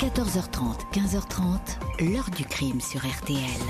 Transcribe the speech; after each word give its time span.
14h30, 0.00 0.90
15h30, 0.94 2.10
l'heure 2.10 2.30
du 2.34 2.46
crime 2.46 2.80
sur 2.80 3.00
RTL. 3.00 3.60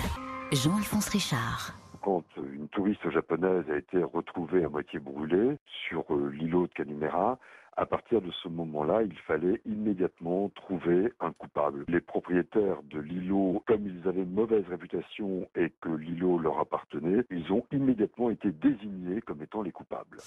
Jean-Alphonse 0.52 1.08
Richard. 1.08 1.74
Quand 2.02 2.22
une 2.36 2.68
touriste 2.68 3.10
japonaise 3.10 3.64
a 3.68 3.76
été 3.76 4.00
retrouvée 4.00 4.62
à 4.62 4.68
moitié 4.68 5.00
brûlée 5.00 5.58
sur 5.88 6.04
euh, 6.10 6.30
l'îlot 6.32 6.68
de 6.68 6.72
Kanimera, 6.72 7.36
à 7.76 7.84
partir 7.84 8.22
de 8.22 8.30
ce 8.30 8.46
moment-là, 8.46 9.02
il 9.02 9.18
fallait 9.26 9.60
immédiatement 9.66 10.52
trouver 10.54 11.12
un 11.18 11.32
coupable. 11.32 11.84
Les 11.88 12.00
propriétaires 12.00 12.80
de 12.84 13.00
l'îlot, 13.00 13.64
comme 13.66 13.88
ils 13.88 14.08
avaient 14.08 14.22
une 14.22 14.32
mauvaise 14.32 14.68
réputation 14.70 15.48
et 15.56 15.72
que 15.80 15.88
l'îlot 15.88 16.38
leur 16.38 16.60
appartenait, 16.60 17.24
ils 17.32 17.50
ont 17.52 17.66
immédiatement 17.72 18.30
été 18.30 18.52
désignés 18.52 19.20
comme 19.22 19.42
étant 19.42 19.62
les 19.62 19.72
coupables. 19.72 20.18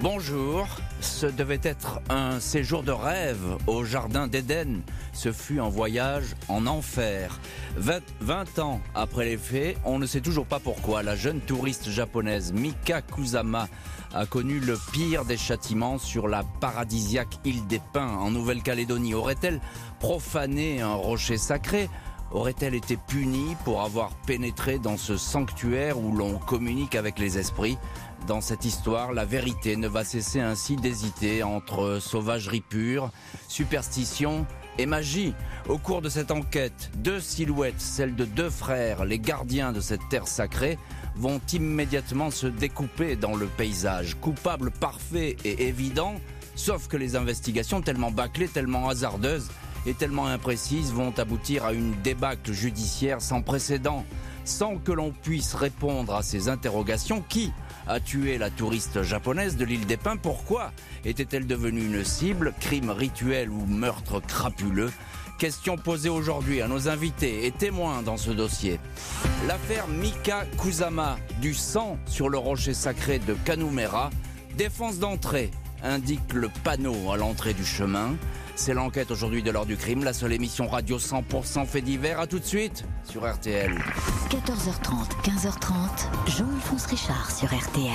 Bonjour, 0.00 0.68
ce 1.00 1.26
devait 1.26 1.58
être 1.64 2.00
un 2.08 2.38
séjour 2.38 2.84
de 2.84 2.92
rêve 2.92 3.56
au 3.66 3.84
Jardin 3.84 4.28
d'Éden. 4.28 4.82
Ce 5.12 5.32
fut 5.32 5.58
un 5.58 5.68
voyage 5.68 6.36
en 6.46 6.68
enfer. 6.68 7.40
20, 7.76 8.58
ans 8.60 8.80
après 8.94 9.24
les 9.24 9.36
faits, 9.36 9.76
on 9.84 9.98
ne 9.98 10.06
sait 10.06 10.20
toujours 10.20 10.46
pas 10.46 10.60
pourquoi 10.60 11.02
la 11.02 11.16
jeune 11.16 11.40
touriste 11.40 11.90
japonaise 11.90 12.52
Mika 12.52 13.02
Kusama 13.02 13.66
a 14.14 14.24
connu 14.24 14.60
le 14.60 14.78
pire 14.92 15.24
des 15.24 15.36
châtiments 15.36 15.98
sur 15.98 16.28
la 16.28 16.44
paradisiaque 16.60 17.40
île 17.44 17.66
des 17.66 17.80
Pins 17.92 18.18
en 18.18 18.30
Nouvelle-Calédonie. 18.30 19.14
Aurait-elle 19.14 19.60
profané 19.98 20.80
un 20.80 20.94
rocher 20.94 21.38
sacré? 21.38 21.90
Aurait-elle 22.30 22.74
été 22.74 22.98
punie 22.98 23.56
pour 23.64 23.82
avoir 23.82 24.10
pénétré 24.26 24.78
dans 24.78 24.98
ce 24.98 25.16
sanctuaire 25.16 25.98
où 25.98 26.14
l'on 26.14 26.38
communique 26.38 26.94
avec 26.94 27.18
les 27.18 27.38
esprits? 27.38 27.78
Dans 28.26 28.40
cette 28.40 28.64
histoire, 28.64 29.12
la 29.12 29.24
vérité 29.24 29.76
ne 29.76 29.88
va 29.88 30.04
cesser 30.04 30.40
ainsi 30.40 30.76
d'hésiter 30.76 31.42
entre 31.42 31.98
sauvagerie 32.00 32.60
pure, 32.60 33.10
superstition 33.48 34.46
et 34.78 34.86
magie. 34.86 35.34
Au 35.68 35.78
cours 35.78 36.02
de 36.02 36.08
cette 36.08 36.30
enquête, 36.30 36.90
deux 36.96 37.20
silhouettes, 37.20 37.80
celles 37.80 38.14
de 38.14 38.24
deux 38.24 38.50
frères, 38.50 39.04
les 39.04 39.18
gardiens 39.18 39.72
de 39.72 39.80
cette 39.80 40.06
terre 40.08 40.28
sacrée, 40.28 40.78
vont 41.16 41.40
immédiatement 41.52 42.30
se 42.30 42.46
découper 42.46 43.16
dans 43.16 43.34
le 43.34 43.46
paysage. 43.46 44.16
Coupable 44.20 44.70
parfait 44.70 45.36
et 45.44 45.66
évident, 45.66 46.14
sauf 46.54 46.86
que 46.86 46.96
les 46.96 47.16
investigations 47.16 47.80
tellement 47.80 48.10
bâclées, 48.10 48.48
tellement 48.48 48.88
hasardeuses 48.88 49.48
et 49.86 49.94
tellement 49.94 50.26
imprécises 50.26 50.92
vont 50.92 51.12
aboutir 51.18 51.64
à 51.64 51.72
une 51.72 51.92
débâcle 52.02 52.52
judiciaire 52.52 53.20
sans 53.20 53.42
précédent, 53.42 54.04
sans 54.48 54.76
que 54.76 54.92
l'on 54.92 55.12
puisse 55.12 55.54
répondre 55.54 56.14
à 56.14 56.22
ces 56.22 56.48
interrogations 56.48 57.22
qui, 57.28 57.52
a 57.86 58.00
tué 58.00 58.38
la 58.38 58.50
touriste 58.50 59.02
japonaise 59.02 59.56
de 59.56 59.64
l'île 59.64 59.86
des 59.86 59.96
Pins? 59.96 60.16
Pourquoi 60.16 60.72
était-elle 61.04 61.46
devenue 61.46 61.84
une 61.84 62.04
cible? 62.04 62.54
Crime 62.60 62.90
rituel 62.90 63.50
ou 63.50 63.66
meurtre 63.66 64.20
crapuleux? 64.20 64.90
Question 65.38 65.76
posée 65.76 66.08
aujourd'hui 66.08 66.62
à 66.62 66.68
nos 66.68 66.88
invités 66.88 67.46
et 67.46 67.52
témoins 67.52 68.02
dans 68.02 68.16
ce 68.16 68.30
dossier. 68.30 68.80
L'affaire 69.46 69.86
Mika 69.86 70.46
Kusama, 70.60 71.16
du 71.40 71.54
sang 71.54 71.98
sur 72.06 72.28
le 72.28 72.38
rocher 72.38 72.74
sacré 72.74 73.18
de 73.20 73.34
Kanumera, 73.44 74.10
défense 74.56 74.98
d'entrée, 74.98 75.50
indique 75.84 76.32
le 76.32 76.48
panneau 76.64 77.12
à 77.12 77.16
l'entrée 77.16 77.54
du 77.54 77.64
chemin. 77.64 78.16
C'est 78.58 78.74
l'enquête 78.74 79.12
aujourd'hui 79.12 79.44
de 79.44 79.52
l'heure 79.52 79.66
du 79.66 79.76
crime, 79.76 80.02
la 80.02 80.12
seule 80.12 80.32
émission 80.32 80.66
radio 80.66 80.98
100% 80.98 81.64
fait 81.64 81.80
divers. 81.80 82.18
À 82.18 82.26
tout 82.26 82.40
de 82.40 82.44
suite 82.44 82.84
sur 83.04 83.24
RTL. 83.24 83.72
14h30, 84.30 85.06
15h30, 85.22 86.36
Jean-Alphonse 86.36 86.86
Richard 86.86 87.30
sur 87.30 87.46
RTL. 87.56 87.92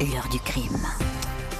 L'heure 0.00 0.28
du 0.30 0.38
crime. 0.38 0.86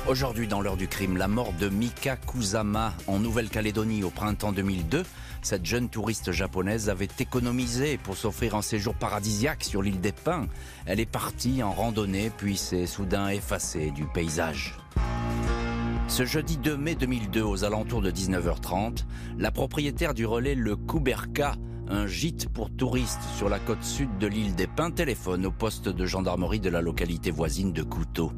Aujourd'hui 0.07 0.47
dans 0.47 0.61
l'heure 0.61 0.77
du 0.77 0.87
crime, 0.87 1.17
la 1.17 1.27
mort 1.27 1.53
de 1.59 1.69
Mika 1.69 2.17
Kusama 2.17 2.95
en 3.09 3.19
Nouvelle-Calédonie 3.19 4.05
au 4.05 4.11
printemps 4.11 4.53
2002. 4.53 5.03
Cette 5.43 5.67
jeune 5.67 5.89
touriste 5.89 6.31
japonaise 6.31 6.89
avait 6.89 7.09
économisé 7.19 7.99
pour 7.99 8.17
s'offrir 8.17 8.55
un 8.55 8.63
séjour 8.63 8.95
paradisiaque 8.95 9.65
sur 9.65 9.83
l'île 9.83 10.01
des 10.01 10.13
Pins. 10.13 10.47
Elle 10.87 11.01
est 11.01 11.11
partie 11.11 11.61
en 11.65 11.73
randonnée 11.73 12.31
puis 12.37 12.57
s'est 12.57 12.87
soudain 12.87 13.31
effacée 13.31 13.91
du 13.91 14.05
paysage. 14.05 14.79
Ce 16.07 16.25
jeudi 16.25 16.59
2 16.59 16.77
mai 16.77 16.95
2002, 16.95 17.43
aux 17.43 17.65
alentours 17.65 18.03
de 18.03 18.11
19h30, 18.11 19.05
la 19.39 19.51
propriétaire 19.51 20.15
du 20.15 20.27
relais 20.27 20.55
Le 20.55 20.77
Couberca, 20.77 21.57
un 21.89 22.07
gîte 22.07 22.49
pour 22.49 22.71
touristes 22.71 23.23
sur 23.37 23.49
la 23.49 23.59
côte 23.59 23.83
sud 23.83 24.19
de 24.19 24.27
l'île 24.27 24.55
des 24.55 24.67
Pins, 24.67 24.91
téléphone 24.91 25.47
au 25.47 25.51
poste 25.51 25.89
de 25.89 26.07
gendarmerie 26.07 26.61
de 26.61 26.71
la 26.71 26.83
localité 26.83 27.31
voisine 27.31 27.73
de 27.73 27.83
Couteau. 27.83 28.33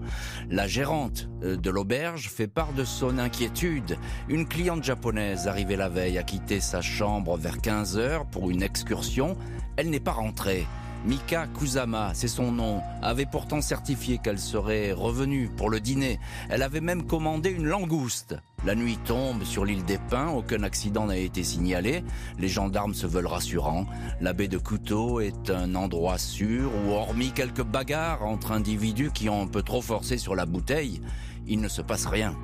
La 0.48 0.66
gérante 0.66 1.28
euh, 1.42 1.56
de 1.56 1.70
l'auberge 1.70 2.28
fait 2.28 2.48
part 2.48 2.72
de 2.72 2.84
son 2.84 3.18
inquiétude. 3.18 3.98
Une 4.28 4.46
cliente 4.46 4.84
japonaise 4.84 5.46
arrivée 5.48 5.76
la 5.76 5.88
veille 5.88 6.18
a 6.18 6.22
quitté 6.22 6.60
sa 6.60 6.80
chambre 6.80 7.36
vers 7.36 7.60
15 7.60 7.98
h 7.98 8.30
pour 8.30 8.50
une 8.50 8.62
excursion. 8.62 9.36
Elle 9.76 9.90
n'est 9.90 10.00
pas 10.00 10.12
rentrée. 10.12 10.66
Mika 11.04 11.46
Kusama, 11.46 12.12
c'est 12.14 12.26
son 12.26 12.50
nom, 12.50 12.80
avait 13.02 13.26
pourtant 13.26 13.60
certifié 13.60 14.18
qu'elle 14.18 14.40
serait 14.40 14.92
revenue 14.92 15.48
pour 15.56 15.70
le 15.70 15.78
dîner. 15.78 16.18
Elle 16.48 16.62
avait 16.62 16.80
même 16.80 17.04
commandé 17.06 17.50
une 17.50 17.66
langouste. 17.66 18.36
La 18.64 18.74
nuit 18.74 18.98
tombe 19.04 19.44
sur 19.44 19.64
l'île 19.64 19.84
des 19.84 19.98
Pins, 19.98 20.30
aucun 20.30 20.64
accident 20.64 21.06
n'a 21.06 21.16
été 21.16 21.44
signalé. 21.44 22.02
Les 22.38 22.48
gendarmes 22.48 22.94
se 22.94 23.06
veulent 23.06 23.28
rassurants. 23.28 23.86
La 24.20 24.32
baie 24.32 24.48
de 24.48 24.58
Couteau 24.58 25.20
est 25.20 25.50
un 25.50 25.76
endroit 25.76 26.18
sûr 26.18 26.70
où, 26.74 26.90
hormis 26.90 27.30
quelques 27.30 27.62
bagarres 27.62 28.24
entre 28.24 28.50
individus 28.50 29.12
qui 29.12 29.28
ont 29.28 29.42
un 29.42 29.46
peu 29.46 29.62
trop 29.62 29.82
forcé 29.82 30.18
sur 30.18 30.34
la 30.34 30.46
bouteille, 30.46 31.00
il 31.46 31.60
ne 31.60 31.68
se 31.68 31.82
passe 31.82 32.06
rien. 32.06 32.34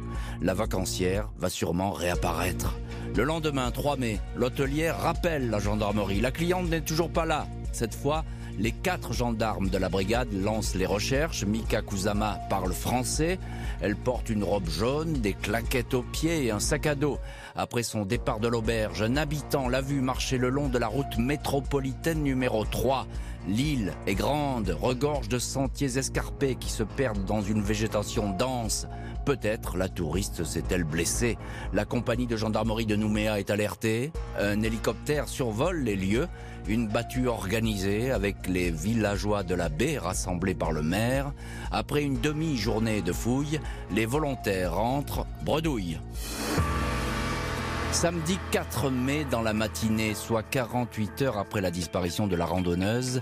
La 0.41 0.55
vacancière 0.55 1.29
va 1.37 1.49
sûrement 1.49 1.91
réapparaître. 1.91 2.77
Le 3.17 3.25
lendemain, 3.25 3.71
3 3.73 3.97
mai, 3.97 4.21
l'hôtelière 4.37 5.01
rappelle 5.01 5.51
la 5.51 5.59
gendarmerie. 5.59 6.21
La 6.21 6.31
cliente 6.31 6.69
n'est 6.69 6.81
toujours 6.81 7.11
pas 7.11 7.27
là. 7.27 7.49
Cette 7.73 7.95
fois, 7.95 8.25
les 8.59 8.73
quatre 8.73 9.13
gendarmes 9.13 9.69
de 9.69 9.79
la 9.79 9.89
brigade 9.89 10.33
lancent 10.33 10.75
les 10.75 10.87
recherches. 10.87 11.45
Mika 11.45 11.83
Kusama 11.83 12.39
parle 12.51 12.73
français. 12.73 13.39
Elle 13.81 13.97
porte 13.97 14.29
une 14.31 14.45
robe 14.45 14.69
jaune, 14.69 15.15
des 15.15 15.33
claquettes 15.33 15.95
aux 15.95 16.03
pieds 16.03 16.47
et 16.47 16.51
un 16.51 16.61
sac 16.61 16.87
à 16.87 16.95
dos. 16.95 17.19
Après 17.57 17.83
son 17.83 18.05
départ 18.05 18.41
de 18.41 18.49
l'auberge, 18.49 19.03
un 19.03 19.17
habitant 19.17 19.69
l'a 19.69 19.81
vu 19.81 20.01
marcher 20.01 20.39
le 20.39 20.51
long 20.51 20.69
de 20.69 20.79
la 20.79 20.89
route 20.89 21.19
métropolitaine 21.19 22.23
numéro 22.23 22.65
3. 22.65 23.07
L'île 23.49 23.93
est 24.07 24.15
grande, 24.15 24.77
regorge 24.81 25.29
de 25.29 25.39
sentiers 25.39 25.99
escarpés 25.99 26.55
qui 26.55 26.71
se 26.71 26.85
perdent 26.85 27.25
dans 27.25 27.43
une 27.43 27.63
végétation 27.63 28.31
dense. 28.31 28.87
Peut-être 29.25 29.77
la 29.77 29.89
touriste 29.89 30.43
s'est-elle 30.43 30.83
blessée. 30.83 31.39
La 31.73 31.85
compagnie 31.85 32.27
de 32.27 32.37
gendarmerie 32.37 32.87
de 32.87 32.97
Nouméa 32.97 33.39
est 33.39 33.51
alertée. 33.51 34.13
Un 34.39 34.63
hélicoptère 34.63 35.29
survole 35.29 35.85
les 35.85 35.95
lieux. 35.95 36.27
Une 36.67 36.89
battue 36.89 37.29
organisée 37.29 38.11
avec 38.11 38.49
les 38.49 38.71
villageois 38.71 39.45
de 39.45 39.55
la 39.55 39.69
baie 39.69 39.99
rassemblés 39.99 40.55
par 40.55 40.73
le 40.73 40.83
maire. 40.83 41.33
Après 41.71 42.03
une 42.03 42.21
demi-journée 42.21 43.01
de 43.01 43.13
fouilles, 43.13 43.61
les 43.93 44.07
volontaires 44.07 44.75
rentrent 44.75 45.27
bredouille. 45.45 45.99
Samedi 47.93 48.39
4 48.51 48.91
mai 48.91 49.25
dans 49.31 49.43
la 49.43 49.53
matinée, 49.53 50.15
soit 50.15 50.43
48 50.43 51.23
heures 51.23 51.39
après 51.39 51.61
la 51.61 51.71
disparition 51.71 52.27
de 52.27 52.35
la 52.35 52.47
randonneuse, 52.47 53.21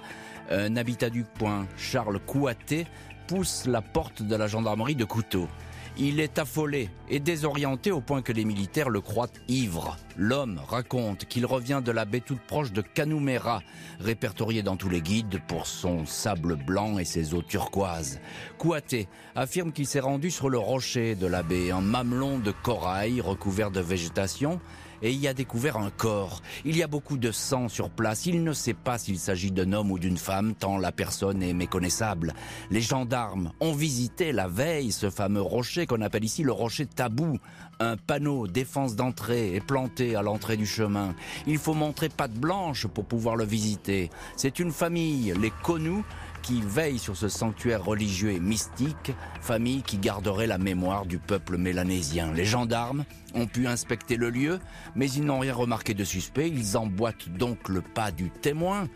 un 0.48 0.76
habitat 0.76 1.10
du 1.10 1.24
coin, 1.24 1.66
Charles 1.76 2.20
Couaté, 2.20 2.86
pousse 3.26 3.66
la 3.66 3.82
porte 3.82 4.22
de 4.22 4.36
la 4.36 4.46
gendarmerie 4.46 4.94
de 4.94 5.04
Couteau. 5.04 5.48
Il 5.96 6.20
est 6.20 6.38
affolé 6.38 6.88
et 7.08 7.20
désorienté 7.20 7.90
au 7.90 8.00
point 8.00 8.22
que 8.22 8.32
les 8.32 8.44
militaires 8.44 8.88
le 8.88 9.00
croient 9.00 9.28
ivre. 9.48 9.96
L'homme 10.16 10.60
raconte 10.68 11.24
qu'il 11.26 11.44
revient 11.44 11.82
de 11.84 11.90
la 11.90 12.04
baie 12.04 12.20
toute 12.20 12.40
proche 12.40 12.72
de 12.72 12.80
Canumera, 12.80 13.62
répertoriée 13.98 14.62
dans 14.62 14.76
tous 14.76 14.88
les 14.88 15.02
guides 15.02 15.40
pour 15.46 15.66
son 15.66 16.06
sable 16.06 16.56
blanc 16.56 16.98
et 16.98 17.04
ses 17.04 17.34
eaux 17.34 17.42
turquoises. 17.42 18.20
Kouaté 18.58 19.08
affirme 19.34 19.72
qu'il 19.72 19.86
s'est 19.86 20.00
rendu 20.00 20.30
sur 20.30 20.48
le 20.48 20.58
rocher 20.58 21.16
de 21.16 21.26
la 21.26 21.42
baie, 21.42 21.70
un 21.70 21.80
mamelon 21.80 22.38
de 22.38 22.52
corail 22.62 23.20
recouvert 23.20 23.70
de 23.70 23.80
végétation, 23.80 24.60
et 25.02 25.12
y 25.12 25.28
a 25.28 25.34
découvert 25.34 25.76
un 25.76 25.90
corps. 25.90 26.42
Il 26.64 26.76
y 26.76 26.82
a 26.82 26.86
beaucoup 26.86 27.16
de 27.16 27.32
sang 27.32 27.68
sur 27.68 27.90
place. 27.90 28.26
Il 28.26 28.44
ne 28.44 28.52
sait 28.52 28.74
pas 28.74 28.98
s'il 28.98 29.18
s'agit 29.18 29.50
d'un 29.50 29.72
homme 29.72 29.90
ou 29.90 29.98
d'une 29.98 30.16
femme, 30.16 30.54
tant 30.54 30.78
la 30.78 30.92
personne 30.92 31.42
est 31.42 31.54
méconnaissable. 31.54 32.34
Les 32.70 32.80
gendarmes 32.80 33.52
ont 33.60 33.72
visité 33.72 34.32
la 34.32 34.48
veille 34.48 34.92
ce 34.92 35.10
fameux 35.10 35.42
rocher 35.42 35.86
qu'on 35.86 36.02
appelle 36.02 36.24
ici 36.24 36.42
le 36.42 36.52
rocher 36.52 36.86
tabou. 36.86 37.38
Un 37.78 37.96
panneau 37.96 38.46
défense 38.46 38.94
d'entrée 38.94 39.54
est 39.54 39.64
planté 39.64 40.14
à 40.14 40.22
l'entrée 40.22 40.56
du 40.56 40.66
chemin. 40.66 41.14
Il 41.46 41.58
faut 41.58 41.74
montrer 41.74 42.08
patte 42.08 42.34
blanche 42.34 42.86
pour 42.86 43.06
pouvoir 43.06 43.36
le 43.36 43.44
visiter. 43.44 44.10
C'est 44.36 44.58
une 44.58 44.72
famille, 44.72 45.32
les 45.40 45.52
connus, 45.62 46.04
qui 46.42 46.62
veille 46.62 46.98
sur 46.98 47.16
ce 47.16 47.28
sanctuaire 47.28 47.84
religieux 47.84 48.32
et 48.32 48.40
mystique, 48.40 49.12
famille 49.40 49.82
qui 49.82 49.98
garderait 49.98 50.46
la 50.46 50.58
mémoire 50.58 51.06
du 51.06 51.18
peuple 51.18 51.56
mélanésien. 51.56 52.32
Les 52.32 52.44
gendarmes 52.44 53.04
ont 53.34 53.46
pu 53.46 53.66
inspecter 53.66 54.16
le 54.16 54.30
lieu, 54.30 54.58
mais 54.94 55.10
ils 55.10 55.24
n'ont 55.24 55.40
rien 55.40 55.54
remarqué 55.54 55.94
de 55.94 56.04
suspect. 56.04 56.48
Ils 56.48 56.76
emboîtent 56.76 57.28
donc 57.28 57.68
le 57.68 57.80
pas 57.82 58.10
du 58.10 58.30
témoin. 58.30 58.88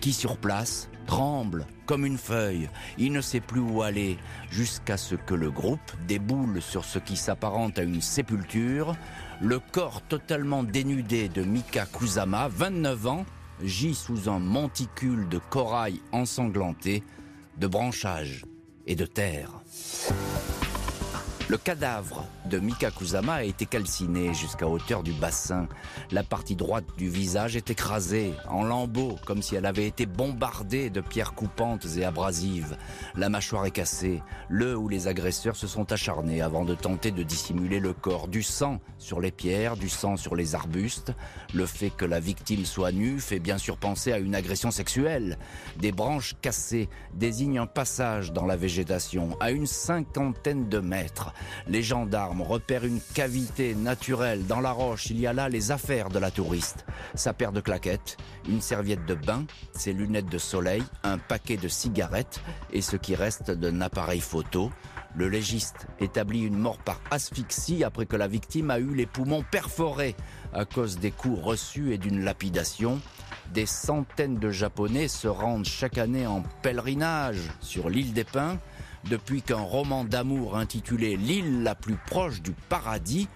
qui 0.00 0.12
sur 0.12 0.36
place 0.36 0.88
tremble 1.06 1.66
comme 1.86 2.04
une 2.04 2.18
feuille. 2.18 2.68
Il 2.98 3.12
ne 3.12 3.20
sait 3.20 3.40
plus 3.40 3.60
où 3.60 3.82
aller 3.82 4.18
jusqu'à 4.50 4.96
ce 4.96 5.14
que 5.16 5.34
le 5.34 5.50
groupe 5.50 5.90
déboule 6.06 6.60
sur 6.60 6.84
ce 6.84 6.98
qui 6.98 7.16
s'apparente 7.16 7.78
à 7.78 7.82
une 7.82 8.02
sépulture. 8.02 8.94
Le 9.40 9.58
corps 9.58 10.02
totalement 10.02 10.62
dénudé 10.62 11.28
de 11.28 11.42
Mika 11.42 11.86
Kusama, 11.86 12.48
29 12.48 13.06
ans, 13.06 13.26
gît 13.62 13.94
sous 13.94 14.28
un 14.28 14.38
monticule 14.38 15.28
de 15.28 15.38
corail 15.50 16.00
ensanglanté, 16.12 17.02
de 17.58 17.66
branchages 17.66 18.44
et 18.86 18.94
de 18.94 19.06
terre. 19.06 19.50
Le 21.50 21.56
cadavre 21.56 22.26
de 22.44 22.58
Mika 22.58 22.90
Kusama 22.90 23.36
a 23.36 23.42
été 23.42 23.64
calciné 23.64 24.34
jusqu'à 24.34 24.68
hauteur 24.68 25.02
du 25.02 25.12
bassin. 25.12 25.66
La 26.10 26.22
partie 26.22 26.56
droite 26.56 26.84
du 26.98 27.08
visage 27.08 27.56
est 27.56 27.70
écrasée 27.70 28.34
en 28.50 28.64
lambeaux, 28.64 29.16
comme 29.24 29.40
si 29.40 29.54
elle 29.54 29.64
avait 29.64 29.86
été 29.86 30.04
bombardée 30.04 30.90
de 30.90 31.00
pierres 31.00 31.32
coupantes 31.32 31.86
et 31.96 32.04
abrasives. 32.04 32.76
La 33.16 33.30
mâchoire 33.30 33.64
est 33.64 33.70
cassée, 33.70 34.22
le 34.50 34.76
ou 34.76 34.90
les 34.90 35.08
agresseurs 35.08 35.56
se 35.56 35.66
sont 35.66 35.90
acharnés 35.90 36.42
avant 36.42 36.66
de 36.66 36.74
tenter 36.74 37.12
de 37.12 37.22
dissimuler 37.22 37.80
le 37.80 37.94
corps. 37.94 38.28
Du 38.28 38.42
sang 38.42 38.78
sur 38.98 39.18
les 39.18 39.30
pierres, 39.30 39.78
du 39.78 39.88
sang 39.88 40.18
sur 40.18 40.36
les 40.36 40.54
arbustes. 40.54 41.14
Le 41.54 41.64
fait 41.64 41.88
que 41.88 42.04
la 42.04 42.20
victime 42.20 42.66
soit 42.66 42.92
nue 42.92 43.20
fait 43.20 43.38
bien 43.38 43.56
sûr 43.56 43.78
penser 43.78 44.12
à 44.12 44.18
une 44.18 44.34
agression 44.34 44.70
sexuelle. 44.70 45.38
Des 45.78 45.92
branches 45.92 46.34
cassées 46.42 46.90
désignent 47.14 47.60
un 47.60 47.66
passage 47.66 48.34
dans 48.34 48.44
la 48.44 48.56
végétation 48.56 49.30
à 49.40 49.50
une 49.50 49.66
cinquantaine 49.66 50.68
de 50.68 50.80
mètres. 50.80 51.32
Les 51.66 51.82
gendarmes 51.82 52.42
repèrent 52.42 52.84
une 52.84 53.00
cavité 53.14 53.74
naturelle 53.74 54.46
dans 54.46 54.60
la 54.60 54.72
roche. 54.72 55.10
Il 55.10 55.20
y 55.20 55.26
a 55.26 55.32
là 55.32 55.48
les 55.48 55.70
affaires 55.70 56.08
de 56.08 56.18
la 56.18 56.30
touriste. 56.30 56.84
Sa 57.14 57.32
paire 57.32 57.52
de 57.52 57.60
claquettes, 57.60 58.16
une 58.48 58.60
serviette 58.60 59.06
de 59.06 59.14
bain, 59.14 59.44
ses 59.72 59.92
lunettes 59.92 60.30
de 60.30 60.38
soleil, 60.38 60.82
un 61.02 61.18
paquet 61.18 61.56
de 61.56 61.68
cigarettes 61.68 62.40
et 62.72 62.80
ce 62.80 62.96
qui 62.96 63.14
reste 63.14 63.50
d'un 63.50 63.80
appareil 63.80 64.20
photo. 64.20 64.70
Le 65.14 65.28
légiste 65.28 65.86
établit 66.00 66.42
une 66.42 66.58
mort 66.58 66.78
par 66.78 67.00
asphyxie 67.10 67.82
après 67.82 68.06
que 68.06 68.16
la 68.16 68.28
victime 68.28 68.70
a 68.70 68.78
eu 68.78 68.94
les 68.94 69.06
poumons 69.06 69.44
perforés 69.50 70.14
à 70.52 70.64
cause 70.64 70.98
des 70.98 71.10
coups 71.10 71.42
reçus 71.42 71.92
et 71.92 71.98
d'une 71.98 72.24
lapidation. 72.24 73.00
Des 73.52 73.66
centaines 73.66 74.38
de 74.38 74.50
Japonais 74.50 75.08
se 75.08 75.26
rendent 75.26 75.64
chaque 75.64 75.98
année 75.98 76.26
en 76.26 76.42
pèlerinage 76.62 77.50
sur 77.60 77.88
l'île 77.88 78.12
des 78.12 78.24
Pins 78.24 78.58
depuis 79.08 79.42
qu'un 79.42 79.60
roman 79.60 80.04
d'amour 80.04 80.56
intitulé 80.56 81.16
L'île 81.16 81.62
la 81.62 81.74
plus 81.74 81.96
proche 82.06 82.42
du 82.42 82.52
paradis 82.52 83.28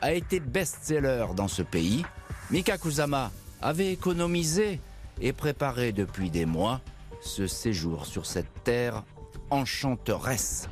a 0.00 0.12
été 0.12 0.40
best-seller 0.40 1.26
dans 1.36 1.48
ce 1.48 1.62
pays. 1.62 2.04
Mika 2.50 2.78
Kusama 2.78 3.30
avait 3.60 3.92
économisé 3.92 4.80
et 5.20 5.32
préparé 5.32 5.92
depuis 5.92 6.30
des 6.30 6.46
mois 6.46 6.80
ce 7.20 7.46
séjour 7.46 8.06
sur 8.06 8.26
cette 8.26 8.64
terre 8.64 9.04
enchanteresse. 9.50 10.68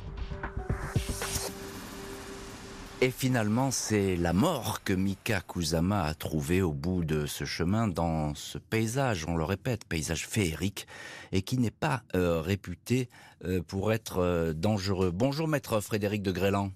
Et 2.99 3.11
finalement, 3.11 3.69
c'est 3.69 4.15
la 4.15 4.33
mort 4.33 4.83
que 4.83 4.91
Mika 4.91 5.41
Kusama 5.41 6.03
a 6.03 6.15
trouvée 6.15 6.63
au 6.63 6.73
bout 6.73 7.03
de 7.05 7.27
ce 7.27 7.45
chemin 7.45 7.87
dans 7.87 8.33
ce 8.33 8.57
paysage, 8.57 9.23
on 9.27 9.35
le 9.35 9.43
répète, 9.43 9.85
paysage 9.85 10.27
féerique, 10.27 10.87
et 11.31 11.43
qui 11.43 11.59
n'est 11.59 11.69
pas 11.69 12.01
euh, 12.15 12.41
réputé 12.41 13.07
euh, 13.45 13.61
pour 13.61 13.93
être 13.93 14.17
euh, 14.17 14.53
dangereux. 14.53 15.11
Bonjour 15.11 15.47
maître 15.47 15.79
Frédéric 15.79 16.23
de 16.23 16.31
Grélan. 16.31 16.71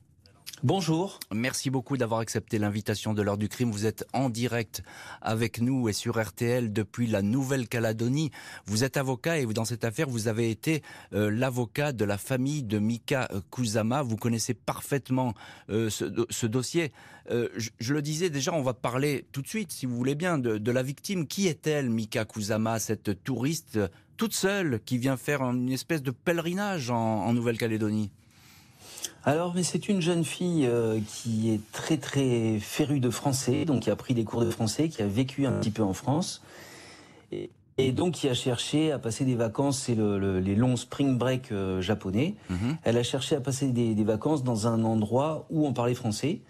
Bonjour. 0.64 1.20
Merci 1.34 1.72
beaucoup 1.72 1.98
d'avoir 1.98 2.20
accepté 2.20 2.60
l'invitation 2.60 3.16
de 3.16 3.24
l'heure 3.24 3.40
du 3.40 3.50
crime. 3.50 3.72
Vous 3.72 3.88
êtes 3.88 4.06
en 4.14 4.30
direct 4.30 4.84
avec 5.20 5.60
nous 5.60 5.90
et 5.90 5.94
sur 5.94 6.22
RTL 6.22 6.72
depuis 6.72 7.08
la 7.08 7.24
Nouvelle-Calédonie. 7.24 8.30
Vous 8.68 8.84
êtes 8.84 8.96
avocat 8.96 9.40
et 9.40 9.48
dans 9.48 9.66
cette 9.66 9.84
affaire, 9.84 10.08
vous 10.08 10.28
avez 10.28 10.52
été 10.52 10.84
euh, 11.14 11.32
l'avocat 11.32 11.94
de 11.94 12.06
la 12.06 12.20
famille 12.20 12.62
de 12.62 12.78
Mika 12.78 13.28
Kusama. 13.50 14.04
Vous 14.04 14.18
connaissez 14.18 14.54
parfaitement 14.54 15.34
euh, 15.72 15.90
ce, 15.90 16.46
dossier. 16.46 16.92
Euh, 17.32 17.50
je, 17.58 17.94
le 17.96 18.04
disais 18.04 18.30
déjà, 18.30 18.54
on 18.54 18.62
va 18.62 18.76
parler 18.76 19.26
tout 19.32 19.42
de 19.42 19.48
suite, 19.48 19.72
si 19.72 19.88
vous 19.88 19.96
voulez 19.96 20.14
bien, 20.14 20.38
de, 20.38 20.72
la 20.72 20.84
victime. 20.84 21.26
Qui 21.26 21.48
est-elle, 21.48 21.90
Mika 21.90 22.24
Kusama, 22.24 22.78
cette 22.78 23.24
touriste 23.24 23.80
toute 24.16 24.36
seule 24.36 24.80
qui 24.86 25.00
vient 25.00 25.18
faire 25.18 25.42
une 25.42 25.72
espèce 25.72 26.04
de 26.04 26.12
pèlerinage 26.12 26.92
en 26.92 27.34
Nouvelle-Calédonie? 27.34 28.12
Alors, 29.24 29.54
mais 29.54 29.64
c'est 29.64 29.88
une 29.88 30.02
jeune 30.02 30.26
fille 30.26 30.66
euh, 30.66 31.00
qui 31.08 31.52
est 31.52 31.60
très 31.72 31.98
très 31.98 32.58
férue 32.60 33.00
de 33.00 33.10
français, 33.10 33.66
donc 33.66 33.84
qui 33.84 33.92
a 33.92 33.96
pris 33.96 34.14
des 34.14 34.24
cours 34.24 34.44
de 34.44 34.50
français, 34.50 34.90
qui 34.90 35.02
a 35.02 35.08
vécu 35.08 35.46
un 35.46 35.52
petit 35.52 35.70
peu 35.70 35.84
en 35.84 35.94
France, 35.94 36.42
et, 37.78 37.92
donc 37.92 38.14
qui 38.14 38.30
a 38.30 38.34
cherché 38.34 38.92
à 38.92 39.00
passer 39.00 39.26
des 39.26 39.36
vacances, 39.36 39.80
c'est 39.80 39.96
les 39.96 40.56
longs 40.56 40.76
spring 40.76 41.18
break 41.18 41.52
euh, 41.52 41.82
japonais. 41.82 42.36
Mhm. 42.50 42.78
Elle 42.84 42.98
a 42.98 43.04
cherché 43.04 43.36
à 43.36 43.42
passer 43.42 43.68
des, 43.68 43.96
des, 43.96 44.04
vacances 44.04 44.44
dans 44.44 44.68
un 44.68 44.84
endroit 44.84 45.46
où 45.50 45.66
on 45.66 45.74
parlait 45.74 45.96
français. 45.96 46.42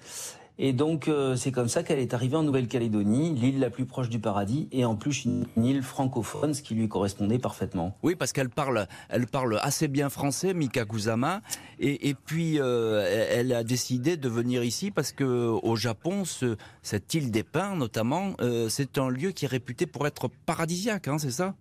Et 0.64 0.74
donc 0.74 1.08
euh, 1.08 1.36
c'est 1.36 1.52
comme 1.52 1.70
ça 1.70 1.82
qu'elle 1.82 1.98
est 1.98 2.14
arrivée 2.14 2.38
en 2.38 2.44
Nouvelle-Calédonie, 2.44 3.34
l'île 3.34 3.60
la 3.60 3.72
plus 3.72 3.88
proche 3.88 4.10
du 4.10 4.20
paradis, 4.20 4.70
et 4.72 4.86
en 4.86 4.96
plus 4.96 5.26
une, 5.26 5.46
île 5.58 5.82
francophone, 5.82 6.54
ce 6.54 6.62
qui 6.62 6.76
lui 6.76 6.88
correspondait 6.88 7.40
parfaitement. 7.40 7.98
Oui, 8.04 8.14
parce 8.14 8.32
qu'elle 8.32 8.52
parle, 8.52 8.88
elle 9.10 9.26
parle 9.26 9.58
assez 9.64 9.88
bien 9.88 10.10
français, 10.10 10.54
Mika 10.54 10.86
Kusama, 10.86 11.42
et, 11.80 12.14
puis 12.14 12.60
euh, 12.60 13.28
elle 13.32 13.54
a 13.54 13.64
décidé 13.64 14.18
de 14.18 14.30
venir 14.30 14.64
ici 14.64 14.92
parce 14.92 15.12
que 15.12 15.24
au 15.24 15.76
Japon, 15.76 16.26
ce, 16.26 16.58
cette 16.84 17.12
île 17.16 17.32
des 17.32 17.42
Pins 17.42 17.76
notamment, 17.76 18.34
euh, 18.42 18.70
c'est 18.70 19.00
un 19.00 19.10
lieu 19.10 19.32
qui 19.32 19.46
est 19.46 19.48
réputé 19.48 19.88
pour 19.88 20.06
être 20.06 20.30
paradisiaque, 20.46 21.08
hein, 21.08 21.18
c'est 21.18 21.32
ça? 21.32 21.56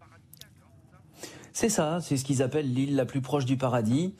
C'est 1.55 1.71
ça, 1.71 2.01
c'est 2.03 2.19
ce 2.19 2.25
qu'ils 2.25 2.43
appellent 2.43 2.71
l'île 2.71 2.97
la 2.97 3.07
plus 3.07 3.23
proche 3.23 3.47
du 3.47 3.57
paradis. 3.57 4.13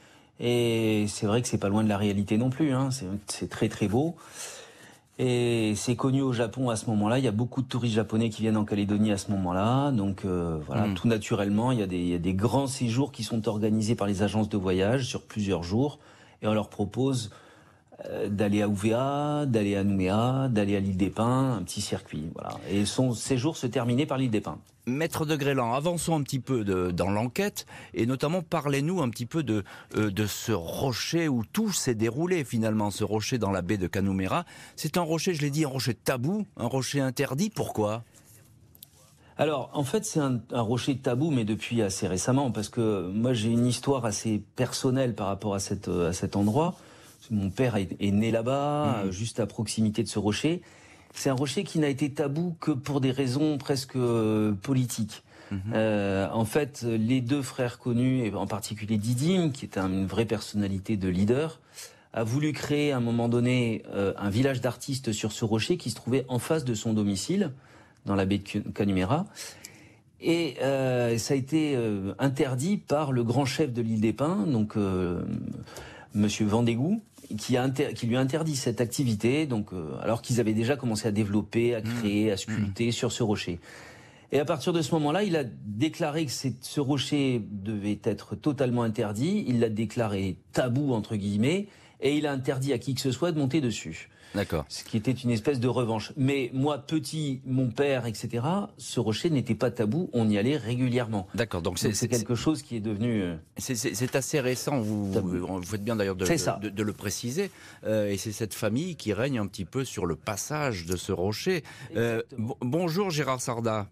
Et 0.43 1.05
c'est 1.09 1.27
vrai 1.27 1.43
que 1.43 1.49
c'est 1.49 1.59
pas 1.59 1.69
loin 1.69 1.85
de 1.85 1.89
la 1.91 1.99
réalité 1.99 2.39
non 2.39 2.49
plus. 2.49 2.73
Hein. 2.73 2.89
C'est 3.27 3.51
très 3.51 3.69
très 3.69 3.89
beau. 3.89 4.17
Et 5.23 5.75
c'est 5.77 5.97
connu 5.97 6.23
au 6.23 6.33
Japon 6.33 6.71
à 6.71 6.77
ce 6.77 6.87
moment-là. 6.87 7.19
Il 7.19 7.25
y 7.27 7.29
a 7.29 7.33
beaucoup 7.33 7.61
de 7.61 7.67
touristes 7.67 7.95
japonais 7.95 8.31
qui 8.31 8.41
viennent 8.41 8.57
en 8.57 8.65
Calédonie 8.65 9.13
à 9.13 9.19
ce 9.19 9.31
moment-là. 9.33 9.91
Donc 9.91 10.25
euh, 10.25 10.59
voilà, 10.67 10.87
hmm. 10.87 10.95
tout 10.95 11.09
naturellement, 11.09 11.73
il 11.73 11.79
y, 11.79 11.83
a 11.83 11.87
des, 11.87 11.99
il 11.99 12.09
y, 12.09 12.15
a 12.15 12.19
des, 12.19 12.33
grands 12.33 12.67
séjours 12.67 13.13
qui 13.13 13.23
sont 13.23 13.47
organisés 13.47 13.95
par 13.95 14.07
les 14.07 14.23
agences 14.23 14.49
de 14.49 14.57
voyage 14.57 15.05
sur 15.05 15.21
plusieurs 15.21 15.63
jours. 15.63 15.99
Et 16.41 16.47
on 16.47 16.55
leur 16.55 16.71
propose 16.71 17.31
d'aller 18.29 18.63
à 18.63 18.69
Ouvéa, 18.69 19.45
d'aller 19.47 19.77
à 19.77 19.85
Nouméa, 19.85 20.49
d'aller 20.51 20.77
à 20.77 20.81
l'île 20.81 20.97
des 20.97 21.11
Pins, 21.11 21.57
un 21.57 21.63
petit 21.63 21.81
circuit. 21.81 22.31
Voilà. 22.35 22.59
Et 22.71 22.85
son 22.85 23.13
séjour 23.13 23.57
se 23.57 23.67
terminait 23.67 24.07
par 24.07 24.19
l'île 24.19 24.31
des 24.31 24.41
Pins. 24.41 24.59
Maître 24.87 25.25
de 25.25 25.37
Grélan, 25.37 25.73
avançons 25.73 26.17
un 26.17 26.23
petit 26.23 26.41
peu 26.41 26.65
dans 26.93 27.11
l'enquête 27.11 27.67
et 27.95 28.07
notamment 28.07 28.43
parlez-nous 28.43 29.03
un 29.03 29.09
petit 29.11 29.27
peu 29.27 29.43
de, 29.43 29.63
euh, 29.97 30.11
de 30.11 30.27
ce 30.27 30.53
rocher 30.53 31.29
où 31.29 31.45
tout 31.45 31.73
s'est 31.73 31.95
déroulé 31.95 32.45
finalement, 32.45 32.91
ce 32.91 33.05
rocher 33.05 33.39
dans 33.39 33.51
la 33.51 33.63
baie 33.63 33.79
de 33.79 33.87
Canouméra. 33.87 34.45
C'est 34.77 34.97
un 34.97 35.03
rocher, 35.03 35.35
je 35.35 35.43
l'ai 35.43 35.51
dit, 35.51 35.65
un 35.65 35.69
rocher 35.69 35.95
tabou, 35.95 36.47
un 36.57 36.67
rocher 36.67 37.01
interdit. 37.01 37.51
Pourquoi? 37.51 38.05
Alors, 39.37 39.71
en 39.73 39.85
fait, 39.85 40.05
c'est 40.05 40.21
un, 40.21 40.41
rocher 40.53 40.99
tabou, 40.99 41.31
mais 41.31 41.45
depuis 41.45 41.81
assez 41.81 42.07
récemment, 42.07 42.51
parce 42.51 42.69
que 42.69 43.09
moi, 43.09 43.33
j'ai 43.33 43.49
une 43.49 43.67
histoire 43.67 44.05
assez 44.05 44.43
personnelle 44.55 45.15
par 45.15 45.29
rapport 45.29 45.55
à, 45.55 45.61
cette, 45.61 45.89
à 45.89 46.13
cet 46.13 46.37
endroit. 46.37 46.75
Mon 47.31 47.51
père 47.51 47.77
est, 47.77 48.11
né 48.11 48.31
là-bas, 48.31 49.05
mmh. 49.05 49.11
juste 49.11 49.41
à 49.41 49.47
proximité 49.47 50.03
de 50.03 50.09
ce 50.09 50.19
rocher. 50.19 50.63
C'est 51.15 51.31
un 51.31 51.35
rocher 51.35 51.63
qui 51.63 51.79
n'a 51.79 51.89
été 51.89 52.11
tabou 52.11 52.57
que 52.61 52.73
pour 52.73 53.01
des 53.01 53.13
raisons 53.13 53.57
presque 53.57 53.97
euh, 53.97 54.53
politiques. 54.53 55.23
Mmh. 55.51 55.57
Euh, 55.75 56.29
en 56.33 56.45
fait, 56.45 56.83
les 56.83 57.21
deux 57.21 57.43
frères 57.43 57.79
connus, 57.79 58.25
et 58.25 58.35
en 58.35 58.47
particulier 58.47 58.99
Didim, 58.99 59.51
qui 59.51 59.65
est 59.65 59.79
une 59.79 60.07
vraie 60.07 60.25
personnalité 60.25 60.97
de 60.97 61.09
leader, 61.09 61.61
a 62.13 62.25
voulu 62.25 62.53
créer 62.53 62.91
à 62.91 62.97
un 62.97 63.01
moment 63.01 63.29
donné 63.29 63.83
euh, 63.95 64.13
un 64.17 64.31
village 64.31 64.61
d'artistes 64.61 65.13
sur 65.13 65.31
ce 65.31 65.45
rocher 65.45 65.77
qui 65.77 65.91
se 65.91 65.95
trouvait 65.95 66.25
en 66.29 66.41
face 66.41 66.65
de 66.65 66.75
son 66.75 66.93
domicile, 66.93 67.53
dans 68.07 68.17
la 68.17 68.25
baie 68.25 68.39
de 68.39 68.61
Canumera. 68.71 69.27
Et 70.23 70.57
ça 70.61 71.33
a 71.33 71.37
été 71.37 71.79
interdit 72.19 72.77
par 72.77 73.11
le 73.11 73.25
grand 73.25 73.47
chef 73.47 73.73
de 73.73 73.81
l'île 73.81 74.03
des 74.03 74.13
Pins, 74.13 74.45
donc 74.47 74.77
Monsieur 76.13 76.45
Vendégou, 76.47 77.03
qui, 77.37 77.57
a 77.57 77.69
qui 77.69 78.07
lui 78.07 78.17
a 78.17 78.21
interdit 78.21 78.57
cette 78.57 78.81
activité, 78.81 79.47
donc 79.47 79.73
euh, 79.73 79.97
alors 80.01 80.23
qu'ils 80.23 80.41
avaient 80.41 80.55
déjà 80.55 80.77
commencé 80.77 81.09
à 81.09 81.13
développer, 81.13 81.75
à 81.75 81.81
mmh. 81.81 81.85
créer, 81.99 82.33
à 82.33 82.37
sculpter 82.37 82.89
mmh. 82.89 82.93
sur 82.93 83.13
ce 83.13 83.23
rocher. 83.23 83.61
Et 84.33 84.39
à 84.39 84.45
partir 84.45 84.73
de 84.73 84.81
ce 84.81 84.95
moment-là, 84.95 85.25
il 85.25 85.37
a 85.37 85.43
déclaré 85.45 86.25
que 86.27 86.33
ce 86.33 86.81
rocher 86.81 87.43
devait 87.51 87.99
être 88.05 88.37
totalement 88.37 88.83
interdit. 88.83 89.45
Il 89.49 89.59
l'a 89.59 89.69
déclaré 89.69 90.37
tabou 90.53 90.93
entre 90.93 91.17
guillemets, 91.17 91.67
et 92.01 92.17
il 92.17 92.27
a 92.27 92.33
interdit 92.33 92.73
à 92.73 92.79
qui 92.79 92.95
que 92.95 93.01
ce 93.01 93.11
soit 93.11 93.33
de 93.33 93.39
monter 93.39 93.61
dessus. 93.61 94.09
D'accord. 94.35 94.65
Ce 94.69 94.85
qui 94.85 94.97
était 94.97 95.13
une 95.13 95.31
espèce 95.31 95.61
de 95.61 95.69
revanche. 95.69 96.13
Mais 96.17 96.51
moi, 96.53 96.79
petit, 96.79 97.41
mon 97.45 97.69
père, 97.71 98.07
etc., 98.07 98.45
ce 98.77 99.01
rocher 99.01 99.31
n'était 99.31 99.55
pas 99.55 99.71
tabou, 99.71 100.11
on 100.13 100.29
y 100.29 100.39
allait 100.39 100.57
régulièrement. 100.57 101.27
D'accord, 101.35 101.63
donc 101.63 101.79
c'est 101.79 102.09
quelque 102.09 102.35
chose 102.35 102.63
qui 102.63 102.77
est 102.77 102.81
devenu... 102.81 103.23
Euh, 103.23 103.37
c'est 103.59 104.17
assez 104.17 104.41
récent, 104.41 104.79
vous, 104.81 105.13
vous, 105.13 105.63
faites 105.63 105.85
bien 105.85 105.97
d'ailleurs 105.97 106.17
de, 106.17 106.69
de, 106.69 106.83
le 106.83 106.93
préciser, 106.93 107.51
euh, 107.85 108.11
et 108.11 108.17
c'est 108.17 108.33
cette 108.33 108.55
famille 108.55 108.97
qui 108.97 109.13
règne 109.13 109.39
un 109.39 109.47
petit 109.47 109.65
peu 109.65 109.85
sur 109.85 110.07
le 110.07 110.17
passage 110.17 110.87
de 110.87 110.97
ce 110.97 111.13
rocher. 111.13 111.63
Euh, 111.97 112.23
bonjour 112.61 113.11
Gérard 113.11 113.41
Sarda. 113.41 113.87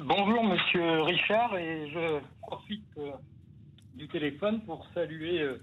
Bonjour 0.00 0.44
Monsieur 0.44 1.02
Richard 1.02 1.56
et 1.56 1.90
je 1.90 2.20
profite 2.40 2.86
euh, 2.98 3.10
du 3.94 4.06
téléphone 4.06 4.60
pour 4.60 4.86
saluer 4.94 5.40
euh, 5.40 5.60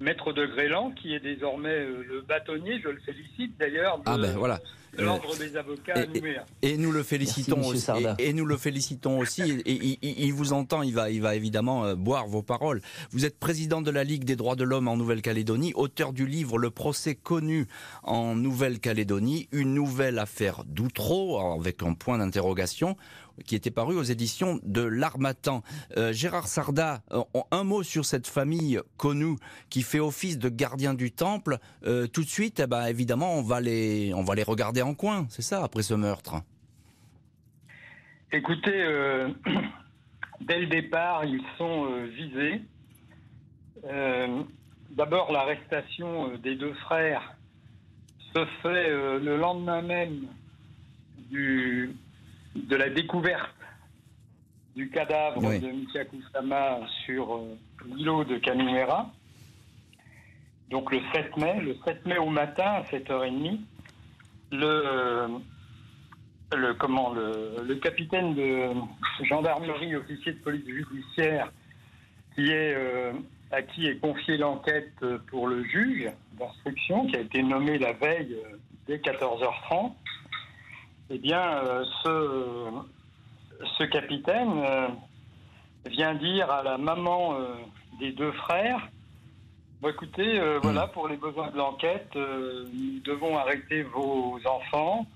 Maître 0.00 0.32
de 0.32 0.44
Grélan 0.46 0.90
qui 0.92 1.14
est 1.14 1.20
désormais 1.20 1.68
euh, 1.74 2.04
le 2.06 2.20
bâtonnier, 2.22 2.80
je 2.82 2.88
le 2.88 3.00
félicite 3.00 3.56
d'ailleurs, 3.58 3.98
de, 3.98 4.02
Ah 4.06 4.18
ben 4.18 4.36
voilà. 4.36 4.60
l'ordre 4.98 5.36
des 5.38 5.56
avocats 5.56 5.94
à 5.94 6.02
Et, 6.02 6.06
Nouméa. 6.06 6.44
et- 6.62 6.70
et 6.72 6.76
nous 6.76 6.92
le 6.92 7.02
félicitons 7.02 7.56
Merci, 7.56 7.70
aussi. 7.90 8.04
Et, 8.18 8.28
et 8.28 8.32
nous 8.34 8.44
le 8.44 8.56
félicitons 8.58 9.18
aussi. 9.18 9.42
Et, 9.42 9.70
et- 9.72 9.98
il- 10.02 10.20
il 10.26 10.32
vous 10.34 10.52
entend, 10.52 10.82
il 10.82 10.92
va, 10.94 11.10
il 11.10 11.22
va 11.22 11.34
évidemment 11.34 11.84
euh, 11.86 11.94
boire 11.94 12.26
vos 12.26 12.42
paroles. 12.42 12.82
Vous 13.10 13.24
êtes 13.24 13.38
président 13.38 13.80
de 13.80 13.90
la 13.90 14.04
Ligue 14.04 14.24
des 14.24 14.36
droits 14.36 14.56
de 14.56 14.64
l'homme 14.64 14.88
en 14.88 14.96
Nouvelle-Calédonie, 14.98 15.72
auteur 15.74 16.12
du 16.12 16.26
livre 16.26 16.58
Le 16.58 16.70
procès 16.70 17.14
connu 17.14 17.66
en 18.02 18.34
Nouvelle-Calédonie, 18.36 19.48
une 19.52 19.72
nouvelle 19.74 20.18
affaire 20.18 20.62
d'Outreau, 20.66 21.38
avec 21.58 21.82
un 21.82 21.94
point 21.94 22.18
d'interrogation 22.18 22.96
qui 23.44 23.54
était 23.54 23.70
paru 23.70 23.96
aux 23.96 24.02
éditions 24.02 24.60
de 24.62 24.82
l'Armatan. 24.82 25.62
Euh, 25.96 26.12
Gérard 26.12 26.48
Sarda, 26.48 27.02
euh, 27.12 27.22
un 27.50 27.64
mot 27.64 27.82
sur 27.82 28.04
cette 28.04 28.26
famille 28.26 28.80
connue 28.96 29.36
qui 29.70 29.82
fait 29.82 30.00
office 30.00 30.38
de 30.38 30.48
gardien 30.48 30.94
du 30.94 31.12
temple. 31.12 31.58
Euh, 31.84 32.06
tout 32.06 32.22
de 32.22 32.28
suite, 32.28 32.60
eh 32.60 32.66
ben, 32.66 32.86
évidemment, 32.86 33.34
on 33.34 33.42
va 33.42 33.60
les, 33.60 34.12
on 34.14 34.22
va 34.22 34.34
les 34.34 34.42
regarder 34.42 34.82
en 34.82 34.94
coin, 34.94 35.26
c'est 35.28 35.42
ça, 35.42 35.62
après 35.62 35.82
ce 35.82 35.94
meurtre. 35.94 36.36
Écoutez, 38.32 38.72
dès 40.40 40.58
le 40.60 40.66
départ, 40.66 41.24
ils 41.24 41.44
sont 41.58 41.86
visés. 42.06 42.62
D'abord, 44.90 45.30
l'arrestation 45.30 46.36
des 46.38 46.56
deux 46.56 46.74
frères 46.74 47.36
se 48.34 48.44
fait 48.62 48.90
le 48.90 49.36
lendemain 49.36 49.82
même 49.82 50.26
du, 51.30 51.94
de 52.56 52.76
la 52.76 52.88
découverte 52.88 53.54
du 54.74 54.90
cadavre 54.90 55.42
Oui. 55.42 55.58
de 55.58 55.68
Mika 55.68 56.04
Kusama 56.04 56.80
sur 57.04 57.34
euh, 57.34 57.56
l'îlot 57.86 58.24
de 58.24 58.36
Canumera. 58.38 59.10
Donc 60.70 60.92
le 60.92 61.00
7 61.14 61.36
mai, 61.36 61.60
le 61.60 61.76
7 61.84 62.04
mai 62.06 62.18
au 62.18 62.28
matin 62.28 62.64
à 62.64 62.82
7h30, 62.82 63.60
le, 64.52 64.64
euh, 64.64 65.28
le, 66.54 66.74
comment, 66.74 67.12
le, 67.14 67.62
le 67.66 67.74
capitaine 67.76 68.34
de 68.34 68.70
gendarmerie, 69.24 69.96
officier 69.96 70.32
de 70.32 70.38
police 70.38 70.66
judiciaire, 70.66 71.50
qui 72.34 72.50
est, 72.50 72.74
euh, 72.74 73.12
à 73.52 73.62
qui 73.62 73.86
est 73.86 73.96
confiée 73.98 74.36
l'enquête 74.36 74.92
pour 75.28 75.46
le 75.48 75.64
juge 75.64 76.10
d'instruction, 76.38 77.06
qui 77.06 77.16
a 77.16 77.20
été 77.20 77.42
nommé 77.42 77.78
la 77.78 77.92
veille 77.92 78.36
dès 78.86 78.98
14h30, 78.98 79.92
eh 81.10 81.18
bien, 81.18 81.62
euh, 81.64 81.84
ce, 82.02 83.64
ce 83.78 83.84
capitaine 83.84 84.58
euh, 84.58 84.88
vient 85.86 86.14
dire 86.14 86.50
à 86.50 86.62
la 86.62 86.78
maman 86.78 87.34
euh, 87.34 87.54
des 88.00 88.12
deux 88.12 88.32
frères 88.32 88.88
Bon, 89.82 89.90
écoutez, 89.90 90.40
voilà, 90.62 90.86
pour 90.86 91.06
les 91.06 91.18
besoins 91.18 91.50
de 91.50 91.58
l'enquête, 91.58 92.08
nous 92.16 92.98
devons 93.04 93.36
arrêter 93.36 93.82
vos 93.82 94.40
enfants. 94.46 95.06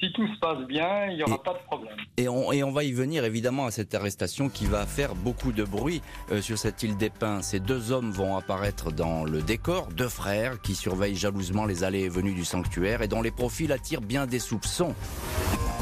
Si 0.00 0.10
tout 0.12 0.26
se 0.26 0.38
passe 0.40 0.66
bien, 0.66 1.06
il 1.10 1.16
n'y 1.16 1.22
aura 1.22 1.34
Et- 1.34 1.44
pas 1.44 1.52
de 1.52 1.64
problème. 1.66 1.94
Et 2.16 2.26
on, 2.28 2.52
et 2.52 2.64
on 2.64 2.70
va 2.72 2.84
y 2.84 2.92
venir 2.92 3.24
évidemment 3.24 3.66
à 3.66 3.70
cette 3.70 3.94
arrestation 3.94 4.48
qui 4.48 4.64
va 4.66 4.86
faire 4.86 5.14
beaucoup 5.14 5.52
de 5.52 5.62
bruit 5.62 6.00
euh, 6.32 6.40
sur 6.40 6.58
cette 6.58 6.82
île 6.82 6.96
des 6.96 7.10
Pins. 7.10 7.42
Ces 7.42 7.60
deux 7.60 7.92
hommes 7.92 8.10
vont 8.10 8.36
apparaître 8.36 8.92
dans 8.92 9.24
le 9.24 9.42
décor, 9.42 9.88
deux 9.88 10.08
frères 10.08 10.60
qui 10.62 10.74
surveillent 10.74 11.16
jalousement 11.16 11.66
les 11.66 11.84
allées 11.84 12.00
et 12.04 12.08
venues 12.08 12.32
du 12.34 12.44
sanctuaire 12.46 13.02
et 13.02 13.08
dont 13.08 13.20
les 13.20 13.30
profils 13.30 13.70
attirent 13.72 14.00
bien 14.00 14.26
des 14.26 14.38
soupçons. 14.38 14.94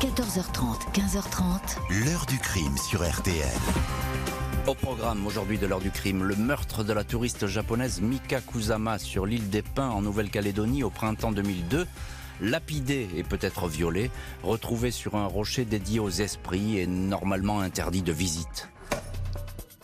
14h30, 0.01 0.93
15h30. 0.93 2.05
L'heure 2.05 2.27
du 2.27 2.39
crime 2.39 2.77
sur 2.77 3.09
RTL. 3.09 3.47
Au 4.67 4.75
programme 4.75 5.27
aujourd'hui 5.27 5.59
de 5.59 5.67
l'heure 5.67 5.81
du 5.81 5.91
crime, 5.91 6.25
le 6.25 6.37
meurtre 6.37 6.85
de 6.85 6.93
la 6.93 7.03
touriste 7.05 7.47
japonaise 7.47 8.01
Mika 8.03 8.41
Kusama 8.41 8.99
sur 8.99 9.27
l'île 9.27 9.49
des 9.49 9.63
Pins 9.63 9.89
en 9.89 10.03
Nouvelle-Calédonie 10.03 10.83
au 10.83 10.91
printemps 10.91 11.33
2002. 11.33 11.87
Lapidée 12.41 13.09
et 13.17 13.25
peut-être 13.25 13.67
violée, 13.67 14.11
retrouvée 14.43 14.91
sur 14.91 15.17
un 15.17 15.27
rocher 15.27 15.65
dédié 15.65 15.99
aux 15.99 16.11
esprits 16.11 16.79
et 16.79 16.87
normalement 16.87 17.61
interdit 17.61 18.03
de 18.03 18.13
visite. 18.13 18.69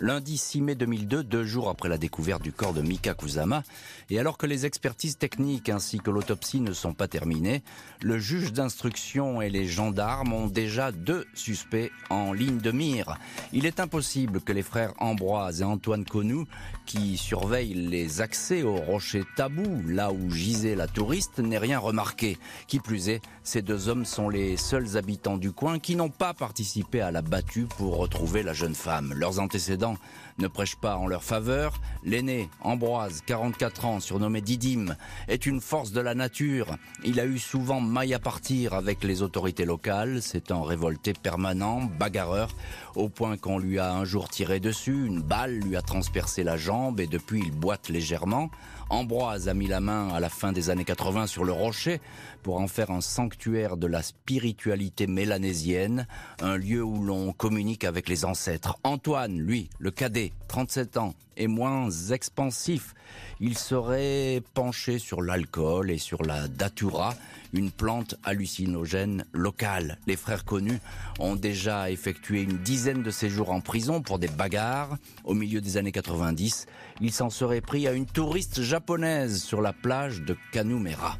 Lundi 0.01 0.37
6 0.37 0.61
mai 0.61 0.75
2002, 0.75 1.23
deux 1.23 1.45
jours 1.45 1.69
après 1.69 1.89
la 1.89 1.99
découverte 1.99 2.43
du 2.43 2.53
corps 2.53 2.75
de 2.75 2.83
Mika 2.83 3.15
Kusama, 3.15 3.63
et 4.11 4.19
alors 4.19 4.39
que 4.39 4.47
les 4.47 4.67
expertises 4.67 5.19
techniques 5.19 5.69
ainsi 5.69 5.99
que 5.99 6.11
l'autopsie 6.11 6.61
ne 6.61 6.73
sont 6.73 6.93
pas 6.95 7.09
terminées, 7.09 7.63
le 8.03 8.19
juge 8.19 8.53
d'instruction 8.53 9.41
et 9.41 9.51
les 9.51 9.67
gendarmes 9.67 10.33
ont 10.33 10.47
déjà 10.47 10.93
deux 10.93 11.27
suspects 11.35 11.91
en 12.11 12.33
ligne 12.33 12.59
de 12.59 12.71
mire. 12.71 13.19
Il 13.53 13.67
est 13.67 13.81
impossible 13.81 14.41
que 14.41 14.53
les 14.53 14.63
frères 14.63 14.95
Ambroise 14.99 15.61
et 15.61 15.65
Antoine 15.65 16.05
Connou, 16.05 16.47
qui 16.87 17.17
surveillent 17.17 17.75
les 17.75 18.21
accès 18.21 18.63
au 18.63 18.77
rocher 18.77 19.25
tabou, 19.37 19.83
là 19.87 20.13
où 20.13 20.31
gisait 20.31 20.75
la 20.75 20.87
touriste, 20.87 21.39
n'aient 21.39 21.59
rien 21.59 21.79
remarqué. 21.79 22.39
Qui 22.67 22.81
plus 22.81 23.09
est, 23.09 23.21
ces 23.43 23.63
deux 23.63 23.89
hommes 23.89 24.05
sont 24.05 24.29
les 24.29 24.57
seuls 24.57 24.97
habitants 24.97 25.37
du 25.37 25.53
coin 25.53 25.79
qui 25.79 25.97
n'ont 25.97 26.11
pas 26.11 26.35
participé 26.35 27.01
à 27.01 27.11
la 27.11 27.23
battue 27.23 27.67
pour 27.79 27.97
retrouver 27.97 28.43
la 28.43 28.53
jeune 28.53 28.75
femme. 28.75 29.13
Leurs 29.15 29.39
antécédents 29.41 29.97
ne 30.39 30.49
prêchent 30.49 30.77
pas 30.77 30.97
en 30.97 31.07
leur 31.07 31.23
faveur. 31.23 31.81
L'aîné, 32.05 32.49
Ambroise, 32.61 33.23
44 33.27 33.85
ans, 33.85 34.01
surnommé 34.01 34.41
Didyme, 34.41 34.97
est 35.29 35.47
une 35.47 35.61
force 35.61 35.93
de 35.93 36.01
la 36.01 36.15
nature. 36.15 36.77
Il 37.05 37.21
a 37.21 37.27
eu 37.27 37.39
souvent 37.39 37.81
maille 37.81 38.15
à 38.15 38.19
partir 38.19 38.75
avec 38.75 39.05
les 39.05 39.23
autorités 39.23 39.65
locales. 39.65 40.21
Un 40.51 40.63
révolté 40.63 41.13
permanent, 41.13 41.83
bagarreur, 41.83 42.55
au 42.97 43.09
point 43.09 43.37
qu'on 43.37 43.59
lui 43.59 43.79
a 43.79 43.93
un 43.93 44.05
jour 44.05 44.29
tiré 44.29 44.61
dessus, 44.61 45.07
une 45.07 45.21
balle 45.21 45.59
lui 45.59 45.77
a 45.77 45.83
transpercé 45.83 46.45
la 46.45 46.57
jambe 46.57 47.01
et 47.01 47.07
depuis 47.07 47.41
il 47.41 47.51
boite 47.51 47.89
légèrement. 47.89 48.51
Ambroise 48.91 49.49
a 49.49 49.55
mis 49.55 49.67
la 49.67 49.81
main 49.81 50.09
à 50.09 50.21
la 50.21 50.29
fin 50.29 50.53
des 50.53 50.71
années 50.71 50.85
80 50.85 51.27
sur 51.27 51.45
le 51.45 51.53
rocher 51.53 52.01
pour 52.43 52.61
en 52.61 52.69
faire 52.69 52.91
un 52.91 53.01
sanctuaire 53.01 53.77
de 53.77 53.87
la 53.87 54.03
spiritualité 54.03 55.07
mélanésienne, 55.07 56.07
un 56.41 56.57
lieu 56.57 56.83
où 56.83 57.03
l'on 57.03 57.33
communique 57.33 57.85
avec 57.85 58.09
les 58.09 58.25
ancêtres. 58.25 58.79
Antoine, 58.85 59.39
lui, 59.39 59.71
le 59.79 59.91
cadet, 59.91 60.33
37 60.49 60.99
ans, 60.99 61.15
est 61.37 61.47
moins 61.47 61.91
expansif. 61.91 62.95
Il 63.41 63.59
serait 63.59 64.43
penché 64.55 64.99
sur 64.99 65.23
l'alcool 65.23 65.91
et 65.91 65.99
sur 65.99 66.23
la 66.23 66.49
datura, 66.49 67.15
une 67.53 67.71
plante 67.71 68.17
hallucinogène 68.25 69.25
locale. 69.33 69.99
Les 70.07 70.17
frères 70.17 70.45
connus 70.45 70.81
ont 71.19 71.37
déjà 71.37 71.91
effectué 71.91 72.43
une 72.43 72.59
dizaine 72.59 73.03
de 73.03 73.11
séjours 73.11 73.51
en 73.51 73.61
prison 73.61 74.03
pour 74.03 74.19
des 74.19 74.29
bagarres. 74.29 74.97
Au 75.25 75.35
milieu 75.35 75.61
des 75.61 75.77
années 75.77 75.93
90, 75.93 76.67
ils 77.01 77.13
s'en 77.13 77.31
seraient 77.31 77.61
pris 77.61 77.87
à 77.87 77.93
une 77.93 78.07
touriste 78.07 78.63
japonaise 78.63 79.43
sur 79.43 79.61
la 79.61 79.73
plage 79.73 80.23
de 80.23 80.37
Kanumera. 80.53 81.17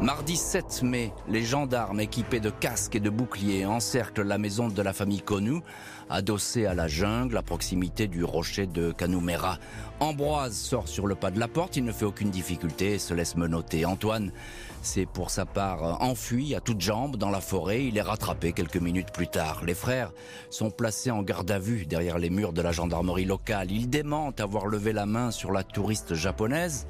Mardi 0.00 0.38
7 0.38 0.82
mai, 0.82 1.12
les 1.28 1.42
gendarmes 1.42 2.00
équipés 2.00 2.40
de 2.40 2.48
casques 2.48 2.96
et 2.96 3.00
de 3.00 3.10
boucliers 3.10 3.66
encerclent 3.66 4.22
la 4.22 4.38
maison 4.38 4.68
de 4.68 4.80
la 4.80 4.94
famille 4.94 5.20
Konu, 5.20 5.60
adossée 6.10 6.66
à 6.66 6.74
la 6.74 6.88
jungle 6.88 7.36
à 7.36 7.42
proximité 7.42 8.08
du 8.08 8.24
rocher 8.24 8.66
de 8.66 8.92
Kanumera. 8.92 9.58
Ambroise 10.00 10.56
sort 10.56 10.88
sur 10.88 11.06
le 11.06 11.14
pas 11.14 11.30
de 11.30 11.38
la 11.38 11.48
porte, 11.48 11.76
il 11.76 11.84
ne 11.84 11.92
fait 11.92 12.04
aucune 12.04 12.30
difficulté 12.30 12.94
et 12.94 12.98
se 12.98 13.14
laisse 13.14 13.36
menotter. 13.36 13.84
Antoine 13.84 14.32
s'est 14.82 15.06
pour 15.06 15.30
sa 15.30 15.46
part 15.46 16.02
enfui 16.02 16.54
à 16.54 16.60
toutes 16.60 16.80
jambes 16.80 17.16
dans 17.16 17.30
la 17.30 17.40
forêt, 17.40 17.84
il 17.84 17.96
est 17.96 18.02
rattrapé 18.02 18.52
quelques 18.52 18.76
minutes 18.76 19.12
plus 19.12 19.28
tard. 19.28 19.62
Les 19.64 19.74
frères 19.74 20.12
sont 20.50 20.70
placés 20.70 21.10
en 21.10 21.22
garde 21.22 21.50
à 21.50 21.58
vue 21.58 21.86
derrière 21.86 22.18
les 22.18 22.30
murs 22.30 22.52
de 22.52 22.62
la 22.62 22.72
gendarmerie 22.72 23.24
locale. 23.24 23.70
Ils 23.70 23.88
démentent 23.88 24.40
avoir 24.40 24.66
levé 24.66 24.92
la 24.92 25.06
main 25.06 25.30
sur 25.30 25.52
la 25.52 25.62
touriste 25.62 26.14
japonaise 26.14 26.86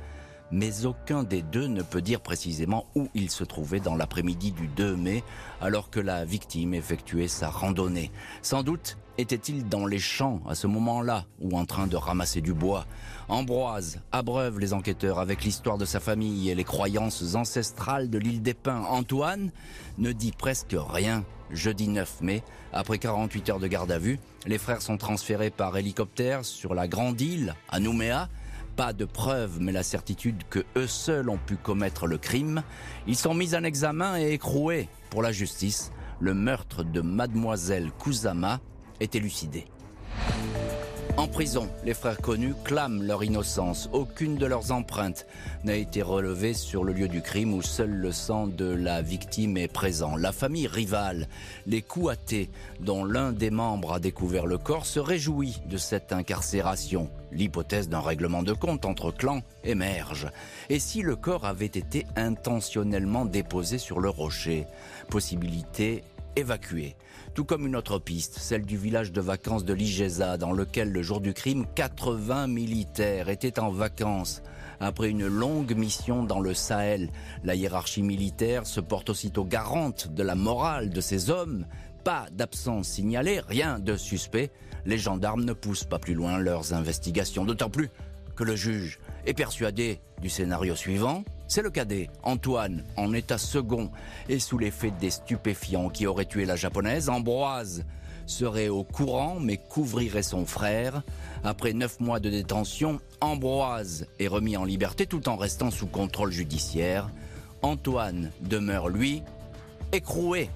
mais 0.50 0.84
aucun 0.86 1.22
des 1.22 1.42
deux 1.42 1.66
ne 1.66 1.82
peut 1.82 2.02
dire 2.02 2.20
précisément 2.20 2.86
où 2.94 3.08
il 3.14 3.30
se 3.30 3.44
trouvait 3.44 3.80
dans 3.80 3.94
l'après-midi 3.94 4.52
du 4.52 4.66
2 4.66 4.96
mai, 4.96 5.22
alors 5.60 5.90
que 5.90 6.00
la 6.00 6.24
victime 6.24 6.74
effectuait 6.74 7.28
sa 7.28 7.50
randonnée. 7.50 8.10
Sans 8.42 8.62
doute 8.62 8.96
était-il 9.20 9.68
dans 9.68 9.86
les 9.86 9.98
champs 9.98 10.40
à 10.48 10.54
ce 10.54 10.66
moment-là, 10.66 11.26
ou 11.40 11.56
en 11.58 11.64
train 11.64 11.86
de 11.86 11.96
ramasser 11.96 12.40
du 12.40 12.52
bois? 12.52 12.86
Ambroise 13.28 14.00
abreuve 14.12 14.58
les 14.58 14.72
enquêteurs 14.72 15.18
avec 15.18 15.44
l'histoire 15.44 15.78
de 15.78 15.84
sa 15.84 16.00
famille 16.00 16.50
et 16.50 16.54
les 16.54 16.64
croyances 16.64 17.34
ancestrales 17.34 18.10
de 18.10 18.18
l'île 18.18 18.42
des 18.42 18.54
Pins. 18.54 18.84
Antoine 18.88 19.50
ne 19.98 20.12
dit 20.12 20.32
presque 20.32 20.74
rien. 20.74 21.24
Jeudi 21.50 21.88
9 21.88 22.20
mai, 22.20 22.42
après 22.72 22.98
48 22.98 23.50
heures 23.50 23.58
de 23.58 23.66
garde 23.66 23.90
à 23.90 23.98
vue, 23.98 24.20
les 24.46 24.58
frères 24.58 24.82
sont 24.82 24.96
transférés 24.96 25.50
par 25.50 25.76
hélicoptère 25.76 26.44
sur 26.44 26.74
la 26.74 26.86
grande 26.86 27.20
île, 27.20 27.56
à 27.68 27.80
Nouméa, 27.80 28.28
pas 28.76 28.92
de 28.92 29.04
preuves, 29.04 29.58
mais 29.60 29.72
la 29.72 29.82
certitude 29.82 30.42
que 30.48 30.64
eux 30.76 30.86
seuls 30.86 31.28
ont 31.28 31.38
pu 31.38 31.56
commettre 31.56 32.06
le 32.06 32.18
crime. 32.18 32.62
Ils 33.06 33.16
sont 33.16 33.34
mis 33.34 33.54
en 33.54 33.64
examen 33.64 34.18
et 34.18 34.32
écroués 34.32 34.88
pour 35.10 35.22
la 35.22 35.32
justice. 35.32 35.92
Le 36.20 36.34
meurtre 36.34 36.84
de 36.84 37.00
mademoiselle 37.00 37.90
Kusama 37.98 38.60
est 39.00 39.14
élucidé. 39.14 39.66
En 41.16 41.28
prison, 41.28 41.68
les 41.84 41.92
frères 41.92 42.16
connus 42.16 42.54
clament 42.64 43.02
leur 43.02 43.22
innocence. 43.22 43.90
Aucune 43.92 44.36
de 44.36 44.46
leurs 44.46 44.72
empreintes 44.72 45.26
n'a 45.64 45.74
été 45.74 46.00
relevée 46.00 46.54
sur 46.54 46.82
le 46.82 46.94
lieu 46.94 47.08
du 47.08 47.20
crime 47.20 47.52
où 47.52 47.60
seul 47.60 47.90
le 47.90 48.10
sang 48.10 48.46
de 48.46 48.64
la 48.64 49.02
victime 49.02 49.58
est 49.58 49.68
présent. 49.68 50.16
La 50.16 50.32
famille 50.32 50.66
rivale, 50.66 51.28
les 51.66 51.82
Kouaté, 51.82 52.48
dont 52.78 53.04
l'un 53.04 53.32
des 53.32 53.50
membres 53.50 53.92
a 53.92 54.00
découvert 54.00 54.46
le 54.46 54.56
corps, 54.56 54.86
se 54.86 55.00
réjouit 55.00 55.60
de 55.66 55.76
cette 55.76 56.12
incarcération. 56.12 57.10
L'hypothèse 57.32 57.88
d'un 57.88 58.00
règlement 58.00 58.42
de 58.42 58.54
compte 58.54 58.86
entre 58.86 59.10
clans 59.10 59.42
émerge. 59.62 60.28
Et 60.70 60.78
si 60.78 61.02
le 61.02 61.16
corps 61.16 61.44
avait 61.44 61.66
été 61.66 62.06
intentionnellement 62.16 63.26
déposé 63.26 63.76
sur 63.76 64.00
le 64.00 64.08
rocher? 64.08 64.66
Possibilité 65.10 66.02
évacuée 66.36 66.96
tout 67.34 67.44
comme 67.44 67.66
une 67.66 67.76
autre 67.76 67.98
piste, 67.98 68.38
celle 68.38 68.64
du 68.64 68.76
village 68.76 69.12
de 69.12 69.20
vacances 69.20 69.64
de 69.64 69.72
l'Igeza, 69.72 70.36
dans 70.36 70.52
lequel 70.52 70.90
le 70.90 71.02
jour 71.02 71.20
du 71.20 71.32
crime, 71.32 71.64
80 71.74 72.48
militaires 72.48 73.28
étaient 73.28 73.60
en 73.60 73.70
vacances. 73.70 74.42
Après 74.80 75.10
une 75.10 75.26
longue 75.26 75.74
mission 75.76 76.24
dans 76.24 76.40
le 76.40 76.54
Sahel, 76.54 77.10
la 77.44 77.54
hiérarchie 77.54 78.02
militaire 78.02 78.66
se 78.66 78.80
porte 78.80 79.10
aussitôt 79.10 79.44
garante 79.44 80.08
de 80.08 80.22
la 80.22 80.34
morale 80.34 80.90
de 80.90 81.00
ces 81.00 81.30
hommes. 81.30 81.66
Pas 82.02 82.26
d'absence 82.32 82.88
signalée, 82.88 83.40
rien 83.46 83.78
de 83.78 83.96
suspect. 83.96 84.50
Les 84.86 84.98
gendarmes 84.98 85.44
ne 85.44 85.52
poussent 85.52 85.84
pas 85.84 85.98
plus 85.98 86.14
loin 86.14 86.38
leurs 86.38 86.72
investigations, 86.72 87.44
d'autant 87.44 87.70
plus 87.70 87.90
que 88.34 88.44
le 88.44 88.56
juge 88.56 88.98
est 89.26 89.34
persuadé 89.34 90.00
du 90.22 90.30
scénario 90.30 90.74
suivant, 90.74 91.24
c'est 91.50 91.62
le 91.62 91.70
cadet, 91.70 92.08
Antoine, 92.22 92.84
en 92.96 93.12
état 93.12 93.36
second 93.36 93.90
et 94.28 94.38
sous 94.38 94.56
l'effet 94.56 94.92
des 94.92 95.10
stupéfiants 95.10 95.88
qui 95.88 96.06
auraient 96.06 96.24
tué 96.24 96.44
la 96.44 96.54
japonaise. 96.54 97.08
Ambroise 97.08 97.84
serait 98.24 98.68
au 98.68 98.84
courant 98.84 99.40
mais 99.40 99.56
couvrirait 99.56 100.22
son 100.22 100.46
frère. 100.46 101.02
Après 101.42 101.72
neuf 101.72 101.98
mois 101.98 102.20
de 102.20 102.30
détention, 102.30 103.00
Ambroise 103.20 104.06
est 104.20 104.28
remis 104.28 104.56
en 104.56 104.64
liberté 104.64 105.06
tout 105.06 105.28
en 105.28 105.36
restant 105.36 105.72
sous 105.72 105.88
contrôle 105.88 106.30
judiciaire. 106.30 107.10
Antoine 107.62 108.30
demeure, 108.42 108.88
lui, 108.88 109.24
écroué. 109.90 110.50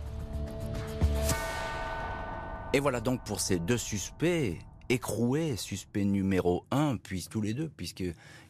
Et 2.73 2.79
voilà 2.79 3.01
donc 3.01 3.25
pour 3.25 3.41
ces 3.41 3.59
deux 3.59 3.79
suspects 3.79 4.57
écroué, 4.89 5.57
suspect 5.57 6.05
numéro 6.05 6.65
un, 6.71 6.97
puis 6.97 7.27
tous 7.31 7.41
les 7.41 7.55
deux, 7.55 7.69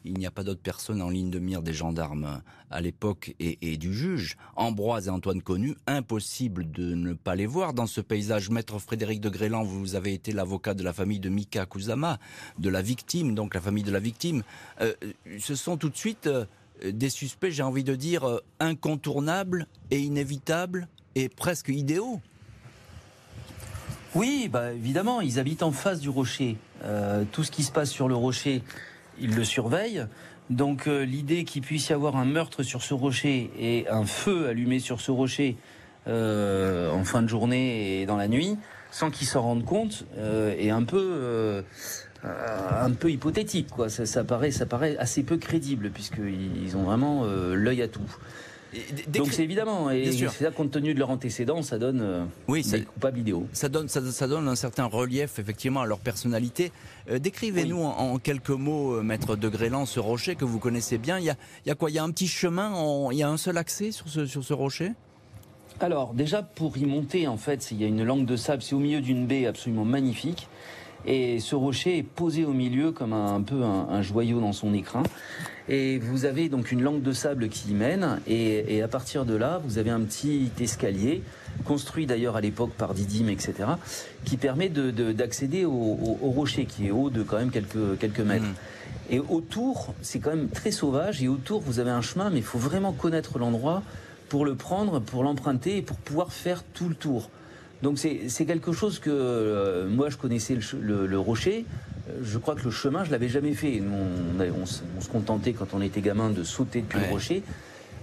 puisqu'il 0.05 0.19
n'y 0.19 0.27
a 0.27 0.31
pas 0.31 0.45
d'autres 0.45 0.61
personnes 0.61 1.03
en 1.03 1.09
ligne 1.09 1.31
de 1.31 1.39
mire 1.39 1.63
des 1.63 1.73
gendarmes 1.73 2.43
à 2.71 2.81
l'époque 2.81 3.35
et, 3.39 3.77
du 3.77 3.93
juge. 3.93 4.37
Ambroise 4.57 5.07
et 5.07 5.11
Antoine 5.11 5.43
Connu, 5.43 5.75
impossible 5.87 6.71
de 6.71 6.95
ne 6.95 7.15
pas 7.15 7.35
les 7.35 7.47
voir 7.47 7.73
dans 7.73 7.87
ce 7.87 8.01
paysage. 8.01 8.51
Maître 8.51 8.79
Frédéric 8.79 9.21
de 9.21 9.29
Grélan, 9.29 9.65
vous 9.65 9.95
avez 9.95 10.13
été 10.13 10.33
l'avocat 10.33 10.75
de 10.75 10.83
la 10.83 10.93
famille 10.93 11.21
de 11.21 11.29
Mika 11.29 11.67
Kusama, 11.67 12.19
de 12.59 12.69
la 12.69 12.83
victime, 12.83 13.35
donc 13.35 13.55
la 13.55 13.61
famille 13.61 13.85
de 13.85 13.91
la 13.91 14.01
victime. 14.01 14.43
Euh, 14.81 14.93
ce 15.39 15.55
sont 15.55 15.77
tout 15.77 15.89
de 15.89 15.97
suite 15.97 16.27
euh, 16.27 16.45
des 16.85 17.11
suspects, 17.11 17.51
j'ai 17.51 17.63
envie 17.63 17.85
de 17.85 17.95
dire, 17.95 18.25
euh, 18.25 18.41
incontournables 18.61 19.67
et 19.91 20.01
inévitables 20.01 20.89
et 21.15 21.29
presque 21.29 21.69
idéaux. 21.69 22.21
Oui, 24.15 24.49
bah 24.53 24.73
évidemment, 24.73 25.21
ils 25.21 25.39
habitent 25.41 25.65
en 25.65 25.73
face 25.73 26.01
du 26.01 26.09
rocher. 26.09 26.57
Tout 27.33 27.43
ce 27.43 27.51
qui 27.51 27.65
se 27.65 27.73
passe 27.73 27.91
sur 27.91 28.09
le 28.09 28.15
rocher, 28.15 28.63
ils 29.21 29.35
le 29.35 29.45
surveillent. 29.45 30.07
Donc 30.51 30.87
euh, 30.87 31.05
l'idée 31.05 31.45
qu'il 31.45 31.63
puisse 31.63 31.89
y 31.89 31.93
avoir 31.93 32.17
un 32.17 32.25
meurtre 32.25 32.63
sur 32.63 32.83
ce 32.83 32.95
rocher 32.95 33.51
et 33.59 33.87
un 33.89 34.05
feu 34.05 34.49
allumé 34.49 34.79
sur 34.79 35.01
ce 35.01 35.11
rocher 35.11 35.57
euh, 36.07 36.91
en 36.91 37.05
fin 37.05 37.23
de 37.23 37.29
journée 37.29 38.01
et 38.01 38.07
dans 38.07 38.17
la 38.17 38.29
nuit, 38.29 38.59
sans 38.91 39.11
qu'ils 39.11 39.27
s'en 39.27 39.43
rendent 39.43 39.65
compte, 39.65 40.05
est 40.59 40.71
un 40.71 40.83
peu 40.83 41.65
un 42.23 42.91
peu 42.91 43.11
hypothétique. 43.11 43.69
Quoi. 43.69 43.89
Ça, 43.89 44.25
paraît, 44.25 44.51
ça 44.51 44.67
paraît 44.67 44.97
assez 44.99 45.23
peu 45.23 45.37
crédible 45.37 45.91
puisqu'ils 45.91 46.77
ont 46.77 46.83
vraiment 46.83 47.25
l'œil 47.25 47.83
à 47.83 47.89
tout. 47.89 48.17
Donc 49.09 49.33
c'est 49.33 49.45
évidemment, 49.45 49.91
et 49.91 50.11
c'est 50.13 50.41
là 50.41 50.51
compte 50.51 50.71
tenu 50.71 50.95
de 50.95 50.99
leur 50.99 51.11
antécédent, 51.11 51.63
ça 51.63 51.79
donne 51.79 52.01
euh, 52.01 52.25
oui, 52.49 52.63
des 52.63 52.83
coupables 52.83 53.19
idéaux. 53.19 53.47
Ça 53.53 53.69
donne, 53.69 53.89
ça, 53.89 54.27
donne 54.27 54.49
un 54.49 54.55
certain 54.57 54.87
relief 54.87 55.39
effectivement 55.39 55.83
à 55.83 55.87
leur 55.87 55.99
personnalité. 55.99 56.73
Euh, 57.11 57.19
décrivez-nous 57.19 57.83
en, 57.83 58.19
quelques 58.19 58.51
mots, 58.51 58.95
euh, 58.95 59.03
maître 59.03 59.37
de 59.37 59.49
Grélan, 59.49 59.87
ce 59.87 60.01
rocher 60.01 60.35
que 60.35 60.45
vous 60.45 60.59
connaissez 60.59 60.99
bien. 60.99 61.19
Il 61.19 61.25
y 61.25 61.31
a, 61.31 61.37
il 61.65 61.69
y 61.69 61.73
a 61.73 61.75
quoi? 61.75 61.91
Il 61.91 61.95
y 61.95 61.99
a 61.99 62.05
un 62.05 62.11
petit 62.11 62.29
chemin, 62.29 62.73
il 63.11 63.19
y 63.19 63.23
a 63.23 63.29
un 63.29 63.37
seul 63.37 63.59
accès 63.59 63.93
sur 63.93 64.09
ce, 64.09 64.27
sur 64.27 64.45
ce 64.45 64.53
rocher? 64.53 64.93
Alors 65.81 66.15
déjà 66.15 66.43
pour 66.43 66.79
y 66.79 66.87
monter 66.87 67.27
en 67.27 67.37
fait 67.37 67.73
il 67.73 67.81
y 67.81 67.85
a 67.85 67.89
une 67.89 68.05
langue 68.05 68.27
de 68.27 68.37
sable, 68.37 68.63
c'est 68.63 68.77
au 68.77 68.79
milieu 68.79 69.01
d'une 69.01 69.27
baie 69.27 69.47
absolument 69.47 69.85
magnifique 69.85 70.49
et 71.07 71.41
ce 71.41 71.55
rocher 71.55 71.99
est 71.99 72.03
posé 72.03 72.45
au 72.45 72.53
milieu 72.53 72.93
comme 72.93 73.13
un, 73.13 73.43
peu 73.43 73.63
un, 73.63 74.03
joyau 74.03 74.41
dans 74.41 74.53
son 74.53 74.73
écrin. 74.73 75.03
Et 75.69 75.99
vous 75.99 76.25
avez 76.25 76.49
donc 76.49 76.73
une 76.73 76.83
langue 76.83 77.03
de 77.03 77.13
sable 77.13 77.49
qui 77.49 77.71
y 77.71 77.75
mène. 77.75 78.21
Et, 78.27 78.83
à 78.83 78.89
partir 78.89 79.25
de 79.25 79.35
là, 79.35 79.61
vous 79.65 79.79
avez 79.79 79.91
un 79.91 80.01
petit 80.01 80.51
escalier, 80.61 81.23
construit 81.65 82.07
d'ailleurs 82.07 82.37
à 82.37 82.41
l'époque 82.41 82.73
par 82.73 82.95
Didyme, 82.95 83.29
etc., 83.29 83.55
qui 84.25 84.37
permet 84.37 84.69
d'accéder 84.69 85.65
au, 85.65 86.19
rocher, 86.23 86.65
qui 86.65 86.87
est 86.87 86.91
haut 86.91 87.11
de 87.11 87.23
quand 87.23 87.39
même 87.39 87.51
quelques, 87.51 87.99
quelques 87.99 88.21
mètres. 88.21 88.45
Mmh. 88.45 89.11
Et 89.11 89.19
autour, 89.19 89.95
c'est 90.01 90.19
quand 90.19 90.31
même 90.31 90.49
très 90.49 90.71
sauvage. 90.71 91.23
Et 91.23 91.29
autour, 91.29 91.61
vous 91.61 91.79
avez 91.79 91.91
un 91.91 92.01
chemin, 92.03 92.31
mais 92.31 92.39
il 92.39 92.45
faut 92.45 92.59
vraiment 92.59 92.93
connaître 92.93 93.39
l'endroit 93.39 93.83
pour 94.29 94.45
le 94.45 94.55
prendre, 94.55 95.01
pour 95.01 95.23
l'emprunter 95.23 95.77
et 95.77 95.83
pour 95.83 95.97
pouvoir 95.99 96.33
faire 96.33 96.63
tout 96.63 96.89
le 96.89 96.95
tour. 96.95 97.29
Donc 97.83 97.99
c'est 97.99 98.47
quelque 98.47 98.73
chose 98.73 98.99
que 98.99 99.11
euh, 99.11 99.89
moi 99.89 100.09
je 100.11 100.17
connaissais 100.17 100.57
le, 100.81 101.19
rocher. 101.19 101.67
Euh, 102.09 102.21
je 102.23 102.39
crois 102.39 102.55
que 102.55 102.65
le 102.65 102.71
chemin, 102.71 103.05
je 103.05 103.11
l'avais 103.11 103.29
jamais 103.29 103.53
fait. 103.53 103.83
on, 103.83 104.67
se 104.67 105.09
contentait 105.09 105.53
quand 105.53 105.75
on 105.75 105.83
était 105.83 106.01
gamin 106.01 106.31
de 106.31 106.45
sauter 106.45 106.81
depuis 106.83 107.01
le 107.01 107.11
rocher. 107.11 107.43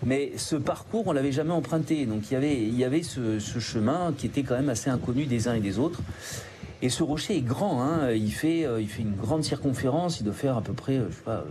Mais 0.03 0.31
ce 0.35 0.55
parcours, 0.55 1.05
on 1.07 1.11
l'avait 1.11 1.31
jamais 1.31 1.51
emprunté. 1.51 2.05
Donc 2.05 2.29
il 2.29 2.33
y 2.33 2.37
avait, 2.37 2.61
il 2.61 2.77
y 2.77 2.83
avait 2.83 3.03
ce, 3.03 3.39
chemin 3.39 4.13
qui 4.17 4.27
était 4.27 4.43
quand 4.43 4.55
même 4.55 4.69
assez 4.69 4.89
inconnu 4.89 5.25
des 5.25 5.47
uns 5.47 5.53
et 5.53 5.59
des 5.59 5.79
autres. 5.79 6.01
Et 6.81 6.89
ce 6.89 7.03
rocher 7.03 7.37
est 7.37 7.41
grand. 7.41 7.83
Hein. 7.83 8.11
Il, 8.11 8.31
fait, 8.31 8.65
euh, 8.65 8.81
il 8.81 8.87
fait 8.87 9.03
une 9.03 9.15
grande 9.15 9.43
circonférence. 9.43 10.19
Il 10.19 10.23
doit 10.23 10.33
faire 10.33 10.57
à 10.57 10.61
peu 10.61 10.73
près, 10.73 10.95
je 10.95 11.13
sais 11.13 11.21
pas 11.23 11.45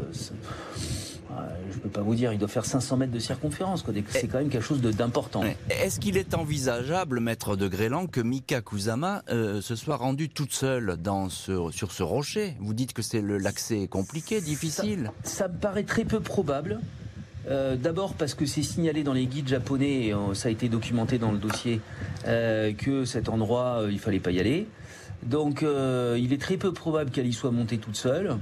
je 1.71 1.77
ne 1.77 1.81
peux 1.81 1.89
pas 1.89 2.03
vous 2.03 2.15
dire, 2.15 2.33
il 2.33 2.39
doit 2.39 2.49
faire 2.49 2.65
500 2.65 2.97
mètres 2.97 3.13
de 3.13 3.19
circonférence. 3.19 3.85
C'est 4.09 4.29
quand 4.29 4.39
même 4.39 4.49
quelque 4.49 4.65
chose 4.65 4.81
d'important. 4.81 5.43
Est-ce 5.71 6.01
qu'il 6.01 6.17
est 6.17 6.35
envisageable, 6.35 7.21
maître 7.21 7.57
de 7.57 7.69
Grélan, 7.69 8.07
que 8.07 8.21
Mika 8.21 8.61
Kusama 8.61 9.23
euh, 9.31 9.61
se 9.61 9.77
soit 9.77 9.97
rendue 9.97 10.29
toute 10.29 10.53
seule 10.53 10.97
dans 11.03 11.29
ce, 11.29 11.71
sur 11.71 11.93
ce 11.93 12.03
rocher? 12.03 12.57
Vous 12.61 12.75
dites 12.75 12.93
que 12.93 13.03
c'est 13.03 13.23
l'accès 13.23 13.87
compliqué, 13.87 14.41
difficile 14.41 15.13
ça, 15.23 15.49
me 15.49 15.57
paraît 15.57 15.85
très 15.85 16.05
peu 16.05 16.21
probable. 16.21 16.81
Euh, 17.49 17.77
d'abord 17.77 18.15
parce 18.15 18.35
que 18.35 18.45
c'est 18.45 18.63
signalé 18.63 19.03
dans 19.03 19.15
les 19.15 19.27
guides 19.27 19.49
japonais, 19.49 20.07
et 20.07 20.15
euh, 20.15 20.35
ça 20.35 20.49
a 20.49 20.53
été 20.53 20.69
documenté 20.69 21.19
dans 21.19 21.33
le 21.33 21.39
dossier, 21.39 21.81
que 22.25 23.05
cet 23.05 23.29
endroit, 23.29 23.85
il 23.91 23.99
fallait 23.99 24.21
pas 24.21 24.31
y 24.31 24.41
aller. 24.41 24.67
Donc 25.23 25.63
il 25.63 26.33
est 26.33 26.41
très 26.41 26.57
peu 26.57 26.73
probable 26.73 27.11
qu'elle 27.11 27.27
y 27.27 27.33
soit 27.33 27.51
montée 27.51 27.79
toute 27.79 27.97
seule 27.97 28.37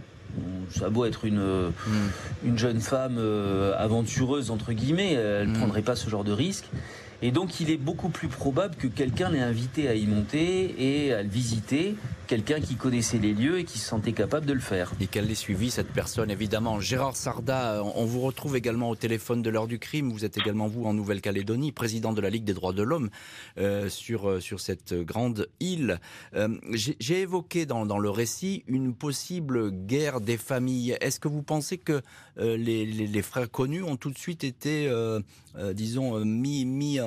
ça 0.71 0.87
a 0.87 0.91
beau 0.91 1.05
être 1.05 1.25
une, 1.25 1.41
hmm. 1.41 2.11
une 2.45 2.59
jeune 2.59 2.81
femme 2.81 3.17
euh, 3.19 3.75
aventureuse, 3.79 4.51
entre 4.51 4.73
guillemets, 4.73 5.13
elle 5.13 5.49
ne 5.49 5.55
hmm. 5.55 5.59
prendrait 5.59 5.83
pas 5.83 5.97
ce 5.97 6.09
genre 6.11 6.25
de 6.25 6.33
risque. 6.33 6.67
Et 7.21 7.33
donc 7.33 7.59
il 7.59 7.71
est 7.71 7.77
beaucoup 7.77 8.11
plus 8.11 8.29
probable 8.29 8.77
que 8.77 8.87
quelqu'un 8.87 9.31
l'ait 9.31 9.41
invité 9.41 9.89
à 9.89 9.95
y 9.95 10.07
monter 10.07 10.75
et 10.79 11.13
à 11.13 11.23
le 11.23 11.29
visiter, 11.29 11.97
quelqu'un 12.29 12.61
qui 12.61 12.77
connaissait 12.77 13.19
les 13.19 13.33
lieux 13.33 13.59
et 13.59 13.65
qui 13.65 13.79
se 13.79 13.89
sentait 13.89 14.13
capable 14.13 14.47
de 14.47 14.53
le 14.53 14.61
faire. 14.61 14.93
Et 15.01 15.09
qu'elle 15.09 15.29
ait 15.29 15.35
suivi, 15.35 15.71
cette 15.71 15.89
personne, 15.89 16.31
évidemment. 16.31 16.79
Gérard 16.79 17.17
Sarda, 17.17 17.83
on 17.83 18.05
vous 18.05 18.21
retrouve 18.21 18.57
également 18.57 18.91
au 18.91 18.95
téléphone 18.95 19.43
de 19.43 19.51
l'heure 19.51 19.67
du 19.67 19.81
crime. 19.81 20.13
Vous 20.13 20.25
êtes 20.25 20.37
également, 20.39 20.69
vous, 20.69 20.85
en 20.85 20.95
Nouvelle-Calédonie, 20.95 21.73
président 21.73 22.13
de 22.13 22.21
la 22.21 22.31
Ligue 22.31 22.45
des 22.45 22.55
droits 22.55 22.73
de 22.73 22.83
l'homme 22.83 23.11
euh, 23.59 23.89
sur, 23.89 24.29
euh, 24.29 24.41
sur 24.41 24.61
cette 24.61 24.95
grande 24.95 25.49
île. 25.59 25.99
Euh, 26.35 26.57
j'ai 26.73 27.23
évoqué 27.23 27.67
dans, 27.67 27.85
dans 27.85 27.99
le 27.99 28.11
récit 28.11 28.63
une 28.69 28.95
possible 28.95 29.73
guerre 29.73 30.21
des 30.21 30.37
familles. 30.37 30.97
Est-ce 31.01 31.19
que 31.19 31.29
vous 31.29 31.43
pensez 31.43 31.79
que 31.79 32.03
les, 32.39 32.87
les, 32.87 33.23
frères 33.23 33.51
connus 33.51 33.83
ont 33.83 33.97
tout 33.97 34.11
de 34.11 34.19
suite 34.19 34.45
été, 34.45 34.91
disons, 35.75 36.25
mis, 36.25 36.99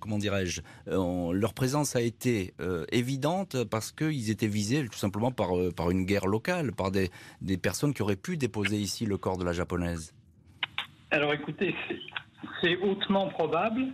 comment 0.00 0.18
dirais-je, 0.18 0.62
leur 0.86 1.54
présence 1.54 1.96
a 1.96 2.00
été 2.00 2.54
évidente 2.92 3.64
parce 3.64 3.92
qu'ils 3.92 4.30
étaient 4.30 4.46
visés 4.46 4.86
tout 4.88 4.98
simplement 4.98 5.30
par, 5.30 5.56
euh, 5.56 5.90
une 5.90 6.04
guerre 6.04 6.26
locale, 6.26 6.72
par 6.72 6.90
des, 6.90 7.10
personnes 7.58 7.94
qui 7.94 8.02
auraient 8.02 8.16
pu 8.16 8.36
déposer 8.36 8.76
ici 8.76 9.06
le 9.06 9.16
corps 9.16 9.38
de 9.38 9.44
la 9.44 9.52
japonaise. 9.52 10.14
Alors 11.10 11.32
écoutez, 11.32 11.74
c'est 12.60 12.76
hautement 12.76 13.28
probable, 13.28 13.86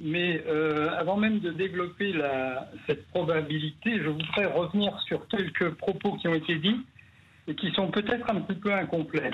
mais 0.00 0.42
euh, 0.46 0.90
avant 0.96 1.16
même 1.16 1.40
de 1.40 1.50
développer 1.50 2.14
cette 2.86 3.06
probabilité, 3.08 3.98
je 4.02 4.08
voudrais 4.08 4.46
revenir 4.46 4.98
sur 5.06 5.26
quelques 5.28 5.70
propos 5.74 6.16
qui 6.16 6.28
ont 6.28 6.34
été 6.34 6.56
dits 6.56 6.80
et 7.50 7.54
qui 7.56 7.70
sont 7.72 7.88
peut-être 7.88 8.30
un 8.30 8.40
petit 8.40 8.58
peu 8.58 8.72
incomplets. 8.72 9.32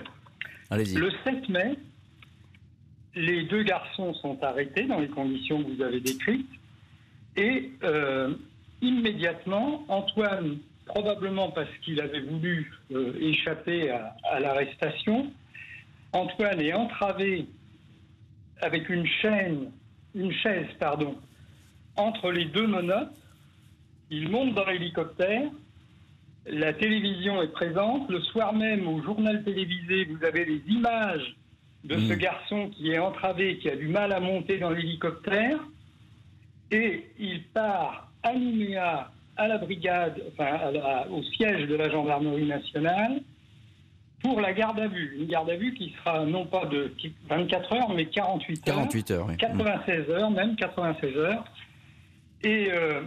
Le 0.71 1.11
7 1.25 1.49
mai, 1.51 1.77
les 3.15 3.45
deux 3.45 3.63
garçons 3.63 4.15
sont 4.15 4.43
arrêtés 4.43 4.85
dans 4.87 4.99
les 4.99 5.09
conditions 5.09 5.63
que 5.63 5.71
vous 5.71 5.83
avez 5.83 6.01
décrites 6.01 6.49
et 7.37 7.71
euh, 7.85 8.35
immédiatement, 8.81 9.85
Antoine 9.89 10.59
probablement 10.87 11.51
parce 11.51 11.71
qu'il 11.83 12.01
avait 12.01 12.21
voulu 12.21 12.73
euh, 12.93 13.13
échapper 13.21 13.91
à, 13.91 14.41
l'arrestation. 14.41 15.31
Antoine 16.13 16.61
est 16.61 16.73
entravé 16.73 17.47
avec 18.63 18.89
une 18.89 19.07
chaîne, 19.07 19.73
une 20.15 20.33
chaise, 20.33 20.69
pardon, 20.79 21.17
entre 21.97 22.31
les 22.31 22.47
deux 22.47 22.67
menottes. 22.67 23.13
Il 24.11 24.31
monte 24.31 24.55
dans 24.55 24.65
l'hélicoptère. 24.65 25.51
La 26.49 26.73
télévision 26.73 27.43
est 27.43 27.53
présente. 27.53 28.09
Le 28.09 28.21
soir 28.21 28.53
même, 28.53 28.87
au 28.87 29.03
journal 29.03 29.43
télévisé, 29.43 30.05
vous 30.05 30.25
avez 30.25 30.45
les 30.45 30.63
images 30.69 31.37
de 31.85 31.99
ce 31.99 32.13
hmm. 32.13 32.19
garçon 32.19 32.71
qui 32.71 32.93
est 32.93 32.99
entravé, 32.99 33.59
qui 33.59 33.69
a 33.69 33.77
du 33.77 33.89
mal 33.89 34.13
à 34.13 34.21
monter 34.21 34.59
dans 34.59 34.71
l'hélicoptère. 34.71 35.59
Et 36.71 37.05
il 37.19 37.45
part 37.55 38.11
à 38.23 38.33
Nouméa 38.33 39.11
à 39.37 39.49
la 39.49 39.59
brigade, 39.59 40.23
enfin 40.33 40.73
au 41.11 41.23
siège 41.23 41.69
de 41.69 41.75
la 41.75 41.91
gendarmerie 41.91 42.47
nationale 42.47 43.21
pour 44.23 44.41
la 44.41 44.53
garde 44.53 44.81
à 44.81 44.89
vue. 44.89 45.17
Une 45.21 45.27
garde 45.27 45.51
à 45.51 45.57
vue 45.57 45.75
qui 45.75 45.95
sera 45.99 46.25
non 46.25 46.47
pas 46.47 46.65
de 46.67 46.93
24 47.29 47.73
heures, 47.75 47.91
mais 47.95 48.07
48 48.07 48.69
heures. 48.69 48.75
48 48.77 49.11
heures, 49.11 49.27
oui. 49.29 49.37
96 49.37 50.11
heures, 50.11 50.31
même 50.31 50.57
96 50.57 51.17
heures. 51.17 51.45
Et 52.43 52.69
euh, 52.73 53.03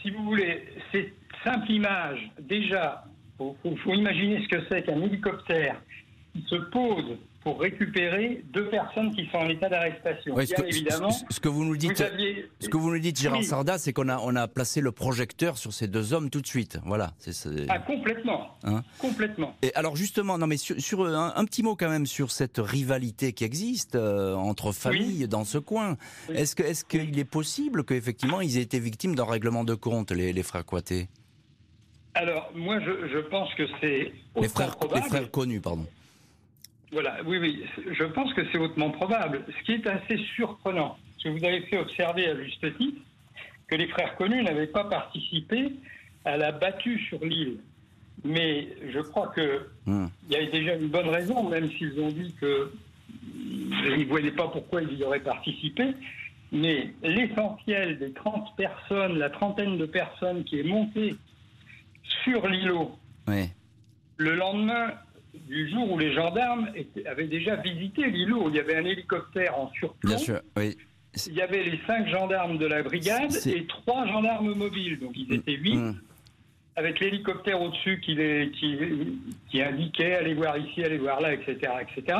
si 0.00 0.10
vous 0.10 0.22
voulez, 0.24 0.62
cette 0.92 1.14
simple 1.44 1.70
image, 1.70 2.30
déjà, 2.40 3.04
il 3.64 3.78
faut, 3.78 3.92
imaginer 3.92 4.42
ce 4.42 4.48
que 4.48 4.62
c'est 4.70 4.82
qu'un 4.82 5.00
hélicoptère 5.00 5.80
qui 6.34 6.42
se 6.48 6.56
pose 6.56 7.16
pour 7.42 7.60
récupérer 7.60 8.44
deux 8.52 8.68
personnes 8.68 9.12
qui 9.14 9.26
sont 9.30 9.38
en 9.38 9.48
état 9.48 9.68
d'arrestation. 9.68 10.36
ce, 10.36 10.54
que, 10.54 10.62
évidemment, 10.62 11.10
ce, 11.10 11.40
que 11.40 11.48
vous 11.48 11.64
nous 11.64 11.76
dites, 11.76 12.04
ce 12.60 12.68
que 12.68 12.76
vous 12.76 12.90
nous 12.90 13.00
dites, 13.00 13.20
Gérard 13.20 13.42
Sarda, 13.42 13.78
c'est 13.78 13.92
qu'on 13.92 14.08
a 14.08 14.18
on 14.18 14.36
a 14.36 14.46
placé 14.46 14.80
le 14.80 14.92
projecteur 14.92 15.58
sur 15.58 15.72
ces 15.72 15.88
deux 15.88 16.12
hommes 16.12 16.30
tout 16.30 16.40
de 16.40 16.46
suite. 16.46 16.78
Voilà. 16.84 17.12
Ah, 17.68 17.80
complètement. 17.80 18.56
Hein 18.62 18.82
complètement. 18.98 19.56
Et 19.62 19.74
alors 19.74 19.96
justement, 19.96 20.38
non 20.38 20.46
mais 20.46 20.56
sur, 20.56 21.04
un, 21.04 21.44
petit 21.44 21.64
mot 21.64 21.74
quand 21.74 21.90
même 21.90 22.06
sur 22.06 22.30
cette 22.30 22.58
rivalité 22.58 23.32
qui 23.32 23.42
existe 23.42 23.96
euh, 23.96 24.34
entre 24.34 24.70
familles 24.70 25.26
dans 25.26 25.44
ce 25.44 25.58
coin. 25.58 25.96
Est-ce 26.32 26.54
que 26.54 26.62
est-ce 26.62 26.84
qu'il 26.84 27.18
est 27.18 27.24
possible 27.24 27.84
qu'effectivement 27.84 28.40
ils 28.40 28.56
aient 28.56 28.62
été 28.62 28.78
victimes 28.78 29.16
d'un 29.16 29.24
règlement 29.24 29.64
de 29.64 29.74
compte, 29.74 30.12
les, 30.12 30.32
les 30.32 30.42
frères 30.44 30.64
alors, 32.14 32.50
moi, 32.54 32.78
je, 32.80 33.08
je 33.08 33.18
pense 33.18 33.52
que 33.54 33.66
c'est 33.80 34.12
les 34.36 34.48
frères, 34.48 34.76
les 34.94 35.02
frères 35.02 35.30
connus, 35.30 35.60
pardon. 35.60 35.86
Voilà, 36.92 37.16
oui, 37.24 37.38
oui, 37.38 37.64
je 37.90 38.04
pense 38.04 38.34
que 38.34 38.42
c'est 38.52 38.58
hautement 38.58 38.90
probable. 38.90 39.44
Ce 39.48 39.64
qui 39.64 39.72
est 39.72 39.86
assez 39.86 40.18
surprenant, 40.34 40.98
ce 41.16 41.24
que 41.24 41.28
vous 41.30 41.44
avez 41.44 41.62
fait 41.62 41.78
observer 41.78 42.28
à 42.28 42.36
juste 42.42 42.76
titre, 42.76 43.00
que 43.66 43.76
les 43.76 43.88
frères 43.88 44.14
connus 44.16 44.42
n'avaient 44.42 44.66
pas 44.66 44.84
participé 44.84 45.72
à 46.26 46.36
la 46.36 46.52
battue 46.52 47.00
sur 47.08 47.24
l'île. 47.24 47.58
Mais 48.24 48.68
je 48.92 49.00
crois 49.00 49.32
qu'il 49.34 49.66
hmm. 49.86 50.06
y 50.28 50.36
a 50.36 50.46
déjà 50.46 50.74
une 50.74 50.88
bonne 50.88 51.08
raison, 51.08 51.48
même 51.48 51.70
s'ils 51.72 51.98
ont 51.98 52.10
dit 52.10 52.34
qu'ils 52.38 53.98
ne 53.98 54.04
voyaient 54.04 54.30
pas 54.30 54.48
pourquoi 54.48 54.82
ils 54.82 54.98
y 54.98 55.02
auraient 55.02 55.20
participé. 55.20 55.94
Mais 56.52 56.92
l'essentiel 57.02 57.98
des 57.98 58.12
30 58.12 58.54
personnes, 58.56 59.18
la 59.18 59.30
trentaine 59.30 59.78
de 59.78 59.86
personnes 59.86 60.44
qui 60.44 60.60
est 60.60 60.64
montée 60.64 61.16
sur 62.24 62.46
l'îlot, 62.48 62.92
le 64.16 64.34
lendemain 64.34 64.92
du 65.34 65.70
jour 65.70 65.90
où 65.90 65.98
les 65.98 66.12
gendarmes 66.12 66.68
avaient 67.06 67.26
déjà 67.26 67.56
visité 67.56 68.08
l'îlot. 68.10 68.50
Il 68.50 68.56
y 68.56 68.60
avait 68.60 68.76
un 68.76 68.84
hélicoptère 68.84 69.58
en 69.58 69.70
surplomb. 69.72 70.10
Bien 70.10 70.18
sûr, 70.18 70.40
oui. 70.56 70.76
Il 71.26 71.34
y 71.34 71.42
avait 71.42 71.62
les 71.62 71.78
cinq 71.86 72.08
gendarmes 72.08 72.58
de 72.58 72.66
la 72.66 72.82
brigade 72.82 73.34
et 73.46 73.66
trois 73.66 74.06
gendarmes 74.06 74.54
mobiles. 74.54 74.98
Donc 74.98 75.12
ils 75.16 75.32
étaient 75.32 75.56
huit. 75.56 75.76
Mm. 75.76 76.00
Avec 76.74 77.00
l'hélicoptère 77.00 77.60
au-dessus 77.60 78.00
qui, 78.00 78.16
qui, 78.58 78.78
qui 79.50 79.62
indiquait 79.62 80.14
allez 80.14 80.32
voir 80.32 80.56
ici, 80.56 80.82
allez 80.82 80.96
voir 80.96 81.20
là, 81.20 81.34
etc. 81.34 81.70
etc 81.82 82.18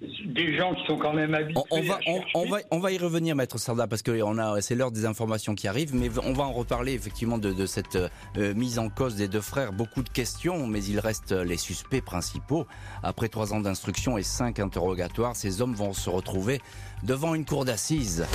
des 0.00 0.56
gens 0.56 0.74
qui 0.74 0.86
sont 0.86 0.98
quand 0.98 1.14
même 1.14 1.34
habitués. 1.34 1.62
On, 1.70 1.82
va, 1.82 1.98
on, 2.34 2.48
va, 2.48 2.58
on 2.70 2.78
va 2.78 2.92
y 2.92 2.98
revenir, 2.98 3.34
maître 3.34 3.58
Sarda, 3.58 3.86
parce 3.86 4.02
que 4.02 4.20
c'est 4.60 4.74
l'heure 4.74 4.90
des 4.90 5.06
informations 5.06 5.54
qui 5.54 5.68
arrivent, 5.68 5.94
mais 5.94 6.10
on 6.22 6.32
va 6.32 6.44
en 6.44 6.52
reparler 6.52 6.92
effectivement 6.92 7.38
de, 7.38 7.66
cette 7.66 7.96
euh, 7.96 8.54
mise 8.54 8.78
en 8.78 8.88
cause 8.88 9.16
des 9.16 9.28
deux 9.28 9.40
frères. 9.40 9.72
Beaucoup 9.72 10.02
de 10.02 10.10
questions, 10.10 10.66
mais 10.66 10.84
il 10.84 11.00
reste 11.00 11.32
les 11.32 11.56
suspects 11.56 12.02
principaux. 12.02 12.66
Après 13.02 13.28
trois 13.28 13.54
ans 13.54 13.60
d'instruction 13.60 14.18
et 14.18 14.22
cinq 14.22 14.58
interrogatoires, 14.58 15.34
ces 15.34 15.62
hommes 15.62 15.74
vont 15.74 15.92
se 15.92 16.10
retrouver 16.10 16.60
devant 17.02 17.34
une 17.34 17.44
cour 17.44 17.64
d'assises. 17.64 18.26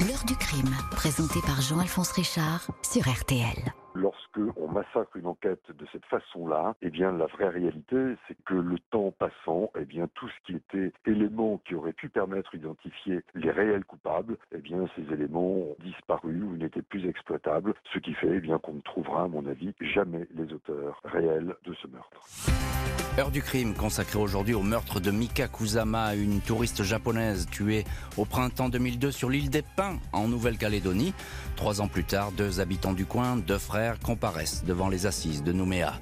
L'heure 0.00 0.24
du 0.26 0.34
crime, 0.34 0.74
présenté 0.92 1.40
par 1.44 1.60
Jean-Alphonse 1.60 2.12
Richard 2.12 2.70
sur 2.82 3.02
RTL 3.02 3.74
on 4.56 4.68
massacre 4.68 5.16
une 5.16 5.26
enquête 5.26 5.64
de 5.70 5.86
cette 5.92 6.04
façon-là, 6.06 6.74
eh 6.82 6.90
bien 6.90 7.12
la 7.12 7.26
vraie 7.26 7.48
réalité, 7.48 7.96
c'est 8.26 8.36
que 8.44 8.54
le 8.54 8.78
temps 8.90 9.12
passant, 9.18 9.70
eh 9.78 9.84
bien 9.84 10.08
tout 10.14 10.28
ce 10.28 10.46
qui 10.46 10.56
était 10.56 10.92
éléments 11.06 11.60
qui 11.66 11.74
auraient 11.74 11.92
pu 11.92 12.08
permettre 12.08 12.56
d'identifier 12.56 13.20
les 13.34 13.50
réels 13.50 13.84
coupables, 13.84 14.36
eh 14.52 14.58
bien 14.58 14.86
ces 14.96 15.12
éléments 15.12 15.40
ont 15.40 15.76
disparu 15.80 16.42
ou 16.42 16.56
n'étaient 16.56 16.82
plus 16.82 17.06
exploitables, 17.08 17.74
ce 17.92 17.98
qui 17.98 18.14
fait 18.14 18.36
eh 18.36 18.40
bien 18.40 18.58
qu'on 18.58 18.74
ne 18.74 18.80
trouvera, 18.80 19.24
à 19.24 19.28
mon 19.28 19.46
avis, 19.46 19.74
jamais 19.80 20.26
les 20.34 20.52
auteurs 20.52 21.00
réels 21.04 21.54
de 21.64 21.74
ce 21.74 21.86
meurtre. 21.88 22.99
Heure 23.20 23.30
du 23.30 23.42
crime 23.42 23.74
consacrée 23.74 24.18
aujourd'hui 24.18 24.54
au 24.54 24.62
meurtre 24.62 24.98
de 24.98 25.10
Mika 25.10 25.46
Kusama, 25.46 26.14
une 26.14 26.40
touriste 26.40 26.82
japonaise 26.82 27.46
tuée 27.50 27.84
au 28.16 28.24
printemps 28.24 28.70
2002 28.70 29.12
sur 29.12 29.28
l'île 29.28 29.50
des 29.50 29.60
Pins 29.60 29.98
en 30.14 30.26
Nouvelle-Calédonie. 30.26 31.12
Trois 31.54 31.82
ans 31.82 31.88
plus 31.88 32.04
tard, 32.04 32.32
deux 32.32 32.60
habitants 32.60 32.94
du 32.94 33.04
coin, 33.04 33.36
deux 33.36 33.58
frères, 33.58 33.98
comparaissent 34.00 34.64
devant 34.64 34.88
les 34.88 35.04
assises 35.04 35.42
de 35.42 35.52
Nouméa. 35.52 36.00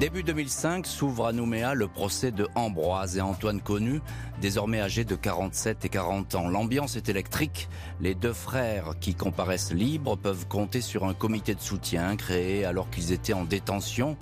Début 0.00 0.22
2005 0.22 0.86
s'ouvre 0.86 1.26
à 1.26 1.32
Nouméa 1.32 1.74
le 1.74 1.86
procès 1.86 2.30
de 2.30 2.48
Ambroise 2.54 3.18
et 3.18 3.20
Antoine 3.20 3.60
Connu, 3.60 4.00
désormais 4.40 4.80
âgés 4.80 5.04
de 5.04 5.16
47 5.16 5.84
et 5.84 5.88
40 5.90 6.34
ans. 6.36 6.48
L'ambiance 6.48 6.96
est 6.96 7.10
électrique. 7.10 7.68
Les 8.00 8.14
deux 8.14 8.32
frères 8.32 8.94
qui 9.00 9.14
comparaissent 9.14 9.74
libres 9.74 10.16
peuvent 10.16 10.46
compter 10.46 10.80
sur 10.80 11.04
un 11.04 11.12
comité 11.12 11.54
de 11.54 11.60
soutien 11.60 12.16
créé 12.16 12.64
alors 12.64 12.88
qu'ils 12.88 13.12
étaient 13.12 13.34
en 13.34 13.44
détention. 13.44 14.16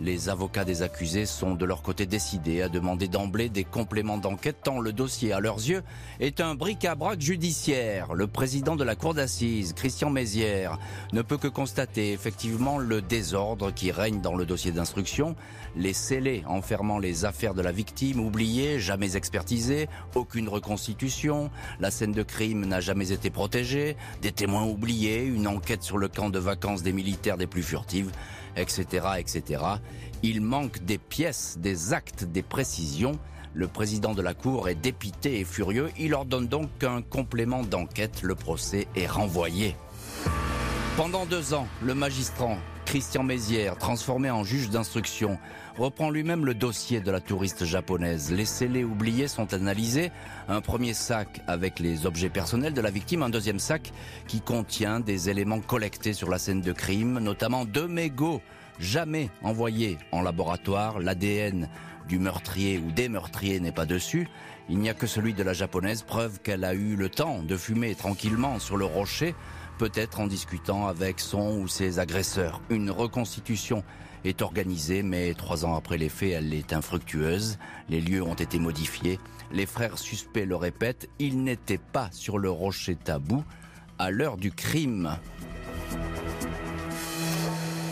Les 0.00 0.28
avocats 0.28 0.64
des 0.64 0.82
accusés 0.82 1.26
sont 1.26 1.56
de 1.56 1.64
leur 1.64 1.82
côté 1.82 2.06
décidés 2.06 2.62
à 2.62 2.68
demander 2.68 3.08
d'emblée 3.08 3.48
des 3.48 3.64
compléments 3.64 4.16
d'enquête 4.16 4.58
tant 4.62 4.78
le 4.78 4.92
dossier, 4.92 5.32
à 5.32 5.40
leurs 5.40 5.56
yeux, 5.56 5.82
est 6.20 6.40
un 6.40 6.54
bric-à-brac 6.54 7.20
judiciaire. 7.20 8.14
Le 8.14 8.28
président 8.28 8.76
de 8.76 8.84
la 8.84 8.94
cour 8.94 9.14
d'assises, 9.14 9.72
Christian 9.72 10.10
Mézières, 10.10 10.78
ne 11.12 11.20
peut 11.20 11.36
que 11.36 11.48
constater 11.48 12.12
effectivement 12.12 12.78
le 12.78 13.02
désordre 13.02 13.72
qui 13.72 13.90
règne 13.90 14.20
dans 14.20 14.36
le 14.36 14.46
dossier 14.46 14.70
d'instruction, 14.70 15.34
les 15.74 15.92
scellés 15.92 16.44
enfermant 16.46 17.00
les 17.00 17.24
affaires 17.24 17.54
de 17.54 17.62
la 17.62 17.72
victime 17.72 18.20
oubliées, 18.20 18.78
jamais 18.78 19.16
expertisées, 19.16 19.88
aucune 20.14 20.48
reconstitution, 20.48 21.50
la 21.80 21.90
scène 21.90 22.12
de 22.12 22.22
crime 22.22 22.66
n'a 22.66 22.78
jamais 22.78 23.10
été 23.10 23.30
protégée, 23.30 23.96
des 24.22 24.30
témoins 24.30 24.64
oubliés, 24.64 25.24
une 25.24 25.48
enquête 25.48 25.82
sur 25.82 25.98
le 25.98 26.06
camp 26.06 26.30
de 26.30 26.38
vacances 26.38 26.84
des 26.84 26.92
militaires 26.92 27.36
des 27.36 27.48
plus 27.48 27.64
furtives 27.64 28.12
etc., 28.58 29.06
etc. 29.18 29.62
Il 30.22 30.40
manque 30.40 30.84
des 30.84 30.98
pièces, 30.98 31.58
des 31.58 31.92
actes, 31.92 32.24
des 32.24 32.42
précisions. 32.42 33.18
Le 33.54 33.68
président 33.68 34.14
de 34.14 34.22
la 34.22 34.34
Cour 34.34 34.68
est 34.68 34.74
dépité 34.74 35.40
et 35.40 35.44
furieux. 35.44 35.90
Il 35.98 36.14
ordonne 36.14 36.46
donc 36.46 36.68
un 36.82 37.02
complément 37.02 37.62
d'enquête. 37.62 38.22
Le 38.22 38.34
procès 38.34 38.88
est 38.94 39.06
renvoyé. 39.06 39.76
Pendant 40.96 41.26
deux 41.26 41.54
ans, 41.54 41.66
le 41.82 41.94
magistrat 41.94 42.56
Christian 42.84 43.22
Mézières, 43.22 43.76
transformé 43.76 44.30
en 44.30 44.44
juge 44.44 44.70
d'instruction, 44.70 45.38
reprend 45.78 46.10
lui-même 46.10 46.44
le 46.44 46.54
dossier 46.54 47.00
de 47.00 47.10
la 47.10 47.20
touriste 47.20 47.64
japonaise. 47.64 48.32
Les 48.32 48.44
scellés 48.44 48.84
oubliés 48.84 49.28
sont 49.28 49.54
analysés. 49.54 50.10
Un 50.48 50.60
premier 50.60 50.92
sac 50.92 51.40
avec 51.46 51.78
les 51.78 52.04
objets 52.04 52.30
personnels 52.30 52.74
de 52.74 52.80
la 52.80 52.90
victime, 52.90 53.22
un 53.22 53.30
deuxième 53.30 53.60
sac 53.60 53.92
qui 54.26 54.40
contient 54.40 54.98
des 54.98 55.30
éléments 55.30 55.60
collectés 55.60 56.14
sur 56.14 56.28
la 56.28 56.38
scène 56.38 56.60
de 56.60 56.72
crime, 56.72 57.20
notamment 57.20 57.64
deux 57.64 57.86
mégots 57.86 58.42
jamais 58.80 59.30
envoyés 59.42 59.98
en 60.10 60.20
laboratoire. 60.20 60.98
L'ADN 60.98 61.68
du 62.08 62.18
meurtrier 62.18 62.78
ou 62.78 62.90
des 62.90 63.08
meurtriers 63.08 63.60
n'est 63.60 63.72
pas 63.72 63.86
dessus. 63.86 64.28
Il 64.68 64.78
n'y 64.78 64.90
a 64.90 64.94
que 64.94 65.06
celui 65.06 65.32
de 65.32 65.42
la 65.44 65.52
japonaise, 65.52 66.02
preuve 66.02 66.40
qu'elle 66.40 66.64
a 66.64 66.74
eu 66.74 66.96
le 66.96 67.08
temps 67.08 67.42
de 67.42 67.56
fumer 67.56 67.94
tranquillement 67.94 68.58
sur 68.58 68.76
le 68.76 68.84
rocher, 68.84 69.34
peut-être 69.78 70.18
en 70.18 70.26
discutant 70.26 70.88
avec 70.88 71.20
son 71.20 71.60
ou 71.60 71.68
ses 71.68 72.00
agresseurs. 72.00 72.60
Une 72.68 72.90
reconstitution 72.90 73.84
est 74.24 74.42
organisée, 74.42 75.02
mais 75.02 75.34
trois 75.34 75.64
ans 75.64 75.74
après 75.74 75.98
les 75.98 76.08
faits, 76.08 76.32
elle 76.32 76.54
est 76.54 76.72
infructueuse. 76.72 77.58
Les 77.88 78.00
lieux 78.00 78.22
ont 78.22 78.34
été 78.34 78.58
modifiés. 78.58 79.18
Les 79.52 79.66
frères 79.66 79.98
suspects 79.98 80.44
le 80.44 80.56
répètent, 80.56 81.08
ils 81.18 81.42
n'étaient 81.42 81.78
pas 81.78 82.10
sur 82.12 82.38
le 82.38 82.50
rocher 82.50 82.96
tabou 82.96 83.44
à 83.98 84.10
l'heure 84.10 84.36
du 84.36 84.52
crime. 84.52 85.16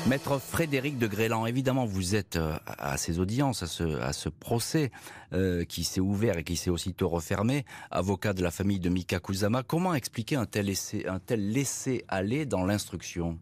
Maître 0.06 0.38
Frédéric 0.38 0.98
de 0.98 1.08
Grélan, 1.08 1.46
évidemment, 1.46 1.84
vous 1.84 2.14
êtes 2.14 2.36
euh, 2.36 2.56
à 2.78 2.96
ces 2.96 3.18
audiences, 3.18 3.64
à 3.64 4.12
ce, 4.12 4.28
procès 4.28 4.92
euh, 5.32 5.64
qui 5.64 5.82
s'est 5.82 6.00
ouvert 6.00 6.38
et 6.38 6.44
qui 6.44 6.54
s'est 6.54 6.70
aussitôt 6.70 7.08
refermé, 7.08 7.64
avocat 7.90 8.32
de 8.32 8.40
la 8.40 8.52
famille 8.52 8.78
de 8.78 8.88
Mika 8.88 9.18
Kusama. 9.18 9.64
Comment 9.64 9.94
expliquer 9.94 10.36
un 10.36 10.46
tel 10.46 10.66
laisser, 10.66 11.06
un 11.08 11.18
tel 11.18 11.50
laisser 11.50 12.04
aller 12.06 12.46
dans 12.46 12.64
l'instruction? 12.64 13.40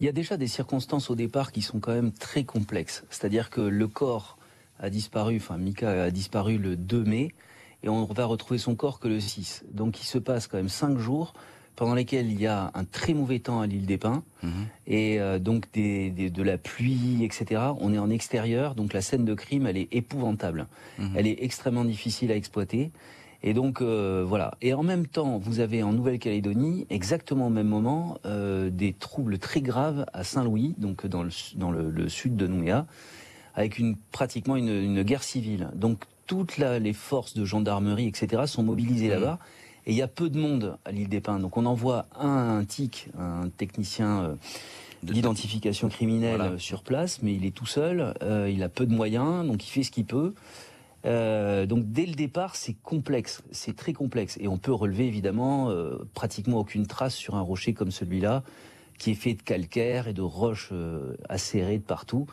Il 0.00 0.06
y 0.06 0.08
a 0.08 0.12
déjà 0.12 0.36
des 0.36 0.46
circonstances 0.46 1.10
au 1.10 1.14
départ 1.14 1.52
qui 1.52 1.60
sont 1.60 1.78
quand 1.78 1.92
même 1.92 2.12
très 2.12 2.44
complexes. 2.44 3.04
C'est-à-dire 3.10 3.50
que 3.50 3.60
le 3.60 3.86
corps 3.86 4.38
a 4.78 4.88
disparu, 4.88 5.36
enfin 5.36 5.58
Mika 5.58 6.04
a 6.04 6.10
disparu 6.10 6.56
le 6.56 6.74
2 6.74 7.04
mai, 7.04 7.34
et 7.82 7.88
on 7.88 8.04
va 8.06 8.24
retrouver 8.24 8.58
son 8.58 8.74
corps 8.74 8.98
que 8.98 9.08
le 9.08 9.20
6. 9.20 9.64
Donc 9.72 10.00
il 10.00 10.06
se 10.06 10.18
passe 10.18 10.46
quand 10.46 10.56
même 10.56 10.70
5 10.70 10.98
jours 10.98 11.34
pendant 11.76 11.94
lesquels 11.94 12.30
il 12.30 12.40
y 12.40 12.46
a 12.46 12.70
un 12.74 12.84
très 12.84 13.14
mauvais 13.14 13.38
temps 13.38 13.60
à 13.60 13.66
l'île 13.66 13.86
des 13.86 13.96
Pins, 13.96 14.22
mhm. 14.42 14.66
et 14.86 15.20
euh, 15.20 15.38
donc 15.38 15.70
des, 15.72 16.10
de 16.10 16.42
la 16.42 16.58
pluie, 16.58 17.22
etc. 17.22 17.62
On 17.78 17.92
est 17.94 17.98
en 17.98 18.10
extérieur, 18.10 18.74
donc 18.74 18.92
la 18.92 19.00
scène 19.00 19.24
de 19.24 19.34
crime, 19.34 19.66
elle 19.66 19.78
est 19.78 19.88
épouvantable. 19.92 20.66
Mhm. 20.98 21.12
Elle 21.16 21.26
est 21.26 21.42
extrêmement 21.42 21.84
difficile 21.84 22.32
à 22.32 22.36
exploiter. 22.36 22.90
Et 23.42 23.54
donc 23.54 23.80
euh, 23.80 24.24
voilà. 24.26 24.54
Et 24.60 24.74
en 24.74 24.82
même 24.82 25.06
temps, 25.06 25.38
vous 25.38 25.60
avez 25.60 25.82
en 25.82 25.92
Nouvelle-Calédonie, 25.92 26.86
exactement 26.90 27.46
au 27.46 27.50
même 27.50 27.68
moment, 27.68 28.18
euh, 28.26 28.70
des 28.70 28.92
troubles 28.92 29.38
très 29.38 29.62
graves 29.62 30.04
à 30.12 30.24
Saint-Louis, 30.24 30.74
donc 30.78 31.06
dans 31.06 31.22
le, 31.22 31.30
dans 31.56 31.70
le, 31.70 32.08
sud 32.08 32.36
de 32.36 32.46
Nouméa, 32.46 32.86
avec 33.54 33.78
une, 33.78 33.96
pratiquement 34.12 34.56
une, 34.56 34.68
une 34.68 35.02
guerre 35.02 35.22
civile. 35.22 35.70
Donc 35.74 36.04
toutes 36.26 36.58
les 36.58 36.92
forces 36.92 37.34
de 37.34 37.44
gendarmerie, 37.44 38.06
etc., 38.06 38.42
sont 38.46 38.62
mobilisées 38.62 39.08
là-bas. 39.08 39.38
Et 39.86 39.92
il 39.92 39.96
y 39.96 40.02
a 40.02 40.08
peu 40.08 40.28
de 40.28 40.38
monde 40.38 40.76
à 40.84 40.92
l'île 40.92 41.08
des 41.08 41.20
Pins. 41.20 41.40
Donc 41.40 41.56
on 41.56 41.64
envoie 41.64 42.06
un, 42.18 42.62
TIC, 42.64 43.08
un 43.18 43.48
technicien 43.48 44.22
euh, 44.22 44.34
d'identification 45.02 45.88
criminelle 45.88 46.60
sur 46.60 46.82
place, 46.82 47.22
mais 47.22 47.34
il 47.34 47.46
est 47.46 47.54
tout 47.54 47.66
seul, 47.66 48.12
il 48.48 48.62
a 48.62 48.68
peu 48.68 48.84
de 48.84 48.94
moyens, 48.94 49.46
donc 49.46 49.66
il 49.66 49.70
fait 49.70 49.82
ce 49.82 49.90
qu'il 49.90 50.04
peut. 50.04 50.34
Euh, 51.06 51.66
donc 51.66 51.90
dès 51.90 52.06
le 52.06 52.14
départ, 52.14 52.56
c'est 52.56 52.74
complexe, 52.82 53.42
c'est 53.50 53.74
très 53.74 53.92
complexe, 53.92 54.36
et 54.40 54.48
on 54.48 54.58
peut 54.58 54.72
relever 54.72 55.06
évidemment 55.06 55.70
euh, 55.70 55.98
pratiquement 56.14 56.58
aucune 56.58 56.86
trace 56.86 57.14
sur 57.14 57.36
un 57.36 57.40
rocher 57.40 57.72
comme 57.72 57.90
celui-là, 57.90 58.42
qui 58.98 59.12
est 59.12 59.14
fait 59.14 59.34
de 59.34 59.42
calcaire 59.42 60.08
et 60.08 60.12
de 60.12 60.22
roches 60.22 60.70
euh, 60.72 61.14
acérées 61.28 61.78
de 61.78 61.82
partout. 61.82 62.26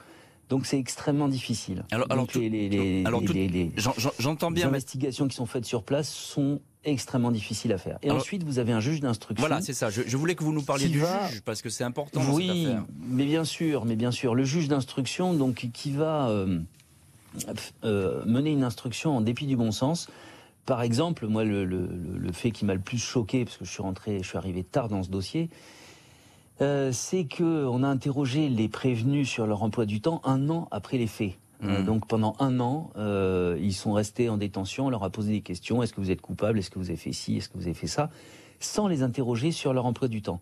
Donc 0.49 0.65
c'est 0.65 0.79
extrêmement 0.79 1.27
difficile. 1.27 1.83
Alors, 1.91 2.07
alors, 2.09 2.27
les, 2.35 2.49
les, 2.49 2.69
les, 2.69 3.47
les 3.47 3.71
j'entends 4.17 4.51
bien. 4.51 4.67
investigations 4.67 5.27
qui 5.27 5.35
sont 5.35 5.45
faites 5.45 5.65
sur 5.65 5.83
place 5.83 6.09
sont 6.09 6.61
extrêmement 6.85 7.31
difficiles 7.31 7.73
à 7.73 7.77
faire. 7.77 7.99
Et 8.01 8.11
ensuite, 8.11 8.43
vous 8.43 8.59
avez 8.59 8.71
un 8.71 8.79
juge 8.79 9.01
d'instruction. 9.01 9.45
Voilà, 9.45 9.61
c'est 9.61 9.73
ça. 9.73 9.89
Je, 9.89 10.03
je, 10.05 10.15
voulais 10.17 10.35
que 10.35 10.45
vous 10.45 10.53
nous 10.53 10.61
parliez 10.61 10.87
du 10.87 10.99
juge 10.99 11.41
parce 11.43 11.61
que 11.61 11.69
c'est 11.69 11.83
important. 11.83 12.21
Oui, 12.31 12.67
mais 13.09 13.25
bien 13.25 13.43
sûr, 13.43 13.83
mais 13.83 13.97
bien 13.97 14.11
sûr, 14.11 14.35
le 14.35 14.45
juge 14.45 14.69
d'instruction, 14.69 15.33
donc 15.33 15.67
qui 15.73 15.91
va 15.91 16.29
euh, 16.29 16.59
mener 17.83 18.51
une 18.51 18.63
instruction 18.63 19.17
en 19.17 19.21
dépit 19.21 19.45
du 19.45 19.55
bon 19.55 19.71
sens. 19.71 20.07
Par 20.67 20.81
exemple, 20.81 21.27
moi, 21.27 21.45
le, 21.45 21.87
fait 22.33 22.51
qui 22.51 22.65
m'a 22.65 22.73
le 22.73 22.81
plus 22.81 22.97
choqué, 22.97 23.45
parce 23.45 23.55
que 23.55 23.63
je 23.63 23.71
suis 23.71 23.81
rentré, 23.81 24.19
je 24.21 24.27
suis 24.27 24.37
arrivé 24.37 24.63
tard 24.63 24.89
dans 24.89 25.01
ce 25.01 25.09
dossier, 25.09 25.49
euh, 26.61 26.91
c'est 26.91 27.23
que 27.23 27.65
on 27.65 27.83
a 27.83 27.87
interrogé 27.87 28.49
les 28.49 28.67
prévenus 28.67 29.29
sur 29.29 29.47
leur 29.47 29.63
emploi 29.63 29.85
du 29.85 30.01
temps 30.01 30.21
un 30.25 30.49
an 30.49 30.67
après 30.71 30.97
les 30.97 31.07
faits. 31.07 31.35
Euh, 31.63 31.81
mmh. 31.81 31.85
donc 31.85 32.05
pendant 32.05 32.35
un 32.39 32.59
an, 32.59 32.91
ils 33.59 33.73
sont 33.73 33.93
restés 33.93 34.27
en 34.27 34.37
détention. 34.37 34.87
On 34.87 34.89
leur 34.89 35.03
a 35.05 35.09
posé 35.09 35.31
des 35.31 35.41
questions 35.41 35.81
est-ce 35.81 35.93
que 35.93 36.01
vous 36.01 36.11
êtes 36.11 36.21
coupable? 36.21 36.59
Est-ce 36.59 36.69
que 36.69 36.79
vous 36.79 36.89
avez 36.89 36.97
fait 36.97 37.13
ci? 37.13 37.37
Est-ce 37.37 37.47
que 37.47 37.57
vous 37.57 37.63
avez 37.63 37.73
fait 37.73 37.87
ça? 37.87 38.09
Sans 38.59 38.89
les 38.89 39.03
interroger 39.03 39.51
sur 39.51 39.73
leur 39.73 39.85
emploi 39.85 40.09
du 40.09 40.21
temps. 40.21 40.41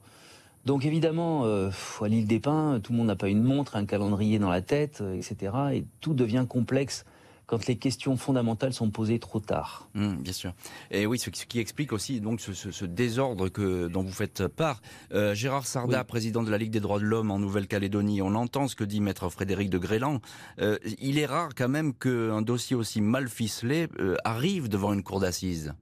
Donc 0.66 0.84
évidemment, 0.84 1.46
euh, 1.46 1.70
à 2.02 2.08
l'île 2.08 2.26
des 2.26 2.40
Pins, 2.40 2.80
tout 2.84 2.92
le 2.92 2.98
monde 2.98 3.08
n'a 3.08 3.16
pas 3.16 3.30
une 3.30 3.44
montre, 3.44 3.76
un 3.76 3.86
calendrier 3.86 4.40
dans 4.40 4.50
la 4.50 4.62
tête, 4.62 5.02
euh, 5.02 5.14
etc. 5.14 5.54
Et 5.74 5.86
tout 6.02 6.16
devient 6.16 6.46
complexe 6.50 7.06
quand 7.46 7.68
les 7.68 7.78
questions 7.78 8.18
fondamentales 8.18 8.74
sont 8.74 8.90
posées 8.90 9.20
trop 9.20 9.40
tard. 9.40 9.88
Mmh, 9.94 10.16
bien 10.16 10.34
sûr. 10.34 10.54
Et 10.90 11.06
oui, 11.06 11.20
ce 11.20 11.30
qui 11.30 11.60
explique 11.60 11.94
aussi 11.94 12.20
donc 12.20 12.42
ce, 12.42 12.86
désordre 12.86 13.50
que 13.50 13.88
dont 13.88 14.02
vous 14.02 14.12
faites 14.12 14.48
part. 14.48 14.82
Euh, 15.14 15.36
Gérard 15.36 15.68
Sarda, 15.68 16.04
président 16.04 16.42
de 16.42 16.50
la 16.50 16.58
Ligue 16.58 16.72
des 16.72 16.80
droits 16.80 16.98
de 16.98 17.04
l'homme 17.06 17.30
en 17.30 17.38
Nouvelle-Calédonie, 17.38 18.24
on 18.24 18.34
entend 18.34 18.68
ce 18.68 18.76
que 18.76 18.84
dit 18.84 19.00
maître 19.00 19.30
Frédéric 19.30 19.70
de 19.70 19.78
Grélan. 19.78 20.22
il 20.58 21.20
est 21.20 21.28
rare 21.28 21.50
quand 21.56 21.70
même 21.70 21.94
qu'un 21.94 22.42
dossier 22.42 22.76
aussi 22.76 23.00
mal 23.00 23.28
ficelé 23.30 23.90
arrive 24.24 24.68
devant 24.68 24.94
une 24.94 25.04
cour 25.04 25.20
d'assises. 25.20 25.76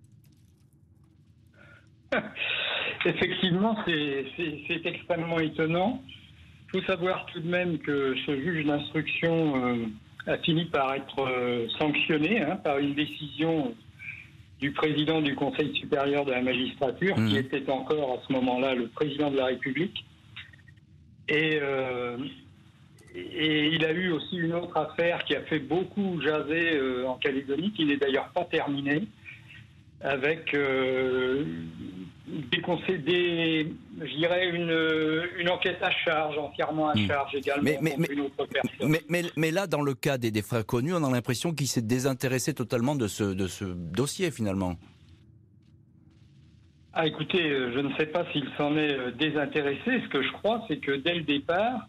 Effectivement, 3.06 3.78
c'est 3.86 4.86
extrêmement 4.86 5.40
étonnant. 5.40 6.02
Il 6.74 6.80
faut 6.80 6.86
savoir 6.88 7.26
tout 7.28 7.40
de 7.40 7.50
même 7.50 7.78
que 7.80 8.16
ce 8.26 8.40
juge 8.40 8.66
d'instruction 8.66 9.56
euh, 9.56 9.86
a 10.26 10.38
fini 10.38 10.66
par 10.66 10.94
être 10.94 11.20
euh, 11.20 11.68
sanctionné 11.78 12.42
hein, 12.42 12.56
par 12.64 12.78
une 12.78 12.94
décision 12.94 13.76
du 14.60 14.72
président 14.72 15.22
du 15.22 15.36
Conseil 15.36 15.76
supérieur 15.76 16.24
de 16.24 16.32
la 16.32 16.42
magistrature, 16.42 17.16
qui 17.16 17.34
mmh. 17.34 17.38
était 17.38 17.70
encore 17.70 18.14
à 18.14 18.28
ce 18.28 18.34
moment-là 18.34 18.74
le 18.76 18.88
président 18.88 19.30
de 19.30 19.38
la 19.38 19.48
République. 19.48 20.06
Et, 21.28 21.60
euh, 21.62 22.18
et, 23.14 23.68
il 23.68 23.84
a 23.86 23.92
eu 23.92 24.12
aussi 24.12 24.38
une 24.38 24.54
autre 24.54 24.78
affaire 24.78 25.26
qui 25.26 25.36
a 25.36 25.42
fait 25.42 25.60
beaucoup 25.60 26.22
jaser 26.22 26.80
en 27.06 27.16
Calédonie, 27.16 27.72
qui 27.74 27.86
n'est 27.86 27.98
d'ailleurs 27.98 28.30
pas 28.30 28.46
terminée, 28.46 29.04
avec 30.02 30.56
des, 32.26 33.74
je 34.02 34.16
dirais, 34.16 34.50
une, 34.50 35.28
une, 35.40 35.50
enquête 35.50 35.80
à 35.82 35.92
charge, 35.92 36.38
entièrement 36.38 36.90
à 36.90 36.96
hmm. 36.96 37.08
charge 37.08 37.36
également 37.36 37.64
mais, 37.64 37.96
mais, 37.98 38.08
une 38.10 38.22
autre 38.22 38.46
personne. 38.46 38.96
Mais, 39.10 39.24
mais, 39.36 39.52
là, 39.52 39.68
dans 39.68 39.82
le 39.82 39.94
cas 39.94 40.18
des, 40.18 40.32
des 40.32 40.42
frères 40.42 40.66
connus, 40.66 40.94
on 40.94 41.04
a 41.04 41.12
l'impression 41.12 41.54
qu'il 41.54 41.68
s'est 41.68 41.82
désintéressé 41.82 42.54
totalement 42.54 42.96
de 42.96 43.08
ce, 43.08 43.24
de 43.24 43.48
ce 43.48 43.66
dossier 43.66 44.32
finalement. 44.32 44.78
Ah, 46.94 47.08
écoutez, 47.08 47.50
euh, 47.50 47.72
je 47.74 47.80
ne 47.80 47.92
sais 47.96 48.06
pas 48.06 48.24
s'il 48.32 48.48
s'en 48.56 48.78
est 48.78 48.94
euh, 48.94 49.12
désintéressé. 49.12 50.02
Ce 50.04 50.08
que 50.10 50.22
je 50.22 50.32
crois, 50.32 50.64
c'est 50.68 50.78
que 50.78 50.92
dès 50.92 51.16
le 51.16 51.24
départ, 51.24 51.88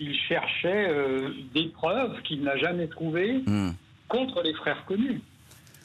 il 0.00 0.16
cherchait 0.16 0.88
euh, 0.88 1.30
des 1.54 1.68
preuves 1.68 2.22
qu'il 2.22 2.42
n'a 2.42 2.56
jamais 2.56 2.88
trouvées 2.88 3.42
hmm. 3.46 3.72
contre 4.08 4.42
les 4.42 4.54
frères 4.54 4.86
connus. 4.86 5.20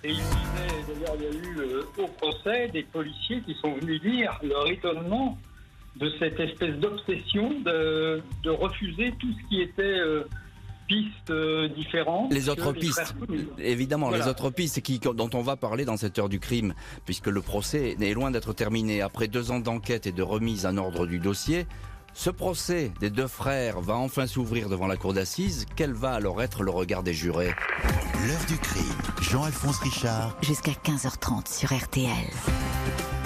Et 0.04 0.10
il 0.10 0.16
disait, 0.16 0.94
d'ailleurs, 0.94 1.16
il 1.18 1.24
y 1.24 1.28
a 1.28 1.50
eu 1.50 1.58
euh, 1.60 1.84
au 1.98 2.08
procès 2.08 2.68
des 2.70 2.84
policiers 2.84 3.42
qui 3.42 3.56
sont 3.62 3.74
venus 3.76 4.02
dire 4.02 4.38
leur 4.44 4.68
étonnement 4.70 5.38
de 5.96 6.12
cette 6.20 6.40
espèce 6.40 6.76
d'obsession 6.76 7.52
de, 7.62 8.22
refuser 8.46 9.14
tout 9.20 9.32
ce 9.32 9.48
qui 9.48 9.62
était 9.62 9.82
euh, 9.84 10.24
pistes 10.88 11.30
euh, 11.30 11.70
différentes. 11.70 12.34
Les 12.34 12.50
autres 12.50 12.74
pistes, 12.74 13.16
évidemment, 13.60 14.10
les 14.10 14.28
autres 14.28 14.50
pistes 14.50 14.82
qui, 14.82 15.00
dont 15.00 15.30
on 15.34 15.42
va 15.42 15.56
parler 15.56 15.86
dans 15.86 15.98
cette 15.98 16.20
heure 16.20 16.30
du 16.30 16.40
crime, 16.40 16.74
puisque 17.06 17.28
le 17.28 17.42
procès 17.42 17.96
est 18.00 18.14
loin 18.14 18.32
d'être 18.32 18.54
terminé. 18.54 19.02
Après 19.02 19.28
deux 19.28 19.52
ans 19.52 19.60
d'enquête 19.60 20.08
et 20.08 20.12
de 20.12 20.24
remise 20.24 20.66
en 20.66 20.78
ordre 20.78 21.06
du 21.06 21.20
dossier, 21.20 21.66
ce 22.14 22.30
procès 22.30 22.92
des 23.00 23.10
deux 23.10 23.28
frères 23.28 23.82
va 23.82 23.96
enfin 23.96 24.28
s'ouvrir 24.28 24.70
devant 24.70 24.88
la 24.88 24.98
cour 24.98 25.14
d'assises. 25.14 25.66
Quel 25.76 25.94
va 25.94 26.14
alors 26.14 26.42
être 26.42 26.64
le 26.64 26.72
regard 26.72 27.04
des 27.04 27.14
jurés 27.14 27.54
L'heure 28.26 28.46
du 28.48 28.58
crime, 28.58 28.84
Jean-Alphonse 29.22 29.80
Richard. 29.80 30.38
Jusqu'à 30.42 30.72
15h30 30.72 31.52
sur 31.52 31.76
RTL. 31.76 32.10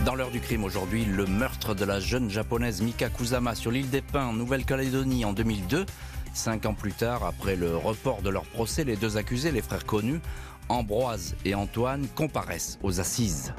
Dans 0.06 0.15
l'heure 0.15 0.32
du 0.32 0.39
crime 0.39 0.63
aujourd'hui, 0.63 1.06
le 1.06 1.26
meurtre 1.26 1.76
de 1.76 1.86
la 1.86 2.00
jeune 2.00 2.30
japonaise 2.30 2.82
Mika 2.82 3.10
Kusama 3.10 3.56
sur 3.56 3.71
l'île 3.71 3.89
des 3.89 4.02
Pins, 4.02 4.28
en 4.28 4.34
Nouvelle-Calédonie 4.34 5.26
en 5.26 5.34
2002. 5.34 5.86
Cinq 6.34 6.65
ans 6.65 6.73
plus 6.73 6.93
tard, 6.93 7.26
après 7.26 7.56
le 7.56 7.76
report 7.76 8.21
de 8.21 8.30
leur 8.30 8.45
procès, 8.45 8.84
les 8.84 8.95
deux 8.95 9.17
accusés, 9.17 9.52
les 9.52 9.62
frères 9.62 9.86
connus, 9.86 10.21
Ambroise 10.69 11.36
et 11.45 11.56
Antoine, 11.56 12.08
comparaissent 12.15 12.80
aux 12.84 13.00
assises. 13.00 13.54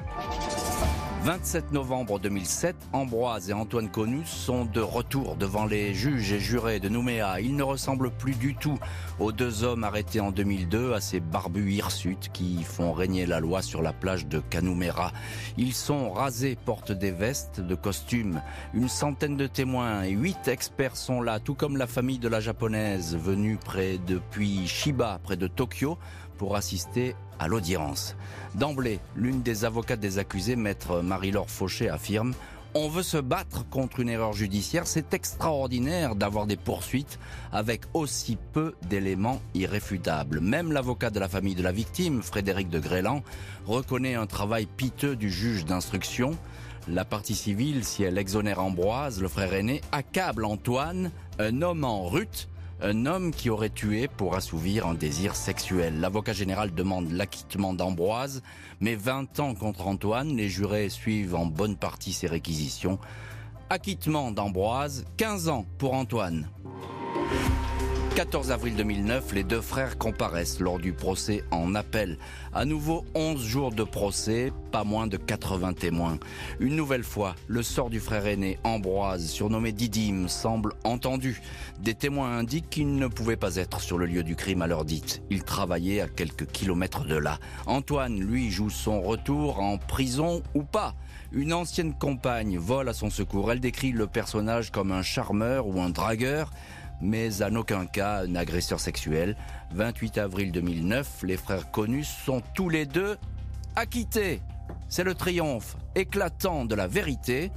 27 1.22 1.72
novembre 1.72 2.20
2007, 2.20 2.76
Ambroise 2.92 3.50
et 3.50 3.52
Antoine 3.52 3.90
Conus 3.90 4.28
sont 4.28 4.64
de 4.64 4.80
retour 4.80 5.36
devant 5.36 5.66
les 5.66 5.92
juges 5.92 6.32
et 6.32 6.38
jurés 6.38 6.80
de 6.80 6.88
Nouméa. 6.88 7.40
Ils 7.40 7.56
ne 7.56 7.62
ressemblent 7.62 8.10
plus 8.10 8.34
du 8.34 8.54
tout 8.54 8.78
aux 9.18 9.32
deux 9.32 9.64
hommes 9.64 9.84
arrêtés 9.84 10.20
en 10.20 10.30
2002, 10.30 10.94
à 10.94 11.00
ces 11.00 11.20
barbus 11.20 11.72
hirsutes 11.72 12.30
qui 12.32 12.62
font 12.62 12.92
régner 12.92 13.26
la 13.26 13.40
loi 13.40 13.62
sur 13.62 13.82
la 13.82 13.92
plage 13.92 14.26
de 14.26 14.38
Canumera. 14.38 15.12
Ils 15.56 15.74
sont 15.74 16.10
rasés, 16.12 16.56
portent 16.64 16.92
des 16.92 17.10
vestes, 17.10 17.60
de 17.60 17.74
costumes. 17.74 18.40
Une 18.72 18.88
centaine 18.88 19.36
de 19.36 19.48
témoins 19.48 20.04
et 20.04 20.12
huit 20.12 20.46
experts 20.46 20.96
sont 20.96 21.20
là, 21.20 21.40
tout 21.40 21.54
comme 21.54 21.76
la 21.76 21.88
famille 21.88 22.20
de 22.20 22.28
la 22.28 22.40
japonaise 22.40 23.16
venue 23.16 23.56
près 23.56 23.98
depuis 24.06 24.66
Shiba, 24.68 25.18
près 25.22 25.36
de 25.36 25.48
Tokyo, 25.48 25.98
pour 26.38 26.56
assister 26.56 27.14
à 27.38 27.48
l'audience. 27.48 28.16
D'emblée, 28.54 29.00
l'une 29.16 29.42
des 29.42 29.64
avocates 29.64 30.00
des 30.00 30.18
accusés, 30.18 30.56
maître 30.56 31.02
Marie-Laure 31.02 31.50
Fauché, 31.50 31.90
affirme 31.90 32.32
on 32.74 32.88
veut 32.88 33.02
se 33.02 33.16
battre 33.16 33.68
contre 33.68 34.00
une 34.00 34.08
erreur 34.08 34.34
judiciaire. 34.34 34.86
C'est 34.86 35.14
extraordinaire 35.14 36.14
d'avoir 36.14 36.46
des 36.46 36.56
poursuites 36.56 37.18
avec 37.50 37.82
aussi 37.94 38.36
peu 38.52 38.74
d'éléments 38.88 39.40
irréfutables. 39.54 40.40
Même 40.40 40.72
l'avocat 40.72 41.10
de 41.10 41.18
la 41.18 41.28
famille 41.28 41.54
de 41.54 41.62
la 41.62 41.72
victime, 41.72 42.22
Frédéric 42.22 42.68
de 42.68 42.78
Grélan, 42.78 43.22
reconnaît 43.66 44.14
un 44.14 44.26
travail 44.26 44.66
piteux 44.66 45.16
du 45.16 45.30
juge 45.30 45.64
d'instruction. 45.64 46.32
La 46.86 47.04
partie 47.04 47.34
civile, 47.34 47.84
si 47.84 48.02
elle 48.02 48.18
exonère 48.18 48.60
Ambroise, 48.60 49.20
le 49.20 49.28
frère 49.28 49.54
aîné, 49.54 49.80
accable 49.92 50.44
Antoine, 50.44 51.10
un 51.38 51.62
homme 51.62 51.84
en 51.84 52.06
rute, 52.06 52.47
un 52.80 53.06
homme 53.06 53.32
qui 53.32 53.50
aurait 53.50 53.70
tué 53.70 54.08
pour 54.08 54.36
assouvir 54.36 54.86
un 54.86 54.94
désir 54.94 55.34
sexuel. 55.34 56.00
L'avocat 56.00 56.32
général 56.32 56.72
demande 56.72 57.10
l'acquittement 57.10 57.74
d'Ambroise, 57.74 58.42
mais 58.80 58.94
20 58.94 59.40
ans 59.40 59.54
contre 59.54 59.86
Antoine, 59.86 60.36
les 60.36 60.48
jurés 60.48 60.88
suivent 60.88 61.34
en 61.34 61.46
bonne 61.46 61.76
partie 61.76 62.12
ses 62.12 62.28
réquisitions. 62.28 62.98
Acquittement 63.70 64.30
d'Ambroise, 64.30 65.04
15 65.16 65.48
ans 65.48 65.66
pour 65.78 65.94
Antoine. 65.94 66.48
14 68.18 68.50
avril 68.50 68.74
2009, 68.74 69.32
les 69.32 69.44
deux 69.44 69.60
frères 69.60 69.96
comparaissent 69.96 70.58
lors 70.58 70.80
du 70.80 70.92
procès 70.92 71.44
en 71.52 71.76
appel. 71.76 72.18
À 72.52 72.64
nouveau 72.64 73.04
11 73.14 73.40
jours 73.40 73.70
de 73.70 73.84
procès, 73.84 74.52
pas 74.72 74.82
moins 74.82 75.06
de 75.06 75.16
80 75.16 75.74
témoins. 75.74 76.18
Une 76.58 76.74
nouvelle 76.74 77.04
fois, 77.04 77.36
le 77.46 77.62
sort 77.62 77.90
du 77.90 78.00
frère 78.00 78.26
aîné 78.26 78.58
Ambroise, 78.64 79.24
surnommé 79.28 79.70
Didyme, 79.70 80.28
semble 80.28 80.72
entendu. 80.82 81.40
Des 81.78 81.94
témoins 81.94 82.36
indiquent 82.36 82.70
qu'il 82.70 82.96
ne 82.96 83.06
pouvait 83.06 83.36
pas 83.36 83.54
être 83.54 83.80
sur 83.80 83.98
le 83.98 84.06
lieu 84.06 84.24
du 84.24 84.34
crime 84.34 84.62
à 84.62 84.66
l'heure 84.66 84.84
dite. 84.84 85.22
Il 85.30 85.44
travaillait 85.44 86.00
à 86.00 86.08
quelques 86.08 86.46
kilomètres 86.46 87.04
de 87.04 87.14
là. 87.14 87.38
Antoine, 87.66 88.18
lui, 88.18 88.50
joue 88.50 88.68
son 88.68 89.00
retour 89.00 89.60
en 89.60 89.78
prison 89.78 90.42
ou 90.54 90.64
pas? 90.64 90.96
Une 91.30 91.52
ancienne 91.52 91.94
compagne 91.94 92.58
vole 92.58 92.88
à 92.88 92.94
son 92.94 93.10
secours. 93.10 93.52
Elle 93.52 93.60
décrit 93.60 93.92
le 93.92 94.08
personnage 94.08 94.72
comme 94.72 94.90
un 94.90 95.02
charmeur 95.02 95.68
ou 95.68 95.80
un 95.80 95.90
dragueur 95.90 96.50
mais 97.00 97.42
en 97.42 97.54
aucun 97.54 97.86
cas 97.86 98.22
un 98.24 98.34
agresseur 98.34 98.80
sexuel. 98.80 99.36
28 99.72 100.18
avril 100.18 100.52
2009, 100.52 101.22
les 101.24 101.36
frères 101.36 101.70
connus 101.70 102.04
sont 102.04 102.42
tous 102.54 102.68
les 102.68 102.86
deux 102.86 103.16
acquittés. 103.76 104.40
C'est 104.88 105.04
le 105.04 105.14
triomphe 105.14 105.76
éclatant 105.94 106.64
de 106.64 106.74
la 106.74 106.86
vérité, 106.86 107.50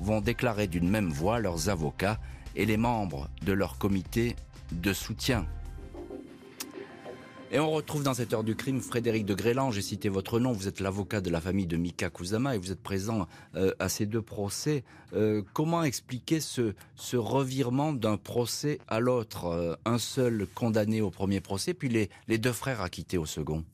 vont 0.00 0.20
déclarer 0.20 0.66
d'une 0.66 0.88
même 0.88 1.08
voix 1.08 1.40
leurs 1.40 1.68
avocats 1.68 2.18
et 2.54 2.66
les 2.66 2.76
membres 2.76 3.28
de 3.42 3.52
leur 3.52 3.78
comité 3.78 4.36
de 4.72 4.92
soutien. 4.92 5.46
Et 7.50 7.58
on 7.58 7.70
retrouve 7.70 8.02
dans 8.02 8.12
cette 8.12 8.34
heure 8.34 8.44
du 8.44 8.54
crime 8.54 8.82
Frédéric 8.82 9.24
de 9.24 9.32
Grélan, 9.32 9.70
j'ai 9.70 9.80
cité 9.80 10.10
votre 10.10 10.38
nom, 10.38 10.52
vous 10.52 10.68
êtes 10.68 10.80
l'avocat 10.80 11.22
de 11.22 11.30
la 11.30 11.40
famille 11.40 11.66
de 11.66 11.78
Mika 11.78 12.10
Kusama 12.10 12.54
et 12.54 12.58
vous 12.58 12.72
êtes 12.72 12.82
présent 12.82 13.26
euh, 13.54 13.72
à 13.78 13.88
ces 13.88 14.04
deux 14.04 14.20
procès. 14.20 14.84
Euh, 15.14 15.42
comment 15.54 15.82
expliquer 15.82 16.40
ce, 16.40 16.74
revirement 17.14 17.94
d'un 17.94 18.18
procès 18.18 18.78
à 18.86 19.00
l'autre 19.00 19.46
euh, 19.46 19.74
Un 19.86 19.96
seul 19.96 20.46
condamné 20.54 21.00
au 21.00 21.10
premier 21.10 21.40
procès, 21.40 21.72
puis 21.72 21.88
les, 21.88 22.38
deux 22.38 22.52
frères 22.52 22.82
acquittés 22.82 23.16
au 23.16 23.24
second? 23.24 23.64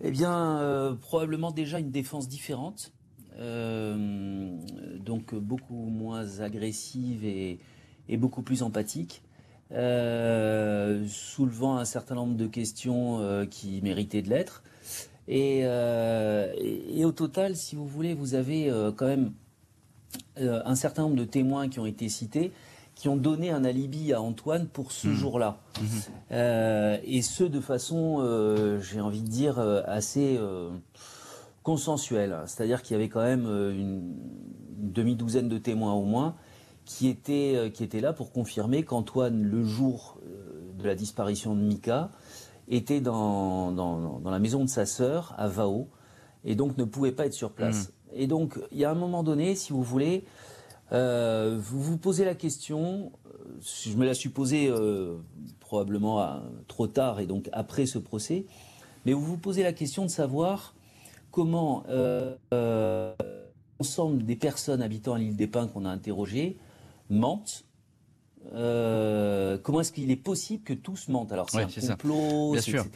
Eh 0.00 0.10
bien, 0.10 0.98
probablement 1.02 1.52
déjà 1.52 1.78
une 1.78 1.90
défense 1.90 2.26
différente, 2.26 2.90
donc 3.38 5.34
beaucoup 5.34 5.84
moins 5.84 6.40
agressive 6.40 7.24
et 7.24 7.58
beaucoup 8.16 8.42
plus 8.42 8.62
empathique. 8.62 9.22
Euh, 9.72 11.06
soulevant 11.06 11.76
un 11.76 11.84
certain 11.84 12.16
nombre 12.16 12.34
de 12.34 12.46
questions 12.48 13.20
euh, 13.20 13.46
qui 13.46 13.80
méritaient 13.82 14.22
de 14.22 14.28
l'être. 14.28 14.64
Euh, 15.28 16.52
et, 16.58 16.98
et, 16.98 17.04
au 17.04 17.12
total, 17.12 17.54
si 17.54 17.76
vous 17.76 17.86
voulez, 17.86 18.14
vous 18.14 18.34
avez 18.34 18.72
quand 18.96 19.06
même 19.06 19.32
un 20.36 20.74
certain 20.74 21.02
nombre 21.02 21.14
de 21.14 21.24
témoins 21.24 21.68
qui 21.68 21.78
ont 21.78 21.86
été 21.86 22.08
cités, 22.08 22.50
qui 22.96 23.08
ont 23.08 23.16
donné 23.16 23.50
un 23.50 23.64
alibi 23.64 24.12
à 24.12 24.20
Antoine 24.20 24.66
pour 24.66 24.90
ce 24.90 25.06
mmh. 25.06 25.14
jour-là. 25.14 25.60
Mmh. 25.80 26.34
et 27.04 27.22
ce, 27.22 27.44
de 27.44 27.60
façon, 27.60 28.78
j'ai 28.82 29.00
envie 29.00 29.22
de 29.22 29.28
dire, 29.28 29.60
assez 29.86 30.40
consensuelle. 31.62 32.36
C'est-à-dire 32.46 32.82
qu'il 32.82 32.94
y 32.94 32.96
avait 32.96 33.08
quand 33.08 33.22
même 33.22 33.46
une 33.46 34.02
demi-douzaine 34.78 35.48
de 35.48 35.58
témoins 35.58 35.92
au 35.92 36.04
moins 36.04 36.34
qui 36.90 37.06
était, 37.06 37.52
euh, 37.54 37.70
qui 37.70 37.84
était 37.84 38.00
là 38.00 38.12
pour 38.12 38.32
confirmer 38.32 38.82
qu'Antoine, 38.82 39.44
le 39.44 39.62
jour 39.62 40.18
euh, 40.26 40.60
de 40.76 40.84
la 40.84 40.96
disparition 40.96 41.54
de 41.54 41.60
Mika, 41.60 42.10
était 42.68 43.00
dans, 43.00 43.70
dans, 43.70 44.20
la 44.28 44.38
maison 44.40 44.64
de 44.64 44.68
sa 44.68 44.86
sœur 44.86 45.32
à 45.38 45.46
Vao 45.46 45.86
et 46.44 46.56
donc 46.56 46.76
ne 46.78 46.84
pouvait 46.84 47.12
pas 47.12 47.26
être 47.26 47.32
sur 47.32 47.52
place. 47.52 47.88
Mmh. 47.88 47.92
Et 48.14 48.26
donc, 48.26 48.58
il 48.72 48.78
y 48.78 48.84
a 48.84 48.90
un 48.90 48.96
moment 48.96 49.22
donné, 49.22 49.54
si 49.54 49.72
vous 49.72 49.84
voulez, 49.84 50.24
euh, 50.90 51.56
vous 51.60 51.80
vous 51.80 51.96
posez 51.96 52.24
la 52.24 52.34
question, 52.34 53.12
je 53.60 53.96
me 53.96 54.04
la 54.04 54.14
suis 54.14 54.30
posée 54.30 54.72
probablement 55.60 56.40
trop 56.66 56.88
tard 56.88 57.20
et 57.20 57.26
donc 57.26 57.48
après 57.52 57.86
ce 57.86 57.98
procès, 57.98 58.46
mais 59.06 59.12
vous 59.12 59.24
vous 59.24 59.38
posez 59.38 59.62
la 59.62 59.72
question 59.72 60.04
de 60.04 60.10
savoir 60.10 60.74
comment 61.30 61.84
l'ensemble 62.50 64.24
des 64.24 64.36
personnes 64.36 64.82
habitant 64.82 65.14
à 65.14 65.18
l'île 65.18 65.36
des 65.36 65.46
Pins 65.46 65.68
qu'on 65.68 65.84
a 65.84 65.90
interrogées 65.90 66.58
mentent. 67.10 67.64
Euh, 68.54 69.58
comment 69.58 69.82
est-ce 69.82 69.92
qu'il 69.92 70.10
est 70.10 70.16
possible 70.16 70.64
que 70.64 70.72
tous 70.72 71.08
mentent 71.08 71.32
Alors 71.32 71.50
c'est 71.50 71.62
un 71.62 71.90
complot, 71.90 72.54
etc. 72.56 72.88